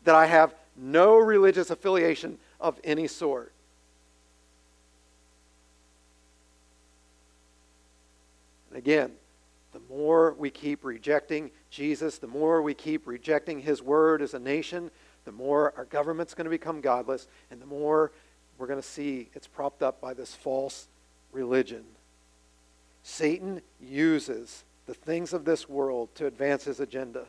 That 0.05 0.15
i 0.15 0.25
have 0.25 0.55
no 0.75 1.17
religious 1.17 1.69
affiliation 1.69 2.39
of 2.61 2.81
any 2.83 3.07
sort 3.07 3.53
again 8.77 9.11
the 9.77 9.95
more 9.95 10.33
we 10.39 10.49
keep 10.49 10.85
rejecting 10.85 11.51
Jesus, 11.69 12.17
the 12.17 12.27
more 12.27 12.63
we 12.63 12.73
keep 12.73 13.07
rejecting 13.07 13.61
his 13.61 13.83
word 13.83 14.23
as 14.23 14.33
a 14.33 14.39
nation, 14.39 14.91
the 15.27 15.33
more 15.33 15.75
our 15.77 15.85
government's 15.85 16.33
going 16.33 16.47
to 16.47 16.51
become 16.51 16.81
godless, 16.81 17.29
and 17.51 17.61
the 17.61 17.67
more 17.67 18.11
we're 18.57 18.69
going 18.69 18.81
to 18.81 18.87
see 18.87 19.29
it's 19.35 19.47
propped 19.47 19.83
up 19.83 20.01
by 20.01 20.15
this 20.15 20.35
false 20.35 20.89
religion. 21.31 21.85
Satan 23.03 23.61
uses 23.79 24.65
the 24.87 24.95
things 24.95 25.35
of 25.35 25.45
this 25.45 25.69
world 25.69 26.09
to 26.15 26.27
advance 26.27 26.65
his 26.65 26.81
agenda. 26.81 27.27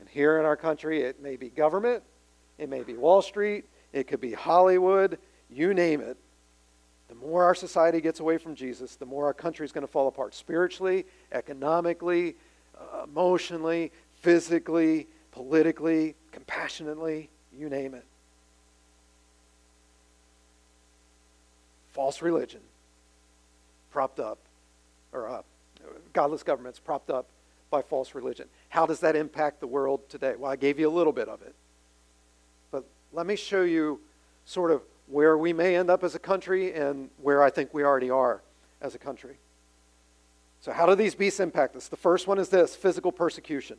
And 0.00 0.08
here 0.08 0.40
in 0.40 0.44
our 0.44 0.56
country, 0.56 1.02
it 1.02 1.22
may 1.22 1.36
be 1.36 1.48
government, 1.48 2.02
it 2.58 2.68
may 2.68 2.82
be 2.82 2.94
Wall 2.94 3.22
Street, 3.22 3.66
it 3.92 4.08
could 4.08 4.20
be 4.20 4.32
Hollywood, 4.32 5.18
you 5.48 5.74
name 5.74 6.00
it. 6.00 6.16
The 7.08 7.14
more 7.14 7.44
our 7.44 7.54
society 7.54 8.00
gets 8.00 8.20
away 8.20 8.38
from 8.38 8.54
Jesus, 8.54 8.96
the 8.96 9.06
more 9.06 9.26
our 9.26 9.34
country 9.34 9.64
is 9.64 9.72
going 9.72 9.86
to 9.86 9.90
fall 9.92 10.08
apart 10.08 10.34
spiritually, 10.34 11.04
economically, 11.32 12.36
uh, 12.78 13.04
emotionally, 13.04 13.92
physically, 14.20 15.06
politically, 15.32 16.14
compassionately, 16.32 17.28
you 17.56 17.68
name 17.68 17.94
it. 17.94 18.04
False 21.92 22.22
religion 22.22 22.60
propped 23.92 24.18
up, 24.18 24.38
or 25.12 25.28
uh, 25.28 25.42
godless 26.12 26.42
governments 26.42 26.80
propped 26.80 27.10
up 27.10 27.26
by 27.70 27.82
false 27.82 28.14
religion. 28.14 28.48
How 28.68 28.86
does 28.86 29.00
that 29.00 29.14
impact 29.14 29.60
the 29.60 29.66
world 29.66 30.08
today? 30.08 30.34
Well, 30.36 30.50
I 30.50 30.56
gave 30.56 30.78
you 30.78 30.88
a 30.88 30.90
little 30.90 31.12
bit 31.12 31.28
of 31.28 31.42
it. 31.42 31.54
But 32.70 32.84
let 33.12 33.26
me 33.26 33.36
show 33.36 33.62
you 33.62 34.00
sort 34.44 34.70
of 34.70 34.82
where 35.06 35.36
we 35.36 35.52
may 35.52 35.76
end 35.76 35.90
up 35.90 36.02
as 36.02 36.14
a 36.14 36.18
country 36.18 36.72
and 36.72 37.10
where 37.20 37.42
I 37.42 37.50
think 37.50 37.74
we 37.74 37.84
already 37.84 38.10
are 38.10 38.42
as 38.80 38.94
a 38.94 38.98
country. 38.98 39.36
So, 40.60 40.72
how 40.72 40.86
do 40.86 40.94
these 40.94 41.14
beasts 41.14 41.40
impact 41.40 41.76
us? 41.76 41.88
The 41.88 41.96
first 41.96 42.26
one 42.26 42.38
is 42.38 42.48
this 42.48 42.74
physical 42.74 43.12
persecution. 43.12 43.76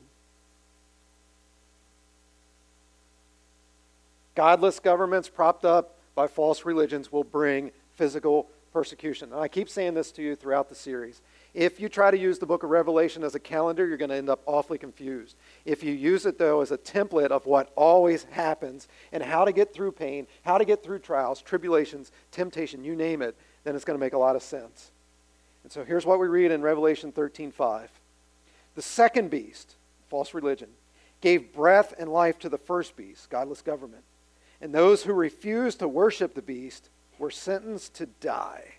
Godless 4.36 4.80
governments 4.80 5.30
propped 5.30 5.66
up 5.66 5.96
by 6.14 6.28
false 6.28 6.66
religions 6.66 7.12
will 7.12 7.24
bring 7.24 7.72
physical 7.94 8.48
persecution. 8.74 9.32
And 9.32 9.42
I 9.42 9.48
keep 9.48 9.70
saying 9.70 9.94
this 9.94 10.12
to 10.12 10.22
you 10.22 10.36
throughout 10.36 10.70
the 10.70 10.76
series. 10.76 11.22
If 11.56 11.80
you 11.80 11.88
try 11.88 12.12
to 12.12 12.18
use 12.18 12.38
the 12.38 12.46
book 12.46 12.64
of 12.64 12.70
Revelation 12.70 13.24
as 13.24 13.34
a 13.34 13.40
calendar, 13.40 13.88
you're 13.88 13.96
going 13.96 14.10
to 14.10 14.18
end 14.18 14.30
up 14.30 14.42
awfully 14.46 14.78
confused. 14.78 15.38
If 15.64 15.84
you 15.84 15.94
use 15.94 16.26
it, 16.26 16.38
though, 16.38 16.60
as 16.60 16.70
a 16.70 16.78
template 16.78 17.32
of 17.32 17.46
what 17.46 17.72
always 17.78 18.26
happens 18.26 18.90
and 19.14 19.24
how 19.24 19.46
to 19.46 19.54
get 19.54 19.74
through 19.74 19.94
pain, 19.94 20.28
how 20.44 20.58
to 20.58 20.66
get 20.66 20.84
through 20.84 21.00
trials, 21.00 21.42
tribulations, 21.42 22.12
temptation, 22.32 22.84
you 22.84 22.94
name 22.94 23.22
it, 23.22 23.38
then 23.64 23.74
it's 23.74 23.86
going 23.86 23.98
to 23.98 24.06
make 24.06 24.12
a 24.12 24.18
lot 24.18 24.36
of 24.36 24.44
sense. 24.44 24.92
And 25.64 25.72
so 25.72 25.86
here's 25.86 26.06
what 26.06 26.20
we 26.20 26.28
read 26.28 26.52
in 26.52 26.62
Revelation 26.62 27.14
13:5. 27.14 27.88
The 28.76 28.82
second 28.82 29.32
beast, 29.32 29.76
false 30.10 30.34
religion, 30.34 30.70
gave 31.22 31.54
breath 31.54 31.94
and 31.98 32.12
life 32.12 32.38
to 32.40 32.50
the 32.50 32.58
first 32.58 32.98
beast, 32.98 33.30
godless 33.30 33.62
government. 33.62 34.04
And 34.60 34.74
those 34.74 35.04
who 35.04 35.14
refused 35.14 35.80
to 35.80 35.88
worship 35.88 36.34
the 36.34 36.42
beast 36.42 36.90
were 37.18 37.32
sentenced 37.32 37.94
to 37.96 38.08
die. 38.08 38.75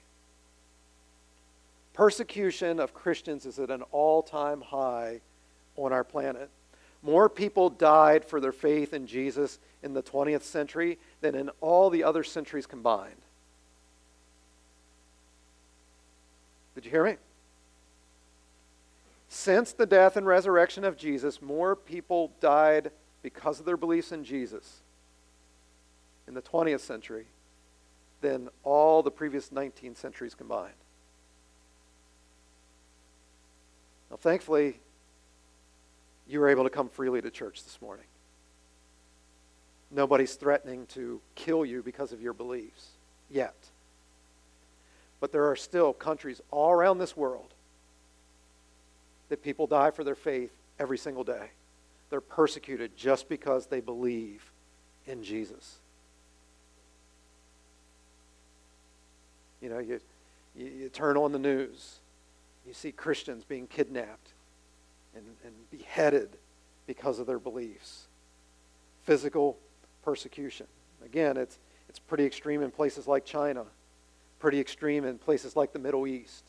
Persecution 1.96 2.78
of 2.78 2.92
Christians 2.92 3.46
is 3.46 3.58
at 3.58 3.70
an 3.70 3.80
all 3.90 4.22
time 4.22 4.60
high 4.60 5.22
on 5.76 5.94
our 5.94 6.04
planet. 6.04 6.50
More 7.02 7.30
people 7.30 7.70
died 7.70 8.22
for 8.22 8.38
their 8.38 8.52
faith 8.52 8.92
in 8.92 9.06
Jesus 9.06 9.58
in 9.82 9.94
the 9.94 10.02
20th 10.02 10.42
century 10.42 10.98
than 11.22 11.34
in 11.34 11.48
all 11.62 11.88
the 11.88 12.04
other 12.04 12.22
centuries 12.22 12.66
combined. 12.66 13.22
Did 16.74 16.84
you 16.84 16.90
hear 16.90 17.04
me? 17.04 17.16
Since 19.30 19.72
the 19.72 19.86
death 19.86 20.18
and 20.18 20.26
resurrection 20.26 20.84
of 20.84 20.98
Jesus, 20.98 21.40
more 21.40 21.74
people 21.74 22.30
died 22.40 22.90
because 23.22 23.58
of 23.58 23.64
their 23.64 23.78
beliefs 23.78 24.12
in 24.12 24.22
Jesus 24.22 24.82
in 26.28 26.34
the 26.34 26.42
20th 26.42 26.80
century 26.80 27.24
than 28.20 28.50
all 28.64 29.02
the 29.02 29.10
previous 29.10 29.50
19 29.50 29.94
centuries 29.94 30.34
combined. 30.34 30.74
Now, 34.10 34.16
thankfully, 34.16 34.78
you 36.28 36.40
were 36.40 36.48
able 36.48 36.64
to 36.64 36.70
come 36.70 36.88
freely 36.88 37.20
to 37.22 37.30
church 37.30 37.64
this 37.64 37.80
morning. 37.80 38.06
Nobody's 39.90 40.34
threatening 40.34 40.86
to 40.86 41.20
kill 41.34 41.64
you 41.64 41.82
because 41.82 42.12
of 42.12 42.20
your 42.20 42.32
beliefs 42.32 42.88
yet. 43.30 43.54
But 45.20 45.32
there 45.32 45.48
are 45.50 45.56
still 45.56 45.92
countries 45.92 46.40
all 46.50 46.72
around 46.72 46.98
this 46.98 47.16
world 47.16 47.54
that 49.28 49.42
people 49.42 49.66
die 49.66 49.90
for 49.90 50.04
their 50.04 50.14
faith 50.14 50.52
every 50.78 50.98
single 50.98 51.24
day. 51.24 51.50
They're 52.10 52.20
persecuted 52.20 52.96
just 52.96 53.28
because 53.28 53.66
they 53.66 53.80
believe 53.80 54.52
in 55.06 55.22
Jesus. 55.22 55.78
You 59.60 59.70
know, 59.70 59.78
you, 59.78 60.00
you, 60.54 60.66
you 60.66 60.88
turn 60.88 61.16
on 61.16 61.32
the 61.32 61.38
news, 61.38 61.98
you 62.66 62.74
see 62.74 62.92
Christians 62.92 63.44
being 63.44 63.66
kidnapped 63.66 64.32
and, 65.14 65.24
and 65.44 65.54
beheaded 65.70 66.30
because 66.86 67.18
of 67.18 67.26
their 67.26 67.38
beliefs. 67.38 68.06
Physical 69.04 69.56
persecution. 70.02 70.66
Again, 71.04 71.36
it's, 71.36 71.58
it's 71.88 71.98
pretty 71.98 72.24
extreme 72.24 72.62
in 72.62 72.70
places 72.70 73.06
like 73.06 73.24
China, 73.24 73.64
pretty 74.38 74.60
extreme 74.60 75.04
in 75.04 75.18
places 75.18 75.56
like 75.56 75.72
the 75.72 75.78
Middle 75.78 76.06
East. 76.06 76.44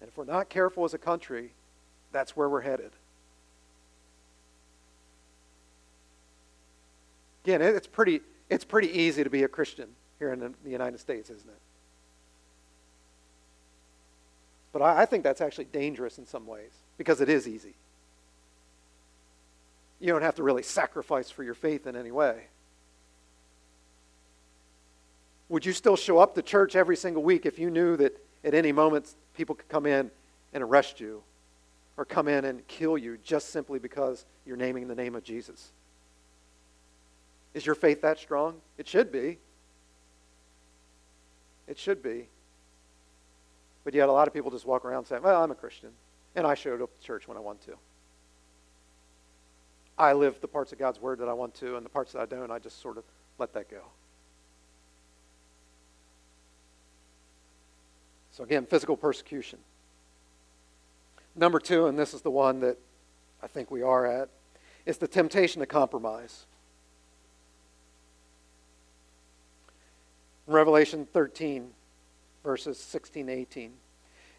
And 0.00 0.08
if 0.08 0.16
we're 0.16 0.24
not 0.24 0.48
careful 0.48 0.84
as 0.84 0.94
a 0.94 0.98
country, 0.98 1.52
that's 2.12 2.36
where 2.36 2.48
we're 2.48 2.60
headed. 2.60 2.90
Again, 7.44 7.62
it's 7.62 7.86
pretty, 7.86 8.20
it's 8.48 8.64
pretty 8.64 8.88
easy 8.88 9.24
to 9.24 9.30
be 9.30 9.42
a 9.42 9.48
Christian 9.48 9.88
here 10.18 10.32
in 10.32 10.40
the 10.40 10.70
United 10.70 11.00
States, 11.00 11.30
isn't 11.30 11.48
it? 11.48 11.60
But 14.72 14.82
I, 14.82 15.02
I 15.02 15.06
think 15.06 15.24
that's 15.24 15.40
actually 15.40 15.66
dangerous 15.66 16.18
in 16.18 16.26
some 16.26 16.46
ways 16.46 16.70
because 16.96 17.20
it 17.20 17.28
is 17.28 17.48
easy. 17.48 17.74
You 20.00 20.08
don't 20.08 20.22
have 20.22 20.36
to 20.36 20.42
really 20.42 20.62
sacrifice 20.62 21.30
for 21.30 21.42
your 21.42 21.54
faith 21.54 21.86
in 21.86 21.96
any 21.96 22.10
way. 22.10 22.44
Would 25.48 25.64
you 25.64 25.72
still 25.72 25.96
show 25.96 26.18
up 26.18 26.34
to 26.34 26.42
church 26.42 26.76
every 26.76 26.96
single 26.96 27.22
week 27.22 27.46
if 27.46 27.58
you 27.58 27.70
knew 27.70 27.96
that 27.96 28.14
at 28.44 28.54
any 28.54 28.70
moment 28.70 29.14
people 29.34 29.54
could 29.54 29.68
come 29.68 29.86
in 29.86 30.10
and 30.52 30.62
arrest 30.62 31.00
you 31.00 31.22
or 31.96 32.04
come 32.04 32.28
in 32.28 32.44
and 32.44 32.66
kill 32.68 32.96
you 32.98 33.18
just 33.24 33.50
simply 33.50 33.78
because 33.78 34.24
you're 34.46 34.56
naming 34.56 34.88
the 34.88 34.94
name 34.94 35.14
of 35.14 35.24
Jesus? 35.24 35.72
Is 37.54 37.64
your 37.64 37.74
faith 37.74 38.02
that 38.02 38.18
strong? 38.18 38.60
It 38.76 38.86
should 38.86 39.10
be. 39.10 39.38
It 41.66 41.78
should 41.78 42.02
be. 42.02 42.28
But 43.88 43.94
yet, 43.94 44.10
a 44.10 44.12
lot 44.12 44.28
of 44.28 44.34
people 44.34 44.50
just 44.50 44.66
walk 44.66 44.84
around 44.84 45.06
saying, 45.06 45.22
Well, 45.22 45.42
I'm 45.42 45.50
a 45.50 45.54
Christian, 45.54 45.88
and 46.36 46.46
I 46.46 46.52
showed 46.52 46.82
up 46.82 46.90
to 46.94 47.06
church 47.06 47.26
when 47.26 47.38
I 47.38 47.40
want 47.40 47.62
to. 47.62 47.78
I 49.96 50.12
live 50.12 50.38
the 50.42 50.46
parts 50.46 50.72
of 50.72 50.78
God's 50.78 51.00
Word 51.00 51.20
that 51.20 51.28
I 51.30 51.32
want 51.32 51.54
to, 51.54 51.74
and 51.76 51.86
the 51.86 51.88
parts 51.88 52.12
that 52.12 52.20
I 52.20 52.26
don't, 52.26 52.50
I 52.50 52.58
just 52.58 52.82
sort 52.82 52.98
of 52.98 53.04
let 53.38 53.54
that 53.54 53.70
go. 53.70 53.80
So, 58.32 58.44
again, 58.44 58.66
physical 58.66 58.94
persecution. 58.94 59.58
Number 61.34 61.58
two, 61.58 61.86
and 61.86 61.98
this 61.98 62.12
is 62.12 62.20
the 62.20 62.30
one 62.30 62.60
that 62.60 62.76
I 63.42 63.46
think 63.46 63.70
we 63.70 63.80
are 63.80 64.04
at, 64.04 64.28
is 64.84 64.98
the 64.98 65.08
temptation 65.08 65.60
to 65.60 65.66
compromise. 65.66 66.44
in 70.46 70.52
Revelation 70.52 71.06
13, 71.10 71.70
verses 72.42 72.78
16 72.78 73.28
18. 73.28 73.72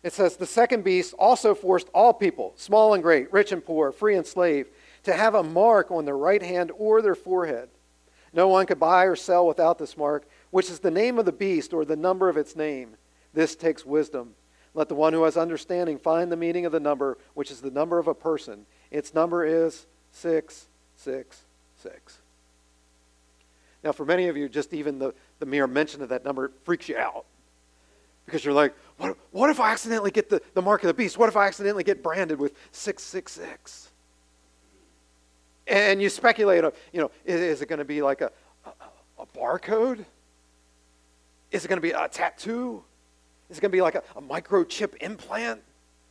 It 0.01 0.13
says, 0.13 0.37
The 0.37 0.45
second 0.45 0.83
beast 0.83 1.13
also 1.19 1.53
forced 1.53 1.89
all 1.93 2.13
people, 2.13 2.53
small 2.55 2.93
and 2.93 3.03
great, 3.03 3.31
rich 3.33 3.51
and 3.51 3.63
poor, 3.63 3.91
free 3.91 4.15
and 4.15 4.25
slave, 4.25 4.67
to 5.03 5.13
have 5.13 5.35
a 5.35 5.43
mark 5.43 5.91
on 5.91 6.05
their 6.05 6.17
right 6.17 6.41
hand 6.41 6.71
or 6.77 7.01
their 7.01 7.15
forehead. 7.15 7.69
No 8.31 8.47
one 8.47 8.65
could 8.65 8.79
buy 8.79 9.05
or 9.05 9.15
sell 9.15 9.47
without 9.47 9.77
this 9.77 9.97
mark, 9.97 10.27
which 10.51 10.69
is 10.69 10.79
the 10.79 10.91
name 10.91 11.17
of 11.17 11.25
the 11.25 11.31
beast 11.31 11.73
or 11.73 11.83
the 11.83 11.95
number 11.95 12.29
of 12.29 12.37
its 12.37 12.55
name. 12.55 12.95
This 13.33 13.55
takes 13.55 13.85
wisdom. 13.85 14.35
Let 14.73 14.87
the 14.87 14.95
one 14.95 15.13
who 15.13 15.23
has 15.23 15.35
understanding 15.35 15.97
find 15.97 16.31
the 16.31 16.37
meaning 16.37 16.65
of 16.65 16.71
the 16.71 16.79
number, 16.79 17.17
which 17.33 17.51
is 17.51 17.61
the 17.61 17.71
number 17.71 17.97
of 17.97 18.07
a 18.07 18.13
person. 18.13 18.65
Its 18.91 19.13
number 19.13 19.43
is 19.43 19.87
666. 20.11 22.17
Now, 23.83 23.91
for 23.91 24.05
many 24.05 24.27
of 24.27 24.37
you, 24.37 24.49
just 24.49 24.73
even 24.73 24.99
the, 24.99 25.13
the 25.39 25.45
mere 25.45 25.67
mention 25.67 26.01
of 26.01 26.09
that 26.09 26.23
number 26.23 26.51
freaks 26.63 26.89
you 26.89 26.97
out. 26.97 27.25
Because 28.29 28.45
you're 28.45 28.53
like, 28.53 28.75
what, 28.97 29.17
what 29.31 29.49
if 29.49 29.59
I 29.59 29.71
accidentally 29.71 30.11
get 30.11 30.29
the, 30.29 30.39
the 30.53 30.61
mark 30.61 30.83
of 30.83 30.87
the 30.87 30.93
beast? 30.93 31.17
What 31.17 31.29
if 31.29 31.35
I 31.35 31.47
accidentally 31.47 31.83
get 31.83 32.03
branded 32.03 32.39
with 32.39 32.53
666? 32.71 33.89
And 35.67 35.99
you 35.99 36.09
speculate, 36.09 36.63
you 36.93 37.01
know, 37.01 37.09
is, 37.25 37.41
is 37.41 37.61
it 37.63 37.69
going 37.69 37.79
to 37.79 37.85
be 37.85 38.03
like 38.03 38.21
a, 38.21 38.31
a, 38.65 38.69
a 39.21 39.25
barcode? 39.35 40.05
Is 41.51 41.65
it 41.65 41.69
going 41.69 41.77
to 41.77 41.81
be 41.81 41.89
a 41.89 42.07
tattoo? 42.07 42.83
Is 43.49 43.57
it 43.57 43.61
going 43.61 43.71
to 43.71 43.75
be 43.75 43.81
like 43.81 43.95
a, 43.95 44.03
a 44.15 44.21
microchip 44.21 44.95
implant? 45.01 45.61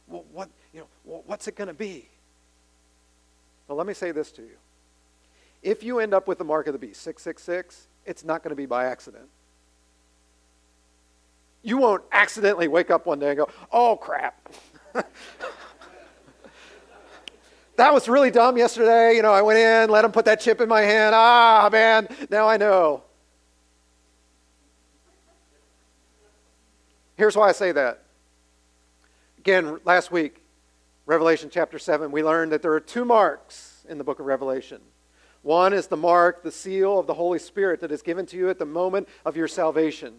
Well, 0.08 0.24
what, 0.32 0.48
you 0.74 0.80
know, 0.80 1.22
what's 1.26 1.46
it 1.46 1.54
going 1.54 1.68
to 1.68 1.74
be? 1.74 2.08
Well, 3.68 3.78
let 3.78 3.86
me 3.86 3.94
say 3.94 4.10
this 4.10 4.32
to 4.32 4.42
you. 4.42 4.56
If 5.62 5.84
you 5.84 6.00
end 6.00 6.14
up 6.14 6.26
with 6.26 6.38
the 6.38 6.44
mark 6.44 6.66
of 6.66 6.72
the 6.72 6.80
beast, 6.80 7.00
666, 7.02 7.86
it's 8.06 8.24
not 8.24 8.42
going 8.42 8.50
to 8.50 8.56
be 8.56 8.66
by 8.66 8.86
accident. 8.86 9.28
You 11.68 11.76
won't 11.76 12.02
accidentally 12.12 12.66
wake 12.66 12.90
up 12.90 13.04
one 13.04 13.18
day 13.18 13.28
and 13.28 13.36
go, 13.36 13.50
oh 13.70 13.94
crap. 13.94 14.48
that 17.76 17.92
was 17.92 18.08
really 18.08 18.30
dumb 18.30 18.56
yesterday. 18.56 19.14
You 19.14 19.20
know, 19.20 19.34
I 19.34 19.42
went 19.42 19.58
in, 19.58 19.90
let 19.90 20.02
him 20.02 20.10
put 20.10 20.24
that 20.24 20.40
chip 20.40 20.62
in 20.62 20.68
my 20.70 20.80
hand. 20.80 21.14
Ah, 21.14 21.68
man, 21.70 22.08
now 22.30 22.48
I 22.48 22.56
know. 22.56 23.02
Here's 27.16 27.36
why 27.36 27.50
I 27.50 27.52
say 27.52 27.72
that. 27.72 28.02
Again, 29.36 29.78
last 29.84 30.10
week, 30.10 30.40
Revelation 31.04 31.50
chapter 31.52 31.78
7, 31.78 32.10
we 32.10 32.24
learned 32.24 32.52
that 32.52 32.62
there 32.62 32.72
are 32.72 32.80
two 32.80 33.04
marks 33.04 33.84
in 33.90 33.98
the 33.98 34.04
book 34.04 34.20
of 34.20 34.24
Revelation. 34.24 34.80
One 35.42 35.74
is 35.74 35.88
the 35.88 35.98
mark, 35.98 36.42
the 36.42 36.50
seal 36.50 36.98
of 36.98 37.06
the 37.06 37.12
Holy 37.12 37.38
Spirit 37.38 37.80
that 37.80 37.92
is 37.92 38.00
given 38.00 38.24
to 38.24 38.38
you 38.38 38.48
at 38.48 38.58
the 38.58 38.64
moment 38.64 39.06
of 39.26 39.36
your 39.36 39.48
salvation. 39.48 40.14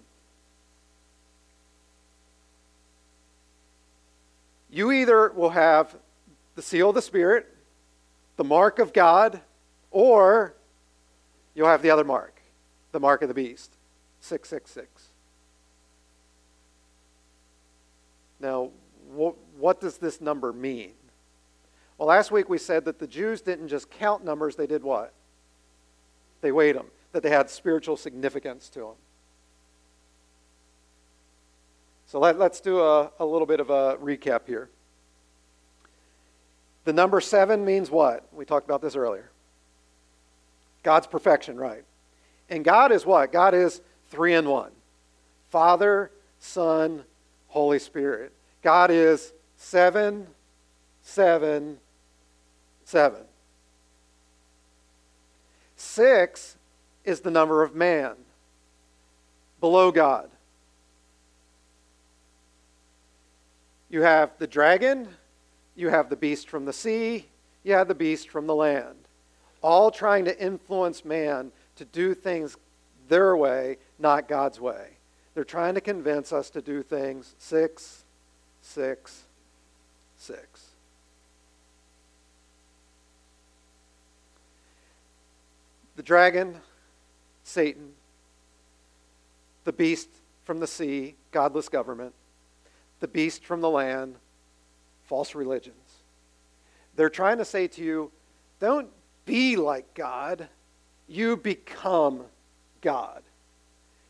You 4.72 4.91
either 4.91 5.30
will 5.30 5.49
have 5.49 5.95
the 6.55 6.61
seal 6.61 6.89
of 6.89 6.95
the 6.95 7.01
Spirit, 7.01 7.47
the 8.38 8.43
mark 8.43 8.80
of 8.80 8.93
God, 8.93 9.39
or 9.91 10.53
you'll 11.55 11.67
have 11.67 11.82
the 11.82 11.89
other 11.89 12.03
mark, 12.03 12.41
the 12.91 12.99
mark 12.99 13.22
of 13.22 13.28
the 13.28 13.34
beast, 13.34 13.76
666. 14.22 15.07
Now, 18.39 18.70
what, 19.11 19.36
what 19.57 19.82
does 19.82 19.97
this 19.97 20.22
number 20.22 20.53
mean? 20.53 20.93
Well, 21.97 22.07
last 22.07 22.32
week 22.32 22.47
we 22.47 22.57
said 22.57 22.86
that 22.86 22.99
the 22.99 23.07
Jews 23.07 23.41
didn't 23.41 23.67
just 23.67 23.89
count 23.89 24.24
numbers, 24.24 24.55
they 24.55 24.67
did 24.67 24.84
what? 24.84 25.13
They 26.41 26.51
weighed 26.51 26.76
them, 26.76 26.88
that 27.11 27.24
they 27.24 27.30
had 27.30 27.49
spiritual 27.49 27.97
significance 27.97 28.70
to 28.70 28.80
them. 28.80 28.95
So 32.10 32.20
let, 32.20 32.41
us 32.41 32.60
do 32.60 32.80
a, 32.80 33.12
a 33.20 33.26
little 33.26 33.45
bit 33.45 33.60
of 33.60 33.70
a 33.70 33.95
recap 33.97 34.47
here. 34.47 34.68
The 36.86 36.91
number 36.91 37.22
seven 37.22 37.64
means 37.64 37.91
what? 37.91 38.28
We 38.34 38.45
talked 38.45 38.66
about 38.66 38.82
this 38.82 38.95
earlier. 38.95 39.30
God's 40.82 41.05
perfection, 41.05 41.55
right? 41.55 41.84
And 42.49 42.66
God 42.66 42.91
is 42.91 43.05
what? 43.05 43.32
God 43.32 43.53
is 43.53 43.82
three 44.10 44.34
in 44.34 44.49
one 44.49 44.72
Father, 45.51 46.10
Son, 46.39 47.03
Holy 47.49 47.78
Spirit. 47.78 48.34
God 48.64 48.89
is 48.89 49.32
seven, 49.57 50.26
seven, 51.03 51.78
seven. 52.86 53.22
Six 55.76 56.57
is 57.05 57.20
the 57.20 57.30
number 57.30 57.62
of 57.62 57.76
man 57.76 58.16
below 59.60 59.91
God. 59.91 60.32
You 63.89 64.01
have 64.03 64.31
the 64.37 64.47
dragon, 64.47 65.07
you 65.75 65.89
have 65.89 66.09
the 66.09 66.15
beast 66.15 66.49
from 66.49 66.65
the 66.65 66.73
sea, 66.73 67.25
you 67.63 67.73
have 67.73 67.87
the 67.87 67.95
beast 67.95 68.29
from 68.29 68.47
the 68.47 68.55
land, 68.55 68.97
all 69.61 69.91
trying 69.91 70.25
to 70.25 70.43
influence 70.43 71.03
man 71.03 71.51
to 71.75 71.85
do 71.85 72.13
things 72.13 72.55
their 73.07 73.35
way, 73.35 73.77
not 73.97 74.27
God's 74.27 74.59
way. 74.59 74.89
They're 75.33 75.43
trying 75.43 75.75
to 75.75 75.81
convince 75.81 76.31
us 76.31 76.49
to 76.51 76.61
do 76.61 76.83
things 76.83 77.35
six, 77.39 78.03
six, 78.61 79.23
six. 80.17 80.65
The 85.95 86.03
dragon, 86.03 86.55
Satan, 87.43 87.91
the 89.65 89.73
beast 89.73 90.09
from 90.45 90.59
the 90.59 90.67
sea, 90.67 91.15
godless 91.31 91.67
government, 91.67 92.13
the 93.00 93.08
beast 93.08 93.43
from 93.43 93.62
the 93.62 93.70
land, 93.70 94.16
false 95.06 95.36
religions. 95.36 95.76
They're 96.95 97.10
trying 97.10 97.38
to 97.38 97.45
say 97.45 97.68
to 97.68 97.84
you, 97.84 98.12
don't 98.60 98.89
be 99.26 99.56
like 99.56 99.93
God, 99.93 100.47
you 101.08 101.38
become 101.38 102.24
God. 102.82 103.24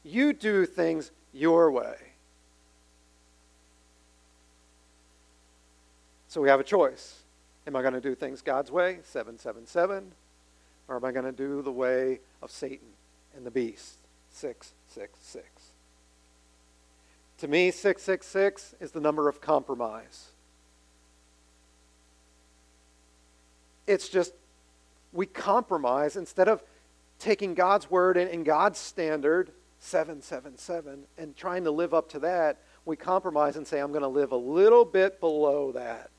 You 0.04 0.34
do 0.34 0.66
things 0.66 1.12
your 1.34 1.72
way. 1.72 1.96
So 6.30 6.42
we 6.42 6.50
have 6.50 6.60
a 6.60 6.64
choice. 6.64 7.16
Am 7.68 7.76
I 7.76 7.82
going 7.82 7.94
to 7.94 8.02
do 8.02 8.16
things 8.16 8.42
God's 8.42 8.72
way, 8.72 9.00
777, 9.04 10.12
or 10.88 10.96
am 10.96 11.06
I 11.06 11.12
going 11.12 11.26
to 11.26 11.32
do 11.32 11.62
the 11.62 11.72
way 11.72 12.20
of 12.42 12.52
Satan 12.52 12.88
and 13.36 13.46
the 13.46 13.52
beast, 13.52 13.96
666? 14.32 15.59
To 17.40 17.48
me, 17.48 17.72
666 17.72 18.76
is 18.82 18.92
the 18.92 19.00
number 19.00 19.30
of 19.30 19.40
compromise. 19.40 20.32
It's 23.88 24.10
just, 24.10 24.34
we 25.14 25.26
compromise 25.26 26.18
instead 26.18 26.50
of 26.50 26.62
taking 27.18 27.54
God's 27.54 27.90
word 27.90 28.18
and, 28.18 28.30
and 28.30 28.46
God's 28.46 28.78
standard, 28.78 29.52
777, 29.80 31.04
and 31.18 31.36
trying 31.36 31.64
to 31.64 31.72
live 31.72 31.94
up 31.94 32.10
to 32.10 32.20
that, 32.20 32.58
we 32.86 32.98
compromise 32.98 33.56
and 33.56 33.66
say, 33.66 33.80
I'm 33.80 33.92
going 33.92 34.02
to 34.02 34.08
live 34.10 34.34
a 34.34 34.38
little 34.38 34.84
bit 34.84 35.22
below 35.22 35.72
that. 35.72 36.10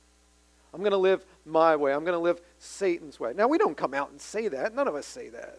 I'm 0.72 0.80
going 0.80 0.92
to 0.92 0.96
live 0.96 1.26
my 1.44 1.76
way. 1.76 1.92
I'm 1.92 2.04
going 2.04 2.16
to 2.16 2.18
live 2.18 2.40
Satan's 2.58 3.20
way. 3.20 3.32
Now, 3.34 3.46
we 3.46 3.58
don't 3.58 3.76
come 3.76 3.92
out 3.92 4.10
and 4.10 4.20
say 4.20 4.48
that. 4.48 4.74
None 4.74 4.88
of 4.88 4.94
us 4.94 5.06
say 5.06 5.28
that. 5.28 5.58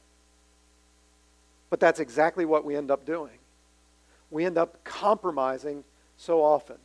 But 1.69 1.79
that's 1.79 1.99
exactly 1.99 2.45
what 2.45 2.65
we 2.65 2.75
end 2.75 2.89
up 2.89 3.05
doing. 3.05 3.37
We 4.31 4.45
end 4.45 4.57
up 4.57 4.83
compromising 4.83 5.83
so 6.17 6.41
often. 6.41 6.77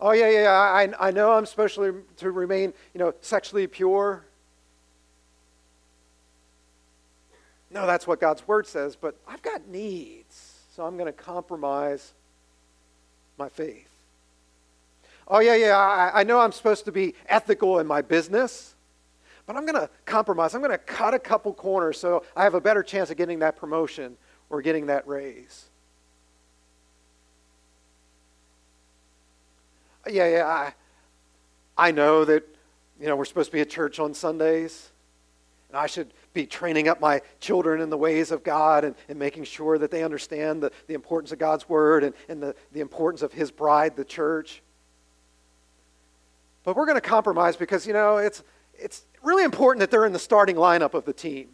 Oh, 0.00 0.10
yeah, 0.10 0.28
yeah, 0.28 0.50
I, 0.50 1.08
I 1.08 1.10
know 1.12 1.32
I'm 1.32 1.46
supposed 1.46 1.76
to, 1.76 2.30
remain, 2.30 2.74
you 2.92 2.98
know, 2.98 3.14
sexually 3.20 3.66
pure. 3.66 4.24
No, 7.70 7.86
that's 7.86 8.06
what 8.06 8.20
God's 8.20 8.46
word 8.46 8.66
says, 8.66 8.96
but 8.96 9.16
I've 9.26 9.40
got 9.40 9.66
needs, 9.68 10.60
so 10.74 10.84
I'm 10.84 10.96
going 10.96 11.06
to 11.06 11.12
compromise 11.12 12.12
my 13.38 13.48
faith. 13.48 13.88
Oh, 15.26 15.38
yeah, 15.38 15.54
yeah, 15.54 15.76
I, 15.76 16.20
I 16.20 16.22
know 16.24 16.40
I'm 16.40 16.52
supposed 16.52 16.84
to 16.84 16.92
be 16.92 17.14
ethical 17.28 17.78
in 17.78 17.86
my 17.86 18.02
business, 18.02 18.74
but 19.46 19.56
I'm 19.56 19.64
going 19.64 19.80
to 19.80 19.88
compromise. 20.04 20.54
I'm 20.54 20.60
going 20.60 20.70
to 20.70 20.78
cut 20.78 21.14
a 21.14 21.18
couple 21.18 21.52
corners 21.54 21.98
so 21.98 22.24
I 22.36 22.44
have 22.44 22.54
a 22.54 22.60
better 22.60 22.82
chance 22.82 23.10
of 23.10 23.16
getting 23.16 23.38
that 23.38 23.56
promotion 23.56 24.16
or 24.54 24.62
getting 24.62 24.86
that 24.86 25.06
raise. 25.08 25.64
Yeah, 30.08 30.28
yeah, 30.28 30.46
I, 30.46 30.74
I 31.76 31.90
know 31.90 32.24
that, 32.24 32.46
you 33.00 33.08
know, 33.08 33.16
we're 33.16 33.24
supposed 33.24 33.50
to 33.50 33.52
be 33.52 33.60
at 33.60 33.68
church 33.68 33.98
on 33.98 34.14
Sundays, 34.14 34.92
and 35.68 35.76
I 35.76 35.86
should 35.86 36.12
be 36.34 36.46
training 36.46 36.86
up 36.86 37.00
my 37.00 37.20
children 37.40 37.80
in 37.80 37.90
the 37.90 37.96
ways 37.96 38.30
of 38.30 38.44
God 38.44 38.84
and, 38.84 38.94
and 39.08 39.18
making 39.18 39.42
sure 39.42 39.76
that 39.76 39.90
they 39.90 40.04
understand 40.04 40.62
the, 40.62 40.70
the 40.86 40.94
importance 40.94 41.32
of 41.32 41.40
God's 41.40 41.68
Word 41.68 42.04
and, 42.04 42.14
and 42.28 42.40
the, 42.40 42.54
the 42.70 42.80
importance 42.80 43.22
of 43.22 43.32
His 43.32 43.50
bride, 43.50 43.96
the 43.96 44.04
church. 44.04 44.62
But 46.62 46.76
we're 46.76 46.86
going 46.86 47.00
to 47.00 47.00
compromise 47.00 47.56
because, 47.56 47.88
you 47.88 47.92
know, 47.92 48.18
it's, 48.18 48.44
it's 48.78 49.04
really 49.20 49.42
important 49.42 49.80
that 49.80 49.90
they're 49.90 50.06
in 50.06 50.12
the 50.12 50.18
starting 50.20 50.54
lineup 50.54 50.94
of 50.94 51.06
the 51.06 51.12
team. 51.12 51.48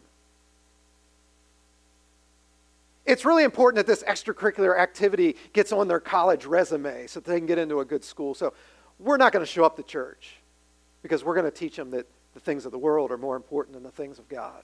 It's 3.05 3.25
really 3.25 3.43
important 3.43 3.77
that 3.77 3.91
this 3.91 4.03
extracurricular 4.03 4.77
activity 4.77 5.35
gets 5.53 5.71
on 5.71 5.87
their 5.87 5.99
college 5.99 6.45
resume 6.45 7.07
so 7.07 7.19
they 7.19 7.37
can 7.37 7.47
get 7.47 7.57
into 7.57 7.79
a 7.79 7.85
good 7.85 8.03
school. 8.03 8.33
So 8.33 8.53
we're 8.99 9.17
not 9.17 9.33
going 9.33 9.45
to 9.45 9.51
show 9.51 9.63
up 9.63 9.75
to 9.77 9.83
church 9.83 10.35
because 11.01 11.23
we're 11.23 11.33
going 11.33 11.45
to 11.45 11.51
teach 11.51 11.75
them 11.75 11.89
that 11.91 12.07
the 12.33 12.39
things 12.39 12.65
of 12.65 12.71
the 12.71 12.77
world 12.77 13.11
are 13.11 13.17
more 13.17 13.35
important 13.35 13.73
than 13.73 13.83
the 13.83 13.91
things 13.91 14.19
of 14.19 14.29
God. 14.29 14.63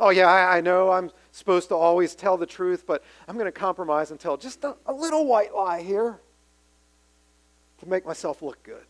Oh, 0.00 0.10
yeah, 0.10 0.28
I, 0.28 0.58
I 0.58 0.60
know 0.60 0.92
I'm 0.92 1.10
supposed 1.32 1.68
to 1.70 1.74
always 1.74 2.14
tell 2.14 2.36
the 2.36 2.46
truth, 2.46 2.84
but 2.86 3.02
I'm 3.26 3.34
going 3.34 3.46
to 3.46 3.52
compromise 3.52 4.12
and 4.12 4.20
tell 4.20 4.36
just 4.36 4.62
a, 4.62 4.76
a 4.86 4.92
little 4.92 5.26
white 5.26 5.52
lie 5.52 5.82
here 5.82 6.20
to 7.78 7.88
make 7.88 8.06
myself 8.06 8.40
look 8.40 8.62
good. 8.62 8.84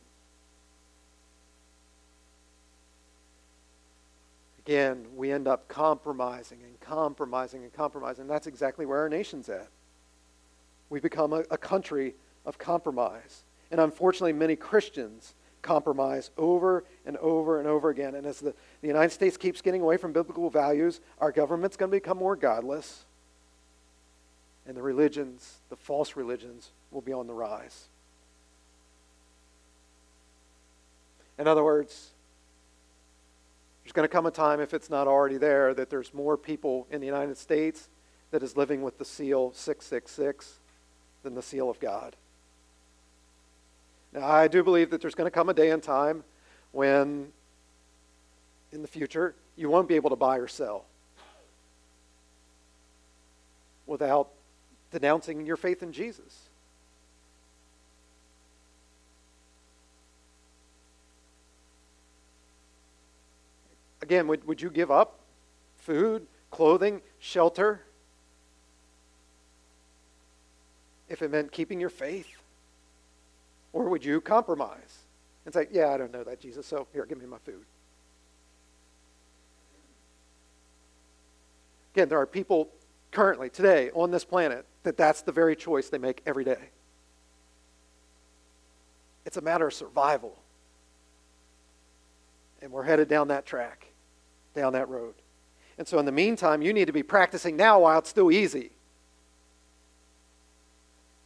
Again, 4.68 5.06
we 5.16 5.32
end 5.32 5.48
up 5.48 5.66
compromising 5.66 6.58
and 6.62 6.78
compromising 6.78 7.62
and 7.62 7.72
compromising. 7.72 8.22
And 8.22 8.30
that's 8.30 8.46
exactly 8.46 8.84
where 8.84 8.98
our 8.98 9.08
nation's 9.08 9.48
at. 9.48 9.68
We 10.90 11.00
become 11.00 11.32
a, 11.32 11.42
a 11.50 11.56
country 11.56 12.14
of 12.44 12.58
compromise. 12.58 13.44
And 13.70 13.80
unfortunately, 13.80 14.34
many 14.34 14.56
Christians 14.56 15.34
compromise 15.62 16.30
over 16.36 16.84
and 17.06 17.16
over 17.16 17.60
and 17.60 17.66
over 17.66 17.88
again. 17.88 18.14
And 18.14 18.26
as 18.26 18.40
the, 18.40 18.52
the 18.82 18.88
United 18.88 19.08
States 19.08 19.38
keeps 19.38 19.62
getting 19.62 19.80
away 19.80 19.96
from 19.96 20.12
biblical 20.12 20.50
values, 20.50 21.00
our 21.18 21.32
government's 21.32 21.78
going 21.78 21.90
to 21.90 21.96
become 21.96 22.18
more 22.18 22.36
godless. 22.36 23.06
And 24.66 24.76
the 24.76 24.82
religions, 24.82 25.60
the 25.70 25.76
false 25.76 26.14
religions, 26.14 26.72
will 26.90 27.00
be 27.00 27.14
on 27.14 27.26
the 27.26 27.32
rise. 27.32 27.86
In 31.38 31.48
other 31.48 31.64
words, 31.64 32.10
there's 33.88 33.94
going 33.94 34.04
to 34.06 34.12
come 34.12 34.26
a 34.26 34.30
time, 34.30 34.60
if 34.60 34.74
it's 34.74 34.90
not 34.90 35.08
already 35.08 35.38
there, 35.38 35.72
that 35.72 35.88
there's 35.88 36.12
more 36.12 36.36
people 36.36 36.86
in 36.90 37.00
the 37.00 37.06
United 37.06 37.38
States 37.38 37.88
that 38.32 38.42
is 38.42 38.54
living 38.54 38.82
with 38.82 38.98
the 38.98 39.04
seal 39.06 39.50
666 39.54 40.58
than 41.22 41.34
the 41.34 41.40
seal 41.40 41.70
of 41.70 41.80
God. 41.80 42.14
Now, 44.12 44.26
I 44.26 44.46
do 44.46 44.62
believe 44.62 44.90
that 44.90 45.00
there's 45.00 45.14
going 45.14 45.26
to 45.26 45.30
come 45.30 45.48
a 45.48 45.54
day 45.54 45.70
and 45.70 45.82
time 45.82 46.22
when, 46.72 47.32
in 48.72 48.82
the 48.82 48.88
future, 48.88 49.34
you 49.56 49.70
won't 49.70 49.88
be 49.88 49.94
able 49.94 50.10
to 50.10 50.16
buy 50.16 50.36
or 50.36 50.48
sell. 50.48 50.84
without 53.86 54.28
denouncing 54.90 55.46
your 55.46 55.56
faith 55.56 55.82
in 55.82 55.92
Jesus. 55.92 56.47
Again, 64.08 64.26
would, 64.28 64.46
would 64.46 64.62
you 64.62 64.70
give 64.70 64.90
up 64.90 65.18
food, 65.76 66.26
clothing, 66.50 67.02
shelter 67.18 67.82
if 71.10 71.20
it 71.20 71.30
meant 71.30 71.52
keeping 71.52 71.78
your 71.78 71.90
faith? 71.90 72.26
Or 73.74 73.90
would 73.90 74.02
you 74.02 74.22
compromise 74.22 75.00
and 75.44 75.52
say, 75.52 75.66
Yeah, 75.70 75.90
I 75.90 75.98
don't 75.98 76.10
know 76.10 76.24
that, 76.24 76.40
Jesus, 76.40 76.64
so 76.64 76.86
here, 76.94 77.04
give 77.04 77.18
me 77.18 77.26
my 77.26 77.36
food? 77.36 77.66
Again, 81.92 82.08
there 82.08 82.18
are 82.18 82.26
people 82.26 82.70
currently, 83.10 83.50
today, 83.50 83.90
on 83.90 84.10
this 84.10 84.24
planet, 84.24 84.64
that 84.84 84.96
that's 84.96 85.20
the 85.20 85.32
very 85.32 85.54
choice 85.54 85.90
they 85.90 85.98
make 85.98 86.22
every 86.24 86.44
day. 86.44 86.70
It's 89.26 89.36
a 89.36 89.42
matter 89.42 89.66
of 89.66 89.74
survival. 89.74 90.34
And 92.62 92.72
we're 92.72 92.84
headed 92.84 93.08
down 93.08 93.28
that 93.28 93.44
track, 93.44 93.87
down 94.58 94.72
that 94.74 94.88
road. 94.88 95.14
And 95.78 95.86
so, 95.86 95.98
in 95.98 96.06
the 96.06 96.12
meantime, 96.12 96.60
you 96.60 96.72
need 96.72 96.86
to 96.86 96.92
be 96.92 97.02
practicing 97.02 97.56
now 97.56 97.80
while 97.80 97.98
it's 97.98 98.10
still 98.10 98.32
easy. 98.32 98.70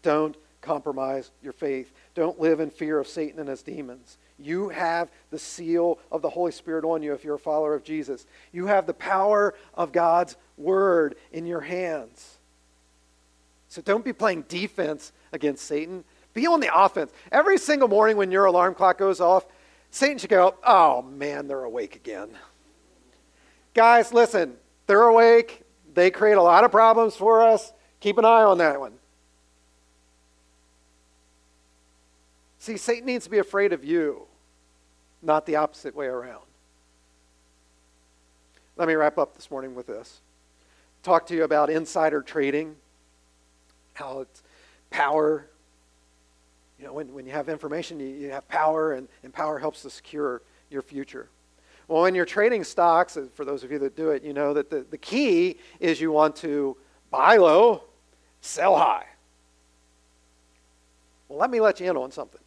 Don't 0.02 0.36
compromise 0.60 1.30
your 1.42 1.52
faith. 1.52 1.92
Don't 2.14 2.38
live 2.38 2.60
in 2.60 2.70
fear 2.70 2.98
of 2.98 3.08
Satan 3.08 3.40
and 3.40 3.48
his 3.48 3.62
demons. 3.62 4.18
You 4.38 4.68
have 4.70 5.10
the 5.30 5.38
seal 5.38 5.98
of 6.10 6.22
the 6.22 6.30
Holy 6.30 6.52
Spirit 6.52 6.84
on 6.84 7.02
you 7.02 7.14
if 7.14 7.24
you're 7.24 7.36
a 7.36 7.38
follower 7.38 7.74
of 7.74 7.84
Jesus. 7.84 8.26
You 8.52 8.66
have 8.66 8.86
the 8.86 8.94
power 8.94 9.54
of 9.74 9.92
God's 9.92 10.36
word 10.56 11.16
in 11.32 11.46
your 11.46 11.60
hands. 11.60 12.38
So 13.68 13.80
don't 13.80 14.04
be 14.04 14.12
playing 14.12 14.42
defense 14.48 15.12
against 15.32 15.64
Satan. 15.64 16.04
Be 16.34 16.46
on 16.46 16.60
the 16.60 16.74
offense. 16.74 17.12
Every 17.30 17.58
single 17.58 17.88
morning 17.88 18.16
when 18.16 18.30
your 18.30 18.44
alarm 18.44 18.74
clock 18.74 18.98
goes 18.98 19.20
off, 19.20 19.46
Satan 19.90 20.18
should 20.18 20.30
go, 20.30 20.56
oh 20.66 21.02
man, 21.02 21.46
they're 21.46 21.64
awake 21.64 21.96
again. 21.96 22.30
Guys, 23.74 24.12
listen, 24.12 24.56
they're 24.86 25.02
awake. 25.02 25.62
They 25.94 26.10
create 26.10 26.36
a 26.36 26.42
lot 26.42 26.64
of 26.64 26.70
problems 26.70 27.16
for 27.16 27.42
us. 27.42 27.72
Keep 28.00 28.18
an 28.18 28.24
eye 28.24 28.42
on 28.42 28.58
that 28.58 28.80
one. 28.80 28.92
See, 32.58 32.76
Satan 32.76 33.06
needs 33.06 33.24
to 33.24 33.30
be 33.30 33.38
afraid 33.38 33.72
of 33.72 33.84
you, 33.84 34.26
not 35.20 35.46
the 35.46 35.56
opposite 35.56 35.96
way 35.96 36.06
around. 36.06 36.44
Let 38.76 38.88
me 38.88 38.94
wrap 38.94 39.18
up 39.18 39.34
this 39.34 39.50
morning 39.50 39.74
with 39.74 39.86
this. 39.86 40.20
Talk 41.02 41.26
to 41.26 41.34
you 41.34 41.44
about 41.44 41.70
insider 41.70 42.22
trading, 42.22 42.76
how 43.94 44.20
it's 44.20 44.42
power. 44.90 45.46
You 46.78 46.86
know, 46.86 46.92
when, 46.92 47.12
when 47.12 47.26
you 47.26 47.32
have 47.32 47.48
information, 47.48 47.98
you, 47.98 48.06
you 48.06 48.30
have 48.30 48.46
power, 48.48 48.92
and, 48.92 49.08
and 49.22 49.32
power 49.32 49.58
helps 49.58 49.82
to 49.82 49.90
secure 49.90 50.40
your 50.70 50.82
future. 50.82 51.28
Well, 51.88 52.02
when 52.02 52.14
you're 52.14 52.24
trading 52.24 52.64
stocks, 52.64 53.16
uh, 53.16 53.26
for 53.34 53.44
those 53.44 53.64
of 53.64 53.72
you 53.72 53.78
that 53.80 53.96
do 53.96 54.10
it, 54.10 54.22
you 54.22 54.32
know 54.32 54.54
that 54.54 54.70
the, 54.70 54.86
the 54.90 54.98
key 54.98 55.58
is 55.80 56.00
you 56.00 56.12
want 56.12 56.36
to 56.36 56.76
buy 57.10 57.36
low, 57.36 57.82
sell 58.40 58.76
high. 58.76 59.06
Well, 61.28 61.38
let 61.38 61.50
me 61.50 61.60
let 61.60 61.80
you 61.80 61.90
in 61.90 61.96
on 61.96 62.10
something 62.10 62.40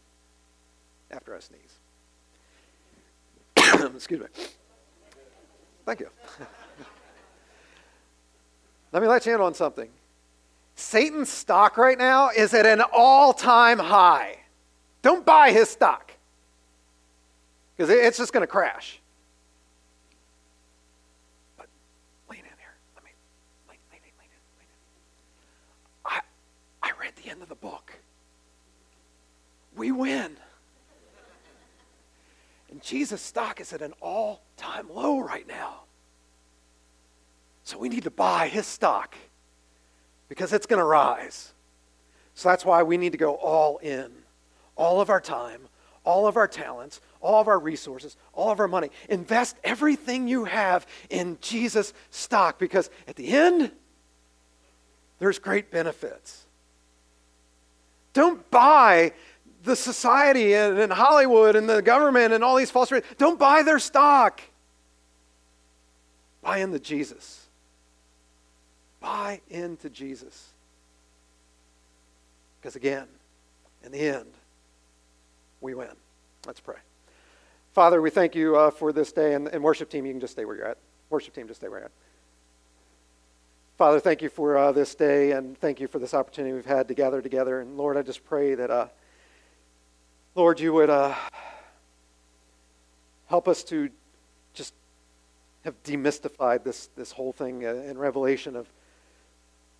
after 1.11 1.35
I 1.35 1.39
sneeze. 1.39 1.79
Excuse 3.95 4.19
me. 4.19 4.27
Thank 5.85 5.99
you. 5.99 6.09
Let 8.91 9.01
me 9.01 9.09
let 9.09 9.25
you 9.25 9.35
in 9.35 9.41
on 9.41 9.53
something. 9.53 9.89
Satan's 10.75 11.29
stock 11.29 11.77
right 11.77 11.97
now 11.97 12.29
is 12.29 12.53
at 12.53 12.65
an 12.65 12.81
all 12.93 13.33
time 13.33 13.77
high. 13.77 14.37
Don't 15.01 15.25
buy 15.25 15.51
his 15.51 15.69
stock 15.69 16.13
because 17.75 17.89
it's 17.89 18.17
just 18.17 18.31
going 18.31 18.41
to 18.41 18.47
crash. 18.47 19.01
But 21.57 21.67
lean 22.29 22.39
in 22.39 22.45
here. 22.45 22.75
Let 22.95 23.03
me 23.03 23.11
lean, 23.69 23.79
lean, 23.91 24.01
lean, 24.03 24.11
lean, 24.17 24.29
lean. 24.59 26.21
I 27.05 27.09
read 27.09 27.15
the 27.23 27.29
end 27.29 27.43
of 27.43 27.49
the 27.49 27.55
book. 27.55 27.93
We 29.75 29.91
win. 29.91 30.37
And 32.71 32.81
Jesus' 32.81 33.21
stock 33.21 33.61
is 33.61 33.73
at 33.73 33.83
an 33.83 33.93
all 34.01 34.41
time 34.57 34.87
low 34.91 35.19
right 35.19 35.47
now. 35.47 35.81
So 37.63 37.77
we 37.77 37.89
need 37.89 38.05
to 38.05 38.11
buy 38.11 38.47
his 38.47 38.65
stock 38.65 39.15
because 40.29 40.51
it's 40.51 40.65
going 40.65 40.79
to 40.79 40.85
rise. 40.85 41.53
So 42.33 42.49
that's 42.49 42.65
why 42.65 42.81
we 42.81 42.97
need 42.97 43.11
to 43.11 43.19
go 43.19 43.35
all 43.35 43.77
in. 43.77 44.11
All 44.75 44.99
of 44.99 45.11
our 45.11 45.21
time, 45.21 45.67
all 46.03 46.25
of 46.25 46.37
our 46.37 46.47
talents, 46.47 47.01
all 47.21 47.39
of 47.39 47.47
our 47.47 47.59
resources, 47.59 48.17
all 48.33 48.49
of 48.49 48.59
our 48.59 48.67
money. 48.67 48.89
Invest 49.09 49.57
everything 49.63 50.27
you 50.27 50.45
have 50.45 50.87
in 51.11 51.37
Jesus' 51.39 51.93
stock 52.09 52.57
because 52.57 52.89
at 53.07 53.15
the 53.15 53.27
end, 53.27 53.71
there's 55.19 55.37
great 55.37 55.69
benefits. 55.69 56.44
Don't 58.15 58.49
buy 58.49 59.11
the 59.63 59.75
society 59.75 60.53
and, 60.53 60.79
and 60.79 60.91
Hollywood 60.91 61.55
and 61.55 61.67
the 61.69 61.81
government 61.81 62.33
and 62.33 62.43
all 62.43 62.55
these 62.55 62.71
false. 62.71 62.91
Don't 63.17 63.37
buy 63.37 63.61
their 63.61 63.77
stock. 63.77 64.41
Buy 66.41 66.59
into 66.59 66.79
Jesus. 66.79 67.45
Buy 69.01 69.41
into 69.49 69.89
Jesus. 69.89 70.49
Because 72.61 72.77
again, 72.77 73.05
in 73.83 73.91
the 73.91 73.99
end, 73.99 74.31
we 75.59 75.73
win. 75.73 75.89
Let's 76.47 76.61
pray. 76.61 76.77
Father, 77.73 78.01
we 78.01 78.09
thank 78.09 78.33
you 78.33 78.55
uh, 78.55 78.71
for 78.71 78.93
this 78.93 79.11
day. 79.11 79.33
And, 79.33 79.49
and, 79.49 79.61
worship 79.61 79.89
team, 79.89 80.05
you 80.05 80.13
can 80.13 80.21
just 80.21 80.33
stay 80.33 80.45
where 80.45 80.55
you're 80.55 80.67
at. 80.67 80.77
Worship 81.09 81.35
team, 81.35 81.47
just 81.47 81.59
stay 81.59 81.67
where 81.67 81.79
you're 81.79 81.85
at. 81.87 81.91
Father, 83.77 83.99
thank 83.99 84.21
you 84.21 84.29
for 84.29 84.57
uh, 84.57 84.71
this 84.71 84.95
day 84.95 85.31
and 85.31 85.57
thank 85.57 85.81
you 85.81 85.87
for 85.87 85.99
this 85.99 86.13
opportunity 86.13 86.53
we've 86.53 86.65
had 86.65 86.87
to 86.87 86.93
gather 86.93 87.21
together. 87.21 87.59
And 87.59 87.75
Lord, 87.75 87.97
I 87.97 88.03
just 88.03 88.23
pray 88.23 88.55
that. 88.55 88.71
Uh, 88.71 88.87
Lord, 90.33 90.61
you 90.61 90.71
would 90.73 90.89
uh, 90.89 91.13
help 93.27 93.49
us 93.49 93.63
to 93.65 93.89
just 94.53 94.73
have 95.65 95.81
demystified 95.83 96.63
this, 96.63 96.89
this 96.95 97.11
whole 97.11 97.33
thing 97.33 97.65
uh, 97.65 97.73
in 97.73 97.97
Revelation 97.97 98.55
of 98.55 98.67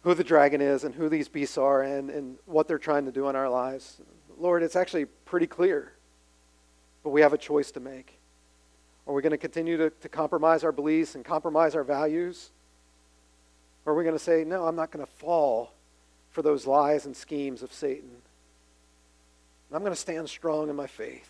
who 0.04 0.14
the 0.14 0.24
dragon 0.24 0.60
is 0.60 0.84
and 0.84 0.94
who 0.94 1.08
these 1.08 1.30
beasts 1.30 1.58
are 1.58 1.82
and, 1.82 2.10
and 2.10 2.38
what 2.46 2.68
they're 2.68 2.78
trying 2.78 3.06
to 3.06 3.12
do 3.12 3.30
in 3.30 3.36
our 3.36 3.50
lives. 3.50 4.02
Lord, 4.38 4.62
it's 4.62 4.76
actually 4.76 5.06
pretty 5.06 5.48
clear, 5.48 5.94
but 7.02 7.12
we 7.12 7.22
have 7.22 7.32
a 7.32 7.38
choice 7.38 7.72
to 7.72 7.80
make. 7.80 8.18
Are 9.08 9.14
we 9.14 9.22
going 9.22 9.32
to 9.32 9.38
continue 9.38 9.78
to, 9.78 9.90
to 9.90 10.10
compromise 10.10 10.66
our 10.66 10.74
beliefs 10.74 11.16
and 11.16 11.24
compromise 11.24 11.76
our 11.76 11.84
values? 11.84 12.52
Or 13.86 13.94
are 13.94 13.96
we 13.96 14.04
going 14.04 14.16
to 14.16 14.24
say, 14.24 14.44
no, 14.44 14.66
I'm 14.66 14.76
not 14.76 14.92
going 14.92 15.06
to 15.06 15.12
fall 15.12 15.72
for 16.32 16.42
those 16.42 16.66
lies 16.66 17.06
and 17.06 17.16
schemes 17.16 17.62
of 17.62 17.72
Satan? 17.72 18.10
I'm 19.72 19.82
going 19.82 19.92
to 19.92 20.00
stand 20.00 20.30
strong 20.30 20.70
in 20.70 20.76
my 20.76 20.88
faith. 20.88 21.30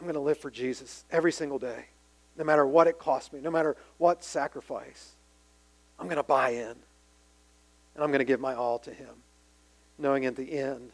I'm 0.00 0.06
going 0.06 0.14
to 0.14 0.20
live 0.20 0.38
for 0.38 0.50
Jesus 0.50 1.04
every 1.12 1.30
single 1.30 1.60
day, 1.60 1.84
no 2.36 2.42
matter 2.42 2.66
what 2.66 2.88
it 2.88 2.98
costs 2.98 3.32
me, 3.32 3.40
no 3.40 3.52
matter 3.52 3.76
what 3.98 4.24
sacrifice. 4.24 5.12
I'm 5.96 6.06
going 6.06 6.16
to 6.16 6.24
buy 6.24 6.50
in, 6.50 6.70
and 6.70 6.78
I'm 7.98 8.08
going 8.08 8.18
to 8.18 8.24
give 8.24 8.40
my 8.40 8.54
all 8.54 8.80
to 8.80 8.92
Him, 8.92 9.14
knowing 9.96 10.26
at 10.26 10.34
the 10.34 10.58
end 10.58 10.90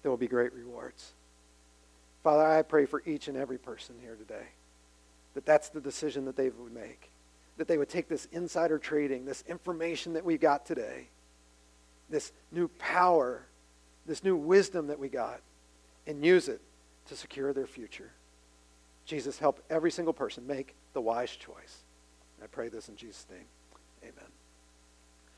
there 0.00 0.10
will 0.10 0.16
be 0.16 0.26
great 0.26 0.54
rewards. 0.54 1.12
Father, 2.24 2.46
I 2.46 2.62
pray 2.62 2.86
for 2.86 3.02
each 3.04 3.28
and 3.28 3.36
every 3.36 3.58
person 3.58 3.96
here 4.00 4.14
today 4.14 4.46
that 5.34 5.44
that's 5.44 5.68
the 5.68 5.80
decision 5.82 6.24
that 6.24 6.36
they 6.36 6.48
would 6.48 6.72
make, 6.72 7.10
that 7.60 7.68
they 7.68 7.78
would 7.78 7.88
take 7.88 8.08
this 8.08 8.26
insider 8.32 8.78
trading, 8.78 9.24
this 9.24 9.44
information 9.48 10.14
that 10.14 10.24
we 10.24 10.36
got 10.36 10.66
today, 10.66 11.06
this 12.10 12.32
new 12.50 12.66
power 12.78 13.44
this 14.10 14.24
new 14.24 14.36
wisdom 14.36 14.88
that 14.88 14.98
we 14.98 15.08
got 15.08 15.40
and 16.06 16.24
use 16.24 16.48
it 16.48 16.60
to 17.06 17.16
secure 17.16 17.52
their 17.52 17.66
future. 17.66 18.10
Jesus, 19.06 19.38
help 19.38 19.62
every 19.70 19.90
single 19.90 20.12
person 20.12 20.46
make 20.46 20.74
the 20.92 21.00
wise 21.00 21.30
choice. 21.30 21.84
I 22.42 22.46
pray 22.46 22.68
this 22.68 22.88
in 22.88 22.96
Jesus' 22.96 23.26
name. 23.30 23.46
Amen. 24.02 24.39